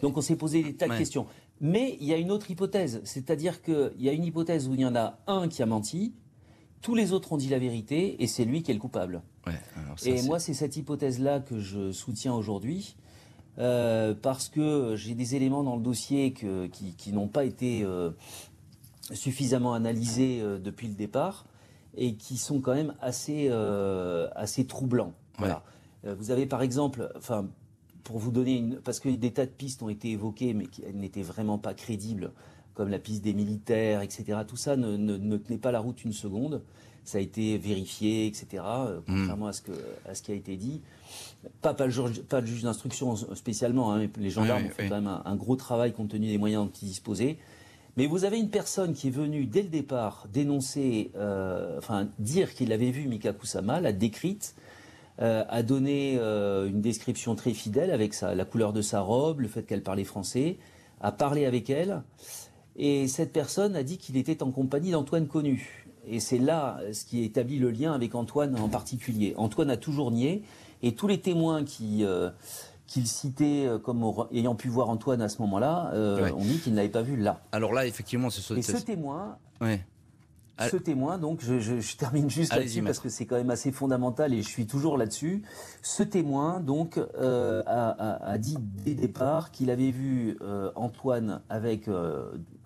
Donc 0.00 0.16
on 0.16 0.20
s'est 0.22 0.36
posé 0.36 0.62
des 0.62 0.74
tas 0.74 0.88
de 0.88 0.96
questions. 0.96 1.26
Mais 1.60 1.96
il 2.00 2.06
y 2.06 2.14
a 2.14 2.16
une 2.16 2.30
autre 2.30 2.50
hypothèse, 2.50 3.00
c'est-à-dire 3.04 3.62
qu'il 3.62 3.92
y 3.98 4.08
a 4.08 4.12
une 4.12 4.24
hypothèse 4.24 4.68
où 4.68 4.74
il 4.74 4.80
y 4.80 4.86
en 4.86 4.94
a 4.94 5.18
un 5.26 5.48
qui 5.48 5.62
a 5.62 5.66
menti, 5.66 6.14
tous 6.80 6.94
les 6.94 7.12
autres 7.12 7.32
ont 7.32 7.36
dit 7.36 7.48
la 7.48 7.58
vérité 7.58 8.22
et 8.22 8.28
c'est 8.28 8.44
lui 8.44 8.62
qui 8.62 8.70
est 8.70 8.74
le 8.74 8.80
coupable. 8.80 9.22
et 10.06 10.22
moi 10.22 10.38
c'est 10.38 10.54
cette 10.54 10.76
hypothèse-là 10.76 11.40
que 11.40 11.58
je 11.58 11.92
soutiens 11.92 12.32
aujourd'hui. 12.32 12.96
Euh, 13.58 14.14
parce 14.14 14.48
que 14.48 14.94
j'ai 14.94 15.14
des 15.14 15.34
éléments 15.34 15.64
dans 15.64 15.74
le 15.74 15.82
dossier 15.82 16.32
qui, 16.32 17.12
n'ont 17.12 17.26
pas 17.26 17.44
été 17.44 17.82
euh, 17.82 18.12
suffisamment 19.12 19.74
analysés 19.74 20.40
depuis 20.62 20.86
le 20.86 20.94
départ 20.94 21.44
et 21.98 22.14
qui 22.14 22.38
sont 22.38 22.60
quand 22.60 22.74
même 22.74 22.94
assez, 23.00 23.48
euh, 23.50 24.28
assez 24.34 24.64
troublants. 24.66 25.12
Voilà. 25.36 25.62
Euh, 26.06 26.14
vous 26.16 26.30
avez 26.30 26.46
par 26.46 26.62
exemple, 26.62 27.10
enfin, 27.16 27.48
pour 28.04 28.18
vous 28.18 28.30
donner 28.30 28.56
une, 28.56 28.76
parce 28.76 29.00
que 29.00 29.08
des 29.08 29.32
tas 29.32 29.46
de 29.46 29.50
pistes 29.50 29.82
ont 29.82 29.88
été 29.88 30.10
évoquées, 30.12 30.54
mais 30.54 30.66
qui 30.66 30.82
n'étaient 30.94 31.22
vraiment 31.22 31.58
pas 31.58 31.74
crédibles, 31.74 32.32
comme 32.74 32.88
la 32.88 33.00
piste 33.00 33.22
des 33.22 33.34
militaires, 33.34 34.00
etc. 34.02 34.38
Tout 34.46 34.56
ça 34.56 34.76
ne, 34.76 34.96
ne, 34.96 35.36
tenait 35.36 35.58
pas 35.58 35.72
la 35.72 35.80
route 35.80 36.04
une 36.04 36.12
seconde. 36.12 36.62
Ça 37.02 37.18
a 37.18 37.20
été 37.20 37.58
vérifié, 37.58 38.26
etc. 38.26 38.62
Euh, 38.64 39.00
mm. 39.00 39.02
contrairement 39.06 39.46
à 39.48 39.52
ce 39.52 39.62
que 39.62 39.72
à 40.06 40.14
ce 40.14 40.22
qui 40.22 40.30
a 40.30 40.34
été 40.34 40.56
dit. 40.56 40.80
Pas, 41.62 41.74
pas, 41.74 41.86
le, 41.86 41.90
juge, 41.90 42.22
pas 42.22 42.40
le 42.40 42.46
juge 42.46 42.62
d'instruction 42.62 43.16
spécialement, 43.34 43.92
hein, 43.92 43.98
mais 43.98 44.10
les 44.18 44.30
gendarmes 44.30 44.66
ont 44.66 44.70
fait 44.70 44.88
quand 44.88 44.96
même 44.96 45.06
un, 45.06 45.22
un, 45.24 45.36
gros 45.36 45.56
travail 45.56 45.92
compte 45.92 46.10
tenu 46.10 46.28
des 46.28 46.38
moyens 46.38 46.64
dont 46.64 46.72
ils 46.82 46.86
disposaient. 46.86 47.38
Mais 47.98 48.06
vous 48.06 48.24
avez 48.24 48.38
une 48.38 48.48
personne 48.48 48.94
qui 48.94 49.08
est 49.08 49.10
venue 49.10 49.44
dès 49.44 49.62
le 49.62 49.70
départ 49.70 50.28
dénoncer, 50.32 51.10
euh, 51.16 51.78
enfin 51.78 52.06
dire 52.20 52.54
qu'il 52.54 52.72
avait 52.72 52.92
vu 52.92 53.08
Mika 53.08 53.32
Kusama, 53.32 53.80
l'a 53.80 53.92
décrite, 53.92 54.54
euh, 55.20 55.44
a 55.48 55.64
donné 55.64 56.16
euh, 56.16 56.68
une 56.68 56.80
description 56.80 57.34
très 57.34 57.52
fidèle 57.52 57.90
avec 57.90 58.14
la 58.20 58.44
couleur 58.44 58.72
de 58.72 58.82
sa 58.82 59.00
robe, 59.00 59.40
le 59.40 59.48
fait 59.48 59.64
qu'elle 59.64 59.82
parlait 59.82 60.04
français, 60.04 60.58
a 61.00 61.10
parlé 61.10 61.44
avec 61.44 61.70
elle. 61.70 62.02
Et 62.76 63.08
cette 63.08 63.32
personne 63.32 63.74
a 63.74 63.82
dit 63.82 63.98
qu'il 63.98 64.16
était 64.16 64.44
en 64.44 64.52
compagnie 64.52 64.92
d'Antoine 64.92 65.26
Connu. 65.26 65.84
Et 66.06 66.20
c'est 66.20 66.38
là 66.38 66.78
ce 66.92 67.04
qui 67.04 67.24
établit 67.24 67.58
le 67.58 67.72
lien 67.72 67.94
avec 67.94 68.14
Antoine 68.14 68.56
en 68.60 68.68
particulier. 68.68 69.34
Antoine 69.36 69.70
a 69.70 69.76
toujours 69.76 70.12
nié, 70.12 70.44
et 70.84 70.94
tous 70.94 71.08
les 71.08 71.18
témoins 71.18 71.64
qui 71.64 72.04
qu'il 72.88 73.06
citait 73.06 73.66
euh, 73.66 73.78
comme 73.78 74.02
ayant 74.32 74.56
pu 74.56 74.68
voir 74.68 74.88
Antoine 74.88 75.20
à 75.20 75.28
ce 75.28 75.40
moment-là, 75.42 75.90
euh, 75.92 76.30
on 76.34 76.42
dit 76.42 76.58
qu'il 76.58 76.72
ne 76.72 76.78
l'avait 76.78 76.88
pas 76.88 77.02
vu 77.02 77.16
là. 77.16 77.42
Alors 77.52 77.72
là, 77.72 77.86
effectivement, 77.86 78.30
c'est 78.30 78.40
ce, 78.40 78.54
Et 78.54 78.62
ce 78.62 78.78
témoin, 78.78 79.36
ce 80.58 80.76
témoin, 80.76 81.18
donc, 81.18 81.40
je, 81.40 81.96
termine 81.96 82.28
juste 82.28 82.52
là-dessus 82.52 82.82
parce 82.82 82.98
que 82.98 83.08
c'est 83.08 83.26
quand 83.26 83.36
même 83.36 83.50
assez 83.50 83.70
fondamental 83.70 84.34
et 84.34 84.42
je 84.42 84.48
suis 84.48 84.66
toujours 84.66 84.96
là-dessus. 84.96 85.42
Ce 85.82 86.02
témoin, 86.02 86.58
donc, 86.60 86.98
euh, 86.98 87.62
a, 87.66 88.38
dit 88.38 88.56
dès 88.58 88.94
le 88.94 89.02
départ 89.02 89.52
qu'il 89.52 89.70
avait 89.70 89.92
vu 89.92 90.36
Antoine 90.74 91.42
avec 91.48 91.88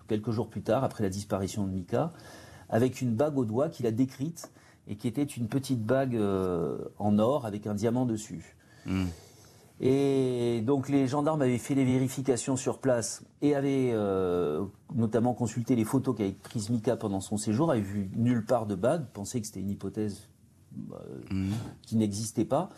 quelques 0.07 0.31
jours 0.31 0.49
plus 0.49 0.63
tard, 0.63 0.83
après 0.83 1.03
la 1.03 1.09
disparition 1.09 1.67
de 1.67 1.71
Mika, 1.71 2.13
avec 2.69 3.01
une 3.01 3.13
bague 3.13 3.37
au 3.37 3.45
doigt 3.45 3.69
qu'il 3.69 3.85
a 3.85 3.91
décrite 3.91 4.51
et 4.87 4.95
qui 4.95 5.07
était 5.07 5.23
une 5.23 5.47
petite 5.47 5.83
bague 5.83 6.17
en 6.97 7.19
or 7.19 7.45
avec 7.45 7.67
un 7.67 7.75
diamant 7.75 8.05
dessus. 8.05 8.55
Hmm. 8.85 9.05
Et 9.81 10.61
donc 10.61 10.87
les 10.87 11.07
gendarmes 11.07 11.41
avaient 11.41 11.57
fait 11.57 11.75
les 11.75 11.85
vérifications 11.85 12.55
sur 12.55 12.79
place 12.79 13.23
et 13.41 13.55
avaient 13.55 13.91
euh, 13.93 14.63
notamment 14.95 15.33
consulté 15.33 15.75
les 15.75 15.83
photos 15.83 16.15
qu'avait 16.15 16.31
prises 16.31 16.69
Mika 16.69 16.95
pendant 16.95 17.21
son 17.21 17.37
séjour, 17.37 17.71
avaient 17.71 17.81
vu 17.81 18.09
nulle 18.15 18.45
part 18.45 18.65
de 18.65 18.75
bague, 18.75 19.05
pensaient 19.13 19.41
que 19.41 19.47
c'était 19.47 19.61
une 19.61 19.71
hypothèse 19.71 20.29
bah, 20.71 21.01
mhm. 21.31 21.51
qui 21.81 21.95
n'existait 21.95 22.45
pas. 22.45 22.69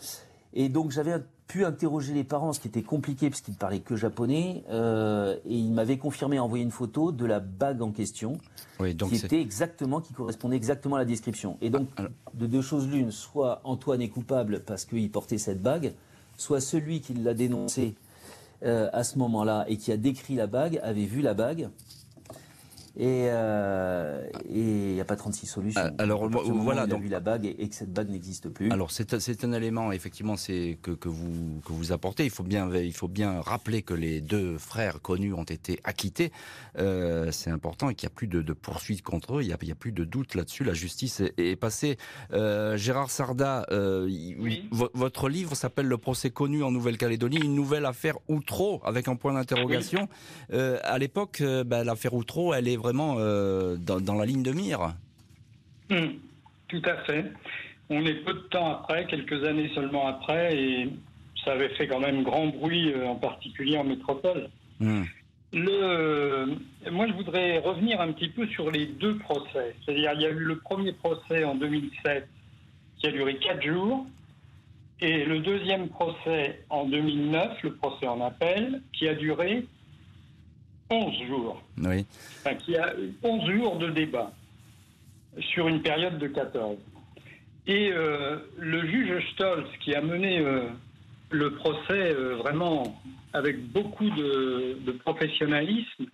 Et 0.54 0.70
donc 0.70 0.90
j'avais 0.90 1.18
pu 1.48 1.64
interroger 1.64 2.12
les 2.12 2.24
parents, 2.24 2.52
ce 2.52 2.60
qui 2.60 2.68
était 2.68 2.82
compliqué 2.82 3.30
parce 3.30 3.40
qu'ils 3.40 3.54
ne 3.54 3.58
parlaient 3.58 3.80
que 3.80 3.94
japonais, 3.94 4.64
euh, 4.70 5.36
et 5.44 5.54
ils 5.54 5.70
m'avaient 5.70 5.98
confirmé 5.98 6.38
envoyer 6.38 6.64
une 6.64 6.70
photo 6.70 7.12
de 7.12 7.24
la 7.24 7.40
bague 7.40 7.82
en 7.82 7.92
question, 7.92 8.38
qui 8.78 9.16
était 9.16 9.40
exactement, 9.40 10.00
qui 10.00 10.12
correspondait 10.12 10.56
exactement 10.56 10.96
à 10.96 10.98
la 10.98 11.04
description. 11.04 11.56
Et 11.60 11.70
donc 11.70 11.88
de 12.34 12.46
deux 12.46 12.62
choses 12.62 12.88
l'une, 12.88 13.12
soit 13.12 13.60
Antoine 13.64 14.00
est 14.00 14.08
coupable 14.08 14.62
parce 14.64 14.84
qu'il 14.84 15.10
portait 15.10 15.38
cette 15.38 15.62
bague, 15.62 15.94
soit 16.36 16.60
celui 16.60 17.00
qui 17.00 17.14
l'a 17.14 17.34
dénoncé 17.34 17.94
euh, 18.62 18.88
à 18.92 19.04
ce 19.04 19.18
moment-là 19.18 19.64
et 19.68 19.76
qui 19.76 19.92
a 19.92 19.96
décrit 19.96 20.34
la 20.34 20.46
bague 20.46 20.80
avait 20.82 21.04
vu 21.04 21.20
la 21.20 21.34
bague. 21.34 21.68
Et 22.98 23.28
il 24.48 24.94
n'y 24.94 25.00
a 25.00 25.04
pas 25.04 25.16
36 25.16 25.46
solutions. 25.46 25.80
Ah, 25.84 25.90
alors 25.98 26.28
voilà, 26.28 26.86
donc 26.86 27.02
vu 27.02 27.08
la 27.08 27.20
bague 27.20 27.46
et, 27.46 27.68
que 27.68 27.74
cette 27.74 27.92
bague 27.92 28.10
n'existe 28.10 28.48
plus. 28.48 28.70
Alors 28.70 28.90
c'est 28.90 29.44
un 29.44 29.52
élément 29.52 29.92
effectivement 29.92 30.36
c'est 30.36 30.78
que, 30.82 30.90
que 30.90 31.08
vous 31.08 31.60
que 31.64 31.72
vous 31.72 31.92
apportez. 31.92 32.24
Il 32.24 32.30
faut 32.30 32.42
bien 32.42 32.74
il 32.74 32.92
faut 32.92 33.08
bien 33.08 33.40
rappeler 33.40 33.82
que 33.82 33.94
les 33.94 34.20
deux 34.20 34.58
frères 34.58 35.00
connus 35.00 35.34
ont 35.34 35.44
été 35.44 35.80
acquittés. 35.84 36.32
c'est 36.76 37.50
important 37.50 37.90
et 37.90 37.94
qu'il 37.94 38.06
n'y 38.08 38.12
a 38.12 38.16
plus 38.16 38.28
de, 38.28 38.42
de 38.42 38.52
poursuites 38.52 39.02
contre 39.02 39.36
eux. 39.36 39.42
Il 39.42 39.46
n'y 39.46 39.52
a, 39.52 39.56
a, 39.56 39.74
plus 39.74 39.92
de 39.92 40.04
doute 40.04 40.34
là-dessus. 40.34 40.64
La 40.64 40.74
justice 40.74 41.20
est, 41.20 41.38
est 41.38 41.56
passée. 41.56 41.96
Gérard 42.32 43.10
Sarda, 43.10 43.66
oui. 43.70 44.68
votre 44.70 45.28
livre 45.28 45.54
s'appelle 45.54 45.86
Le 45.86 45.98
procès 45.98 46.30
connu 46.30 46.62
en 46.62 46.70
Nouvelle-Calédonie, 46.70 47.38
une 47.38 47.54
nouvelle 47.54 47.86
affaire 47.86 48.16
Outreau 48.28 48.80
avec 48.84 49.08
un 49.08 49.16
point 49.16 49.32
d'interrogation. 49.32 50.08
Euh, 50.52 50.78
à 50.84 50.98
l'époque, 50.98 51.40
euh, 51.40 51.64
bah, 51.64 51.84
l'affaire 51.84 52.14
Outreau, 52.14 52.54
elle 52.54 52.68
est 52.68 52.76
vraiment 52.86 53.16
euh, 53.18 53.76
dans, 53.76 54.14
la 54.14 54.24
ligne 54.24 54.44
de 54.44 54.52
mire. 54.52 54.94
Hmm, 55.90 56.12
tout 56.68 56.82
à 56.84 56.96
fait. 56.98 57.24
On 57.90 58.04
est 58.06 58.24
peu 58.24 58.32
de 58.32 58.46
temps 58.48 58.70
après, 58.70 59.06
quelques 59.06 59.42
années 59.44 59.70
seulement 59.74 60.06
après, 60.06 60.56
et 60.56 60.88
ça 61.44 61.52
avait 61.52 61.70
fait 61.70 61.88
quand 61.88 61.98
même 61.98 62.22
grand 62.22 62.46
bruit, 62.46 62.94
en 63.04 63.16
particulier 63.16 63.76
en 63.76 63.84
métropole. 63.84 64.48
Hmm. 64.78 65.02
Le, 65.52 66.46
moi, 66.92 67.08
je 67.08 67.12
voudrais 67.14 67.58
revenir 67.58 68.00
un 68.00 68.12
petit 68.12 68.28
peu 68.28 68.46
sur 68.48 68.70
les 68.70 68.86
deux 68.86 69.16
procès. 69.18 69.74
C'est-à-dire, 69.84 70.12
il 70.14 70.22
y 70.22 70.26
a 70.26 70.30
eu 70.30 70.44
le 70.52 70.58
premier 70.58 70.92
procès 70.92 71.42
en 71.42 71.56
2007 71.56 72.28
qui 72.98 73.06
a 73.08 73.10
duré 73.10 73.36
quatre 73.38 73.62
jours, 73.62 74.06
et 75.00 75.24
le 75.24 75.40
deuxième 75.40 75.88
procès 75.88 76.62
en 76.70 76.86
2009, 76.86 77.62
le 77.64 77.74
procès 77.74 78.06
en 78.06 78.20
appel, 78.20 78.80
qui 78.92 79.08
a 79.08 79.14
duré 79.14 79.66
11 80.90 81.26
jours. 81.26 81.62
Oui. 81.78 82.06
Enfin, 82.40 82.54
qui 82.54 82.76
a 82.76 82.94
11 83.22 83.50
jours 83.50 83.76
de 83.76 83.90
débat 83.90 84.32
sur 85.40 85.68
une 85.68 85.82
période 85.82 86.18
de 86.18 86.26
14. 86.28 86.78
Et 87.66 87.90
euh, 87.92 88.38
le 88.58 88.86
juge 88.86 89.32
Stolz, 89.32 89.66
qui 89.80 89.94
a 89.94 90.00
mené 90.00 90.38
euh, 90.38 90.68
le 91.30 91.54
procès 91.54 92.14
euh, 92.14 92.36
vraiment 92.36 93.00
avec 93.32 93.60
beaucoup 93.72 94.08
de, 94.08 94.78
de, 94.80 94.92
professionnalisme, 94.92 96.06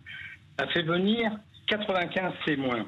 a 0.59 0.67
fait 0.69 0.83
venir 0.83 1.31
95 1.67 2.33
témoins. 2.47 2.87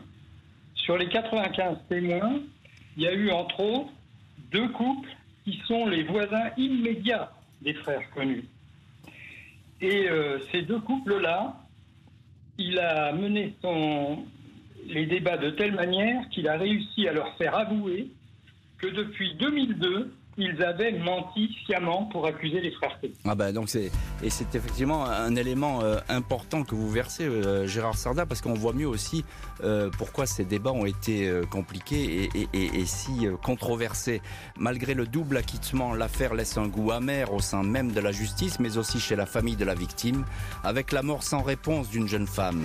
Sur 0.74 0.96
les 0.96 1.08
95 1.08 1.76
témoins, 1.88 2.40
il 2.96 3.02
y 3.02 3.06
a 3.06 3.12
eu 3.12 3.30
entre 3.30 3.60
autres 3.60 3.92
deux 4.50 4.68
couples 4.68 5.08
qui 5.44 5.60
sont 5.66 5.86
les 5.86 6.02
voisins 6.04 6.50
immédiats 6.56 7.32
des 7.60 7.74
frères 7.74 8.08
connus. 8.14 8.44
Et 9.80 10.08
ces 10.50 10.62
deux 10.62 10.80
couples-là, 10.80 11.54
il 12.58 12.78
a 12.78 13.12
mené 13.12 13.54
son, 13.62 14.24
les 14.86 15.06
débats 15.06 15.36
de 15.36 15.50
telle 15.50 15.74
manière 15.74 16.28
qu'il 16.30 16.48
a 16.48 16.56
réussi 16.56 17.08
à 17.08 17.12
leur 17.12 17.36
faire 17.36 17.54
avouer 17.56 18.10
que 18.78 18.86
depuis 18.86 19.34
2002, 19.34 20.12
ils 20.36 20.62
avaient 20.62 20.92
menti 20.92 21.50
sciemment 21.64 22.06
pour 22.06 22.26
accuser 22.26 22.60
les 22.60 22.72
frères 22.72 22.98
Ah 23.24 23.34
ben 23.34 23.52
donc 23.52 23.68
c'est 23.68 23.90
et 24.22 24.30
c'est 24.30 24.54
effectivement 24.54 25.04
un 25.06 25.34
élément 25.36 25.82
euh, 25.82 25.98
important 26.08 26.64
que 26.64 26.74
vous 26.74 26.90
versez 26.90 27.24
euh, 27.24 27.66
Gérard 27.66 27.96
Sarda 27.96 28.26
parce 28.26 28.40
qu'on 28.40 28.54
voit 28.54 28.72
mieux 28.72 28.88
aussi 28.88 29.24
euh, 29.62 29.90
pourquoi 29.96 30.26
ces 30.26 30.44
débats 30.44 30.72
ont 30.72 30.86
été 30.86 31.30
compliqués 31.50 32.28
et, 32.34 32.48
et, 32.52 32.80
et, 32.80 32.84
si 32.86 33.26
controversés. 33.42 34.20
Malgré 34.58 34.94
le 34.94 35.06
double 35.06 35.36
acquittement, 35.36 35.94
l'affaire 35.94 36.34
laisse 36.34 36.56
un 36.58 36.68
goût 36.68 36.92
amer 36.92 37.32
au 37.32 37.40
sein 37.40 37.62
même 37.62 37.92
de 37.92 38.00
la 38.00 38.12
justice, 38.12 38.60
mais 38.60 38.76
aussi 38.78 39.00
chez 39.00 39.16
la 39.16 39.26
famille 39.26 39.56
de 39.56 39.64
la 39.64 39.74
victime, 39.74 40.24
avec 40.62 40.92
la 40.92 41.02
mort 41.02 41.22
sans 41.22 41.42
réponse 41.42 41.88
d'une 41.90 42.08
jeune 42.08 42.26
femme. 42.26 42.64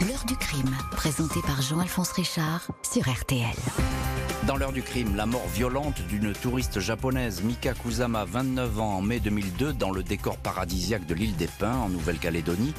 L'heure 0.00 0.24
du 0.26 0.36
crime, 0.36 0.74
présenté 0.92 1.40
par 1.46 1.60
Jean-Alphonse 1.62 2.12
Richard 2.12 2.68
sur 2.82 3.02
RTL. 3.02 4.17
Dans 4.48 4.56
l'heure 4.56 4.72
du 4.72 4.82
crime, 4.82 5.14
la 5.14 5.26
mort 5.26 5.46
violente 5.48 6.00
d'une 6.08 6.32
touriste 6.32 6.80
japonaise, 6.80 7.42
Mika 7.42 7.74
Kusama, 7.74 8.24
29 8.24 8.80
ans, 8.80 8.94
en 8.94 9.02
mai 9.02 9.20
2002, 9.20 9.74
dans 9.74 9.90
le 9.90 10.02
décor 10.02 10.38
paradisiaque 10.38 11.04
de 11.04 11.12
l'île 11.12 11.36
des 11.36 11.48
Pins, 11.48 11.76
en 11.76 11.90
Nouvelle-Calédonie. 11.90 12.72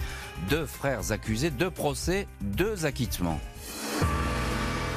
Deux 0.49 0.65
frères 0.65 1.11
accusés, 1.11 1.51
deux 1.51 1.69
procès, 1.69 2.27
deux 2.41 2.87
acquittements. 2.87 3.39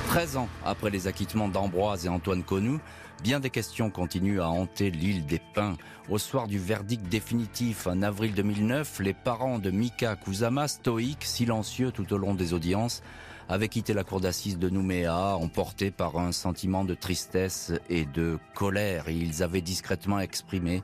13 0.09 0.39
ans 0.39 0.49
après 0.65 0.89
les 0.89 1.09
acquittements 1.09 1.49
d'Ambroise 1.49 2.07
et 2.07 2.09
Antoine 2.09 2.43
Connou, 2.43 2.81
bien 3.23 3.39
des 3.39 3.51
questions 3.51 3.91
continuent 3.91 4.41
à 4.41 4.49
hanter 4.49 4.91
l'île 4.91 5.25
des 5.27 5.41
Pins. 5.55 5.77
Au 6.09 6.19
soir 6.19 6.49
du 6.49 6.59
verdict 6.59 7.09
définitif 7.09 7.87
en 7.87 8.03
avril 8.03 8.35
2009, 8.35 9.01
les 9.01 9.15
parents 9.15 9.59
de 9.59 9.71
Mika 9.71 10.17
Kusama, 10.17 10.67
stoïques, 10.67 11.25
silencieux 11.25 11.93
tout 11.93 12.13
au 12.13 12.19
long 12.19 12.35
des 12.35 12.53
audiences, 12.53 13.03
avaient 13.49 13.69
quitté 13.69 13.95
la 13.95 14.03
cour 14.03 14.21
d'assises 14.21 14.59
de 14.59 14.69
Nouméa, 14.69 15.37
emportés 15.37 15.91
par 15.91 16.17
un 16.19 16.33
sentiment 16.33 16.85
de 16.85 16.95
tristesse 16.95 17.73
et 17.89 18.07
de 18.07 18.39
colère. 18.55 19.09
Ils 19.09 19.43
avaient 19.43 19.61
discrètement 19.61 20.19
exprimé 20.19 20.83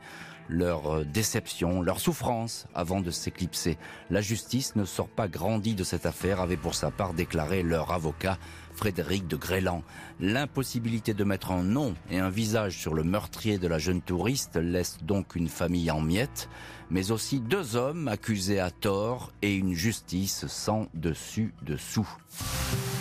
leur 0.49 1.05
déception, 1.05 1.83
leur 1.83 2.01
souffrance 2.01 2.67
avant 2.75 3.01
de 3.01 3.11
s'éclipser. 3.11 3.79
La 4.11 4.21
justice 4.21 4.77
ne 4.77 4.85
sort 4.85 5.09
pas 5.09 5.29
grandie 5.29 5.75
de 5.75 5.85
cette 5.85 6.07
affaire, 6.07 6.41
avait 6.41 6.57
pour 6.57 6.75
sa 6.75 6.91
part 6.91 7.15
déclaré 7.15 7.63
leur 7.63 7.93
avocat 7.93 8.39
Frédéric 8.79 9.27
de 9.27 9.37
Grélan. 9.37 9.83
L'impossibilité 10.21 11.13
de 11.13 11.25
mettre 11.25 11.51
un 11.51 11.65
nom 11.65 11.95
et 12.11 12.19
un 12.19 12.31
visage 12.31 12.79
sur 12.79 12.95
le 12.95 13.03
meurtrier 13.03 13.59
de 13.59 13.67
la 13.67 13.79
jeune 13.79 14.01
touriste 14.01 14.57
laisse 14.57 14.99
donc 15.03 15.35
une 15.35 15.49
famille 15.49 15.91
en 15.91 16.01
miettes, 16.01 16.49
mais 16.89 17.11
aussi 17.11 17.41
deux 17.41 17.75
hommes 17.75 18.07
accusés 18.07 18.61
à 18.61 18.71
tort 18.71 19.33
et 19.43 19.55
une 19.55 19.75
justice 19.75 20.47
sans 20.47 20.87
dessus-dessous. 20.95 22.09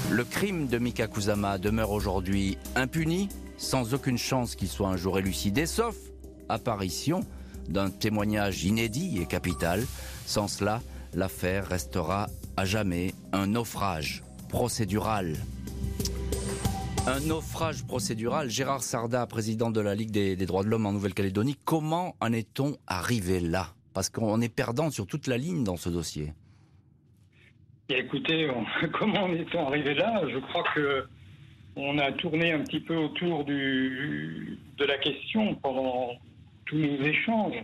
Le 0.09 0.23
crime 0.23 0.67
de 0.67 0.79
Mika 0.79 1.07
Kusama 1.07 1.59
demeure 1.59 1.91
aujourd'hui 1.91 2.57
impuni, 2.75 3.29
sans 3.57 3.93
aucune 3.93 4.17
chance 4.17 4.55
qu'il 4.55 4.69
soit 4.69 4.89
un 4.89 4.97
jour 4.97 5.19
élucidé, 5.19 5.67
sauf 5.67 5.95
apparition 6.49 7.21
d'un 7.67 7.89
témoignage 7.89 8.63
inédit 8.63 9.19
et 9.21 9.25
capital. 9.25 9.83
Sans 10.25 10.47
cela, 10.47 10.81
l'affaire 11.13 11.67
restera 11.67 12.27
à 12.55 12.65
jamais 12.65 13.13
un 13.33 13.47
naufrage 13.47 14.23
procédural. 14.49 15.35
Un 17.07 17.21
naufrage 17.21 17.85
procédural. 17.85 18.49
Gérard 18.49 18.83
Sarda, 18.83 19.25
président 19.27 19.71
de 19.71 19.79
la 19.79 19.95
Ligue 19.95 20.11
des, 20.11 20.35
droits 20.45 20.63
de 20.63 20.69
l'homme 20.69 20.85
en 20.85 20.91
Nouvelle-Calédonie, 20.91 21.55
comment 21.63 22.15
en 22.19 22.33
est-on 22.33 22.75
arrivé 22.87 23.39
là? 23.39 23.67
Parce 23.93 24.09
qu'on 24.09 24.41
est 24.41 24.53
perdant 24.53 24.91
sur 24.91 25.07
toute 25.07 25.27
la 25.27 25.37
ligne 25.37 25.63
dans 25.63 25.77
ce 25.77 25.89
dossier. 25.89 26.33
écoutez, 27.89 28.49
comment 28.99 29.23
en 29.23 29.33
est-on 29.33 29.67
arrivé 29.67 29.93
là? 29.93 30.21
Je 30.29 30.39
crois 30.39 30.63
que 30.75 31.05
on 31.77 31.97
a 31.99 32.11
tourné 32.11 32.51
un 32.51 32.63
petit 32.63 32.79
peu 32.79 32.95
autour 32.95 33.45
de 33.45 34.57
la 34.79 34.97
question 34.97 35.53
pendant 35.55 36.17
tous 36.67 36.77
nos 36.77 37.03
échanges. 37.03 37.63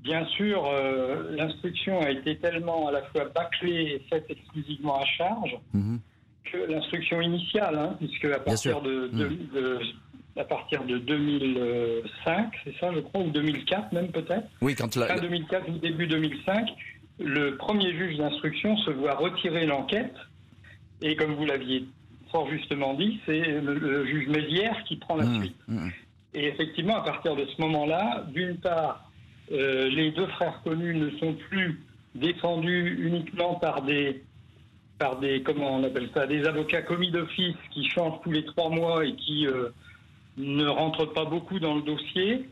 Bien 0.00 0.24
sûr, 0.26 0.64
euh, 0.66 1.36
l'instruction 1.36 2.00
a 2.00 2.10
été 2.10 2.38
tellement 2.38 2.88
à 2.88 2.92
la 2.92 3.02
fois 3.02 3.26
bâclée 3.34 3.96
et 3.96 4.02
faite 4.08 4.26
exclusivement 4.30 5.00
à 5.00 5.04
charge. 5.04 5.56
Mhm 5.74 5.98
que 6.44 6.70
l'instruction 6.70 7.20
initiale, 7.20 7.76
hein, 7.76 7.96
puisque 7.98 8.24
à 8.26 8.38
partir 8.38 8.80
de, 8.80 9.10
hmm. 9.12 10.38
à 10.38 10.44
partir 10.44 10.84
de 10.84 10.98
2005, 10.98 12.52
c'est 12.64 12.76
ça, 12.78 12.92
je 12.94 13.00
crois, 13.00 13.22
ou 13.22 13.30
2004 13.30 13.92
même 13.92 14.08
peut-être. 14.08 14.48
Oui, 14.60 14.74
quand 14.74 14.94
la... 14.96 15.06
fin 15.06 15.16
2004 15.16 15.68
ou 15.68 15.78
début 15.78 16.06
2005, 16.06 16.68
le 17.18 17.56
premier 17.56 17.92
juge 17.92 18.16
d'instruction 18.16 18.76
se 18.78 18.90
voit 18.90 19.14
retirer 19.14 19.66
l'enquête, 19.66 20.14
et 21.02 21.16
comme 21.16 21.34
vous 21.34 21.46
l'aviez 21.46 21.84
fort 22.30 22.48
justement 22.48 22.94
dit, 22.94 23.20
c'est 23.26 23.60
le, 23.60 24.06
juge 24.06 24.28
Mézières 24.28 24.84
qui 24.84 24.96
prend 24.96 25.16
la 25.16 25.24
hmm. 25.24 25.40
suite. 25.40 25.56
Et 26.34 26.46
effectivement, 26.46 26.96
à 26.96 27.02
partir 27.02 27.36
de 27.36 27.44
ce 27.46 27.60
moment-là, 27.60 28.24
d'une 28.28 28.56
part, 28.56 29.10
euh, 29.52 29.88
les 29.88 30.12
deux 30.12 30.26
frères 30.28 30.60
connus 30.62 30.94
ne 30.94 31.10
sont 31.18 31.34
plus 31.34 31.80
défendus 32.14 32.96
uniquement 33.00 33.54
par 33.54 33.82
des 33.82 34.22
par 35.00 35.18
des, 35.18 35.42
comment 35.42 35.76
on 35.76 35.82
appelle 35.82 36.10
ça, 36.14 36.26
des 36.26 36.44
avocats 36.46 36.82
commis 36.82 37.10
d'office 37.10 37.56
qui 37.72 37.88
changent 37.88 38.20
tous 38.22 38.30
les 38.30 38.44
trois 38.44 38.68
mois 38.68 39.04
et 39.04 39.14
qui 39.14 39.46
euh, 39.46 39.70
ne 40.36 40.66
rentrent 40.66 41.06
pas 41.06 41.24
beaucoup 41.24 41.58
dans 41.58 41.74
le 41.74 41.80
dossier. 41.80 42.46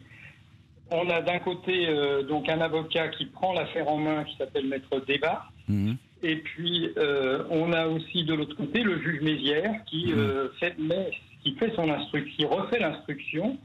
On 0.90 1.10
a 1.10 1.20
d'un 1.20 1.38
côté 1.40 1.86
euh, 1.88 2.22
donc 2.22 2.48
un 2.48 2.62
avocat 2.62 3.08
qui 3.08 3.26
prend 3.26 3.52
l'affaire 3.52 3.86
en 3.88 3.98
main 3.98 4.24
qui 4.24 4.34
s'appelle 4.36 4.66
Maître 4.66 5.04
Débat. 5.06 5.44
Mhm. 5.68 5.98
Et 6.22 6.36
puis 6.36 6.90
euh, 6.96 7.44
on 7.50 7.72
a 7.74 7.86
aussi 7.86 8.24
de 8.24 8.32
l'autre 8.32 8.56
côté 8.56 8.82
le 8.82 8.98
juge 9.02 9.20
Mézières 9.20 9.84
qui, 9.84 10.06
mhm. 10.06 10.48
fait, 10.58 10.74
qui 11.44 11.54
fait 11.56 11.72
son 11.76 11.90
instruction, 11.90 12.34
qui 12.34 12.44
refait 12.46 12.80
l'instruction. 12.80 13.58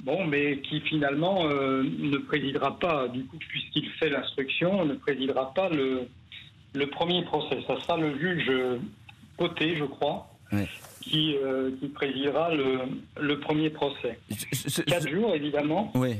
Bon, 0.00 0.26
mais 0.26 0.58
qui 0.60 0.80
finalement 0.80 1.44
ne 1.48 2.16
présidera 2.18 2.78
pas, 2.78 3.08
du 3.08 3.24
coup, 3.24 3.38
puisqu'il 3.38 3.88
fait 3.92 4.08
l'instruction, 4.08 4.84
ne 4.84 4.94
présidera 4.94 5.52
pas 5.52 5.68
le, 5.68 6.02
le 6.74 6.86
premier 6.86 7.24
procès. 7.24 7.58
Ça 7.66 7.80
sera 7.80 7.96
le 7.96 8.16
juge 8.18 8.50
Poté, 9.36 9.76
je 9.76 9.84
crois, 9.84 10.28
qui, 11.02 11.36
euh, 11.36 11.70
qui, 11.78 11.88
présidera 11.88 12.54
le, 12.54 12.78
le 13.20 13.38
premier 13.38 13.68
procès. 13.70 14.18
Quatre 14.86 15.08
jours, 15.08 15.34
évidemment. 15.34 15.92
Oui. 15.94 16.14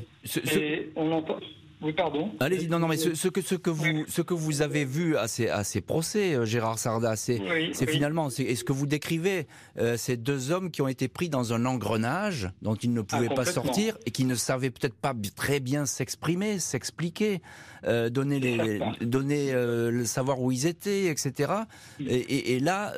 Et 0.54 0.90
on 0.96 1.12
entend. 1.12 1.38
Oui, 1.82 1.92
pardon. 1.92 2.30
Allez-y, 2.40 2.68
non, 2.68 2.78
non, 2.78 2.88
mais 2.88 2.96
ce, 2.96 3.28
que, 3.28 3.42
ce, 3.42 3.54
que 3.54 3.68
vous, 3.68 4.06
ce 4.08 4.22
que 4.22 4.32
vous 4.32 4.62
avez 4.62 4.84
vu 4.84 5.16
à 5.16 5.28
ces, 5.28 5.48
à 5.48 5.62
ces 5.62 5.82
procès, 5.82 6.34
euh, 6.34 6.46
Gérard 6.46 6.78
Sarda, 6.78 7.16
c'est 7.16 7.38
finalement, 7.86 8.28
est-ce 8.28 8.64
que 8.64 8.72
vous 8.72 8.86
décrivez 8.86 9.46
euh, 9.78 9.96
ces 9.96 10.16
deux 10.16 10.50
hommes 10.50 10.70
qui 10.70 10.80
ont 10.80 10.88
été 10.88 11.08
pris 11.08 11.28
dans 11.28 11.52
un 11.52 11.66
engrenage 11.66 12.50
dont 12.62 12.76
ils 12.76 12.92
ne 12.92 13.02
pouvaient 13.02 13.28
ah, 13.30 13.34
pas 13.34 13.44
sortir 13.44 13.98
et 14.06 14.10
qui 14.10 14.24
ne 14.24 14.34
savaient 14.34 14.70
peut-être 14.70 14.96
pas 14.96 15.12
très 15.34 15.60
bien 15.60 15.84
s'exprimer, 15.84 16.58
s'expliquer, 16.58 17.42
euh, 17.84 18.08
donner, 18.08 18.40
les, 18.40 18.80
donner 19.02 19.52
le 19.52 20.04
savoir 20.06 20.40
où 20.40 20.50
ils 20.50 20.66
étaient, 20.66 21.06
etc. 21.06 21.52
Mm. 22.00 22.04
Et, 22.08 22.54
et 22.54 22.60
là, 22.60 22.94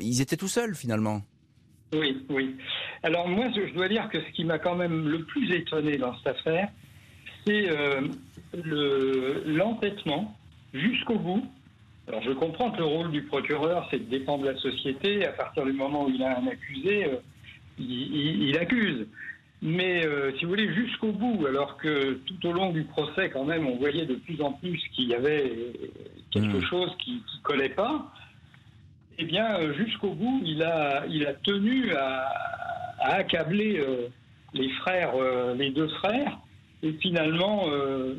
ils 0.00 0.20
étaient 0.20 0.36
tout 0.36 0.48
seuls 0.48 0.76
finalement. 0.76 1.22
Oui, 1.92 2.24
oui. 2.30 2.56
Alors 3.02 3.28
moi, 3.28 3.46
je 3.54 3.72
dois 3.74 3.88
dire 3.88 4.08
que 4.10 4.20
ce 4.20 4.30
qui 4.32 4.44
m'a 4.44 4.58
quand 4.58 4.76
même 4.76 5.08
le 5.08 5.24
plus 5.24 5.52
étonné 5.54 5.96
dans 5.96 6.16
cette 6.18 6.28
affaire, 6.28 6.68
c'est 7.46 7.68
euh, 7.68 9.42
l'entêtement 9.46 10.36
jusqu'au 10.72 11.18
bout. 11.18 11.46
Alors 12.08 12.22
je 12.22 12.32
comprends 12.32 12.70
que 12.70 12.78
le 12.78 12.84
rôle 12.84 13.10
du 13.10 13.22
procureur, 13.22 13.88
c'est 13.90 13.98
de 13.98 14.10
défendre 14.10 14.44
la 14.44 14.56
société. 14.56 15.26
À 15.26 15.32
partir 15.32 15.64
du 15.64 15.72
moment 15.72 16.04
où 16.04 16.10
il 16.10 16.22
a 16.22 16.38
un 16.38 16.46
accusé, 16.46 17.06
euh, 17.06 17.16
il, 17.78 18.56
accuse. 18.58 19.06
Mais 19.62 20.04
euh, 20.04 20.32
si 20.36 20.44
vous 20.44 20.50
voulez, 20.50 20.72
jusqu'au 20.74 21.12
bout, 21.12 21.46
alors 21.46 21.78
que 21.78 22.14
tout 22.26 22.46
au 22.46 22.52
long 22.52 22.70
du 22.70 22.84
procès, 22.84 23.30
quand 23.30 23.44
même, 23.44 23.66
on 23.66 23.76
voyait 23.76 24.04
de 24.04 24.16
plus 24.16 24.40
en 24.42 24.52
plus 24.52 24.78
qu'il 24.94 25.08
y 25.08 25.14
avait 25.14 25.72
quelque 26.30 26.58
mmh. 26.58 26.66
chose 26.66 26.94
qui 27.02 27.12
ne 27.12 27.42
collait 27.42 27.70
pas, 27.70 28.12
eh 29.18 29.24
bien, 29.24 29.72
jusqu'au 29.72 30.10
bout, 30.10 30.42
il 30.44 30.62
a, 30.62 31.06
il 31.08 31.26
a 31.26 31.32
tenu 31.32 31.92
à, 31.94 32.28
accabler 33.00 33.84
les 34.54 34.70
frères, 34.70 35.12
les 35.56 35.70
deux 35.70 35.88
frères, 35.88 36.38
et 36.84 36.92
finalement, 37.00 37.64
euh, 37.68 38.14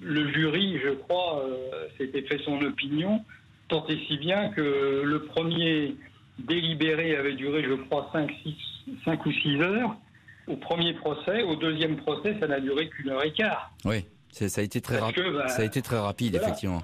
le 0.00 0.32
jury, 0.32 0.78
je 0.82 0.90
crois, 0.90 1.44
euh, 1.44 1.88
s'était 1.98 2.22
fait 2.22 2.38
son 2.44 2.62
opinion, 2.62 3.24
tant 3.68 3.84
et 3.88 3.98
si 4.06 4.18
bien 4.18 4.50
que 4.50 5.02
le 5.04 5.24
premier 5.24 5.96
délibéré 6.38 7.16
avait 7.16 7.34
duré, 7.34 7.64
je 7.64 7.74
crois, 7.74 8.08
5, 8.12 8.32
5 9.04 9.26
ou 9.26 9.32
6 9.32 9.60
heures. 9.60 9.96
Au 10.46 10.56
premier 10.56 10.92
procès, 10.92 11.42
au 11.42 11.56
deuxième 11.56 11.96
procès, 11.96 12.36
ça 12.38 12.46
n'a 12.46 12.60
duré 12.60 12.88
qu'une 12.88 13.10
heure 13.10 13.24
et 13.24 13.32
quart. 13.32 13.72
Oui, 13.84 14.04
ça 14.30 14.60
a 14.60 14.64
été 14.64 14.80
très, 14.80 14.98
rapide. 14.98 15.24
Bah, 15.32 15.48
ça 15.48 15.62
a 15.62 15.64
été 15.64 15.82
très 15.82 15.98
rapide, 15.98 16.36
effectivement. 16.36 16.82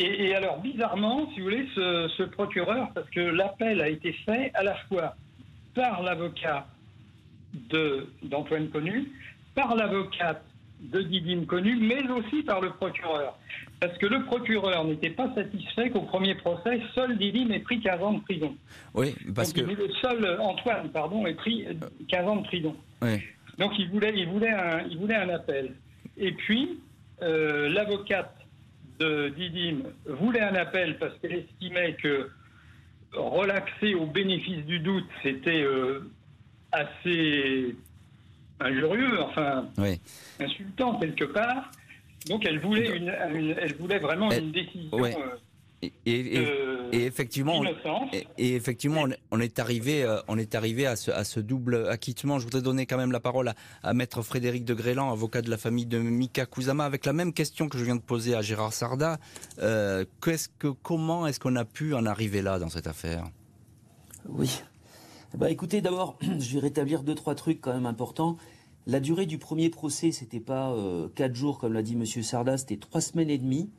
Et, 0.00 0.34
alors, 0.34 0.58
bizarrement, 0.58 1.30
si 1.32 1.38
vous 1.38 1.44
voulez, 1.44 1.68
ce, 1.74 2.10
ce 2.16 2.24
procureur, 2.24 2.88
parce 2.94 3.08
que 3.10 3.20
l'appel 3.20 3.80
a 3.80 3.88
été 3.88 4.12
fait 4.26 4.50
à 4.54 4.64
la 4.64 4.74
fois 4.88 5.14
par 5.74 6.02
l'avocat 6.02 6.66
d'Antoine 8.22 8.70
Connu, 8.70 9.12
par 9.54 9.74
l'avocate 9.74 10.44
de 10.80 11.00
Didim 11.02 11.44
Connu, 11.46 11.76
mais 11.76 12.02
aussi 12.10 12.42
par 12.42 12.60
le 12.60 12.70
procureur. 12.70 13.38
Parce 13.80 13.96
que 13.98 14.06
le 14.06 14.24
procureur 14.24 14.84
n'était 14.84 15.10
pas 15.10 15.32
satisfait 15.34 15.90
qu'au 15.90 16.02
premier 16.02 16.34
procès, 16.34 16.80
seul 16.94 17.16
Didim 17.18 17.50
ait 17.50 17.60
pris 17.60 17.80
15 17.80 18.02
ans 18.02 18.12
de 18.14 18.20
prison. 18.22 18.56
Oui, 18.94 19.14
parce 19.34 19.52
que... 19.52 19.60
Le 19.60 19.88
seul 20.00 20.40
Antoine, 20.40 20.90
pardon, 20.90 21.26
ait 21.26 21.34
pris 21.34 21.66
15 22.08 22.28
ans 22.28 22.36
de 22.36 22.46
prison. 22.46 22.74
Oui. 23.00 23.20
Donc 23.58 23.72
il 23.78 23.88
voulait, 23.90 24.12
il, 24.16 24.28
voulait 24.28 24.50
un, 24.50 24.80
il 24.90 24.98
voulait 24.98 25.16
un 25.16 25.28
appel. 25.28 25.74
Et 26.16 26.32
puis, 26.32 26.80
euh, 27.22 27.68
l'avocate 27.68 28.34
de 28.98 29.28
Didim 29.28 29.82
voulait 30.06 30.40
un 30.40 30.54
appel 30.54 30.98
parce 30.98 31.16
qu'elle 31.18 31.34
estimait 31.34 31.94
que 31.94 32.30
relaxer 33.12 33.94
au 33.94 34.06
bénéfice 34.06 34.64
du 34.64 34.78
doute, 34.78 35.08
c'était 35.22 35.62
euh, 35.62 36.10
assez 36.72 37.76
injurieux, 38.62 39.20
enfin 39.22 39.68
insultant 40.40 40.98
quelque 40.98 41.24
part. 41.24 41.70
Donc 42.28 42.44
elle 42.46 42.60
voulait, 42.60 42.96
une, 42.96 43.08
elle 43.08 43.74
voulait 43.76 43.98
vraiment 43.98 44.30
une 44.30 44.52
décision. 44.52 44.90
Euh, 45.84 46.90
et, 46.92 47.04
effectivement, 47.04 47.62
et, 48.38 48.54
effectivement, 48.54 49.04
on 49.30 49.40
est 49.40 49.58
arrivé, 49.58 50.04
euh, 50.04 50.20
on 50.28 50.38
est 50.38 50.54
arrivé 50.54 50.86
à 50.86 50.94
ce, 50.94 51.10
à 51.10 51.24
ce, 51.24 51.40
double 51.40 51.88
acquittement. 51.88 52.38
Je 52.38 52.44
voudrais 52.44 52.62
donner 52.62 52.86
quand 52.86 52.96
même 52.96 53.10
la 53.10 53.20
parole 53.20 53.48
à, 53.48 53.54
à 53.82 53.92
maître 53.92 54.22
Frédéric 54.22 54.64
de 54.64 54.74
Grélan, 54.74 55.10
avocat 55.10 55.42
de 55.42 55.50
la 55.50 55.56
famille 55.56 55.86
de 55.86 55.98
Mika 55.98 56.46
Kusama, 56.46 56.84
avec 56.84 57.04
la 57.04 57.12
même 57.12 57.32
question 57.32 57.68
que 57.68 57.78
je 57.78 57.84
viens 57.84 57.96
de 57.96 58.00
poser 58.00 58.34
à 58.34 58.42
Gérard 58.42 58.72
Sarda. 58.72 59.18
Euh, 59.58 60.04
qu'est-ce 60.22 60.48
que, 60.48 60.68
comment 60.68 61.26
est-ce 61.26 61.40
qu'on 61.40 61.56
a 61.56 61.64
pu 61.64 61.94
en 61.94 62.06
arriver 62.06 62.42
là 62.42 62.58
dans 62.58 62.68
cette 62.68 62.86
affaire? 62.86 63.24
Oui. 64.28 64.62
Bah 65.36 65.50
écoutez, 65.50 65.80
d'abord, 65.80 66.16
je 66.38 66.54
vais 66.54 66.60
rétablir 66.60 67.02
deux 67.02 67.14
trois 67.14 67.34
trucs 67.34 67.60
quand 67.60 67.74
même 67.74 67.86
importants. 67.86 68.36
La 68.86 68.98
durée 68.98 69.26
du 69.26 69.38
premier 69.38 69.70
procès, 69.70 70.10
c'était 70.10 70.40
pas 70.40 70.72
euh, 70.72 71.08
quatre 71.14 71.36
jours 71.36 71.58
comme 71.58 71.72
l'a 71.72 71.82
dit 71.82 71.94
Monsieur 71.94 72.22
Sarda, 72.22 72.58
c'était 72.58 72.76
trois 72.76 73.00
semaines 73.00 73.30
et 73.30 73.38
demie. 73.38 73.70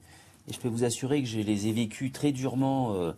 Et 0.48 0.54
je 0.54 0.60
peux 0.60 0.70
vous 0.70 0.86
assurer 0.86 1.22
que 1.22 1.28
je 1.28 1.40
les 1.40 1.68
ai 1.68 1.74
vécues 1.74 2.12
très 2.12 2.32
durement 2.32 2.94
euh, 2.94 3.12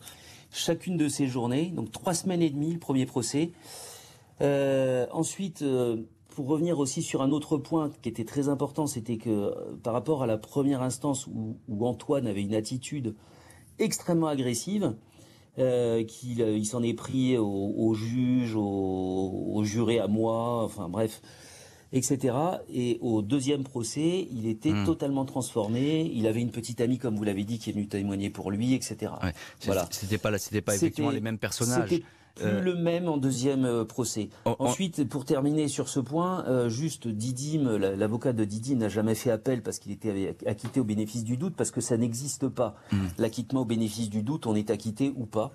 chacune 0.52 0.98
de 0.98 1.08
ces 1.08 1.28
journées. 1.28 1.68
Donc 1.68 1.92
trois 1.92 2.16
semaines 2.16 2.42
et 2.42 2.50
demie 2.50 2.74
le 2.74 2.80
premier 2.80 3.06
procès. 3.06 3.52
Euh, 4.42 5.06
ensuite, 5.12 5.64
pour 6.30 6.48
revenir 6.48 6.80
aussi 6.80 7.04
sur 7.04 7.22
un 7.22 7.32
autre 7.32 7.58
point 7.58 7.92
qui 8.02 8.10
était 8.10 8.26
très 8.26 8.50
important, 8.50 8.88
c'était 8.88 9.18
que 9.18 9.54
par 9.84 9.94
rapport 9.94 10.24
à 10.24 10.28
la 10.28 10.38
première 10.38 10.82
instance 10.82 11.28
où, 11.28 11.86
Antoine 11.86 12.26
avait 12.26 12.44
une 12.44 12.56
attitude 12.56 13.16
extrêmement 13.78 14.28
agressive, 14.28 14.96
qu'il 15.56 16.40
il 16.40 16.66
s'en 16.66 16.84
est 16.84 16.94
pris 16.94 17.38
au, 17.38 17.94
juge, 17.94 18.56
au, 18.56 19.52
au, 19.54 19.64
juré 19.64 20.00
à 20.00 20.08
moi, 20.08 20.64
enfin 20.64 20.90
bref, 20.90 21.22
etc. 21.94 22.36
Et 22.74 22.98
au 23.02 23.22
deuxième 23.22 23.64
procès, 23.64 24.28
il 24.32 24.48
était 24.48 24.72
hmm. 24.72 24.86
totalement 24.86 25.26
transformé. 25.26 26.12
Il 26.14 26.28
avait 26.28 26.42
une 26.42 26.52
petite 26.52 26.82
amie, 26.82 26.98
comme 26.98 27.16
vous 27.16 27.24
l'avez 27.24 27.44
dit, 27.44 27.60
qui 27.60 27.70
est 27.70 27.74
venue 27.74 27.88
témoigner 27.88 28.30
pour 28.30 28.52
lui, 28.52 28.74
etc. 28.74 29.14
voilà. 29.66 29.88
C'était 29.92 30.18
pas, 30.18 30.38
c'était 30.38 30.62
pas 30.62 30.76
effectivement 30.76 31.12
les 31.12 31.22
mêmes 31.22 31.38
personnages. 31.38 31.90
C'était 31.90 32.04
plus 32.36 32.46
euh, 32.46 32.62
le 32.62 32.76
même 32.76 33.08
en 33.08 33.18
deuxième 33.18 33.66
euh, 33.66 33.86
procès. 33.86 34.30
Ensuite, 34.46 35.08
pour 35.08 35.26
terminer 35.26 35.68
sur 35.68 35.88
ce 35.88 36.00
point, 36.00 36.46
euh, 36.48 36.70
juste 36.70 37.08
Didim, 37.08 37.78
l'avocat 37.78 38.34
de 38.34 38.44
Didim 38.44 38.76
n'a 38.76 38.90
jamais 38.90 39.16
fait 39.16 39.32
appel 39.32 39.62
parce 39.62 39.80
qu'il 39.80 39.92
était 39.92 40.36
acquitté 40.46 40.80
au 40.80 40.84
bénéfice 40.84 41.24
du 41.24 41.38
doute, 41.38 41.56
parce 41.56 41.72
que 41.72 41.82
ça 41.82 41.98
n'existe 41.98 42.48
pas. 42.50 42.76
Hmm. 42.92 43.08
L'acquittement 43.18 43.62
au 43.62 43.66
bénéfice 43.66 44.10
du 44.10 44.22
doute, 44.22 44.48
on 44.48 44.56
est 44.56 44.70
acquitté 44.70 45.14
ou 45.16 45.26
pas 45.26 45.54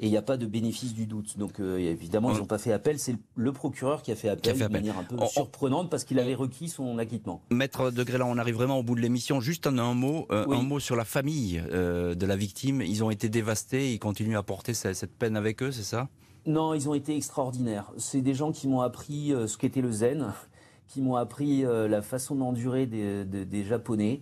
et 0.00 0.06
il 0.06 0.10
n'y 0.10 0.16
a 0.16 0.22
pas 0.22 0.36
de 0.36 0.46
bénéfice 0.46 0.94
du 0.94 1.06
doute. 1.06 1.38
Donc 1.38 1.58
euh, 1.58 1.78
évidemment, 1.78 2.32
ils 2.32 2.38
n'ont 2.38 2.46
pas 2.46 2.58
fait 2.58 2.72
appel. 2.72 2.98
C'est 2.98 3.16
le 3.34 3.52
procureur 3.52 4.02
qui 4.02 4.12
a 4.12 4.16
fait 4.16 4.28
appel, 4.28 4.56
de 4.56 4.68
manière 4.68 4.98
un 4.98 5.04
peu 5.04 5.16
surprenante 5.26 5.90
parce 5.90 6.04
qu'il 6.04 6.18
avait 6.20 6.36
requis 6.36 6.68
son 6.68 6.98
acquittement. 6.98 7.42
Maître 7.50 7.90
de 7.90 8.02
Grélan, 8.04 8.30
on 8.30 8.38
arrive 8.38 8.54
vraiment 8.54 8.78
au 8.78 8.82
bout 8.84 8.94
de 8.94 9.00
l'émission. 9.00 9.40
Juste 9.40 9.66
un, 9.66 9.78
un 9.78 9.94
mot, 9.94 10.26
euh, 10.30 10.46
un 10.48 10.62
mot 10.62 10.78
sur 10.78 10.94
la 10.94 11.04
famille 11.04 11.62
euh, 11.72 12.14
de 12.14 12.26
la 12.26 12.36
victime. 12.36 12.80
Ils 12.80 13.02
ont 13.02 13.10
été 13.10 13.28
dévastés. 13.28 13.92
Ils 13.92 13.98
continuent 13.98 14.36
à 14.36 14.42
porter 14.44 14.72
cette, 14.72 15.16
peine 15.16 15.36
avec 15.36 15.62
eux, 15.62 15.72
c'est 15.72 15.82
ça? 15.82 16.08
Non, 16.46 16.74
ils 16.74 16.88
ont 16.88 16.94
été 16.94 17.16
extraordinaires. 17.16 17.90
C'est 17.96 18.22
des 18.22 18.34
gens 18.34 18.52
qui 18.52 18.68
m'ont 18.68 18.80
appris 18.80 19.34
ce 19.46 19.58
qu'était 19.58 19.80
le 19.80 19.90
zen, 19.90 20.32
qui 20.86 21.02
m'ont 21.02 21.16
appris 21.16 21.62
la 21.62 22.02
façon 22.02 22.36
d'endurer 22.36 22.86
des, 22.86 23.24
des, 23.24 23.64
Japonais 23.64 24.20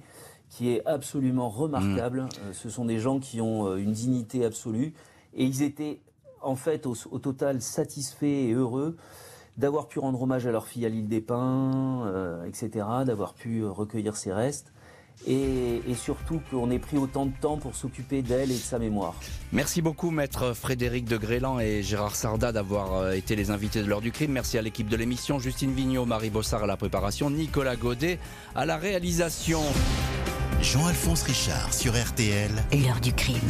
qui 0.48 0.70
est 0.70 0.84
absolument 0.86 1.50
remarquable. 1.50 2.22
Mmh. 2.22 2.52
Ce 2.52 2.70
sont 2.70 2.84
des 2.84 2.98
gens 2.98 3.18
qui 3.20 3.40
ont 3.40 3.76
une 3.76 3.92
dignité 3.92 4.44
absolue 4.44 4.94
et 5.36 5.44
ils 5.44 5.62
étaient 5.62 6.00
en 6.42 6.56
fait 6.56 6.86
au, 6.86 6.94
total 7.18 7.60
satisfaits 7.60 8.24
et 8.24 8.52
heureux 8.52 8.96
d'avoir 9.56 9.88
pu 9.88 9.98
rendre 9.98 10.20
hommage 10.20 10.46
à 10.46 10.52
leur 10.52 10.66
fille 10.66 10.84
à 10.84 10.88
l'île 10.88 11.08
des 11.08 11.20
Pins, 11.20 12.04
euh, 12.06 12.44
etc., 12.44 12.86
d'avoir 13.06 13.32
pu 13.34 13.64
recueillir 13.64 14.16
ses 14.16 14.32
restes. 14.32 14.72
Et, 15.26 15.80
surtout 15.94 16.42
qu'on 16.50 16.70
ait 16.70 16.78
pris 16.78 16.98
autant 16.98 17.24
de 17.24 17.32
temps 17.40 17.56
pour 17.56 17.74
s'occuper 17.74 18.20
d'elle 18.20 18.50
et 18.50 18.54
de 18.54 18.60
sa 18.60 18.78
mémoire. 18.78 19.14
Merci 19.50 19.80
beaucoup, 19.80 20.10
maître 20.10 20.52
Frédéric 20.52 21.06
de 21.06 21.16
Grélan 21.16 21.58
et 21.58 21.82
Gérard 21.82 22.14
Sarda 22.14 22.52
d'avoir 22.52 22.92
euh, 22.92 23.12
été 23.12 23.34
les 23.34 23.50
invités 23.50 23.82
de 23.82 23.86
l'heure 23.86 24.02
du 24.02 24.12
crime. 24.12 24.32
Merci 24.32 24.58
à 24.58 24.62
l'équipe 24.62 24.88
de 24.88 24.96
l'émission, 24.96 25.38
Justine 25.38 25.72
Vignot, 25.72 26.04
Marie 26.04 26.28
Bossard 26.28 26.64
à 26.64 26.66
la 26.66 26.76
préparation, 26.76 27.30
Nicolas 27.30 27.76
Godet 27.76 28.18
à 28.54 28.66
la 28.66 28.76
réalisation. 28.76 29.62
Jean-Alphonse 30.60 31.22
Richard 31.22 31.72
sur 31.72 31.94
RTL. 31.94 32.50
L'heure 32.72 33.00
du 33.00 33.14
crime. 33.14 33.40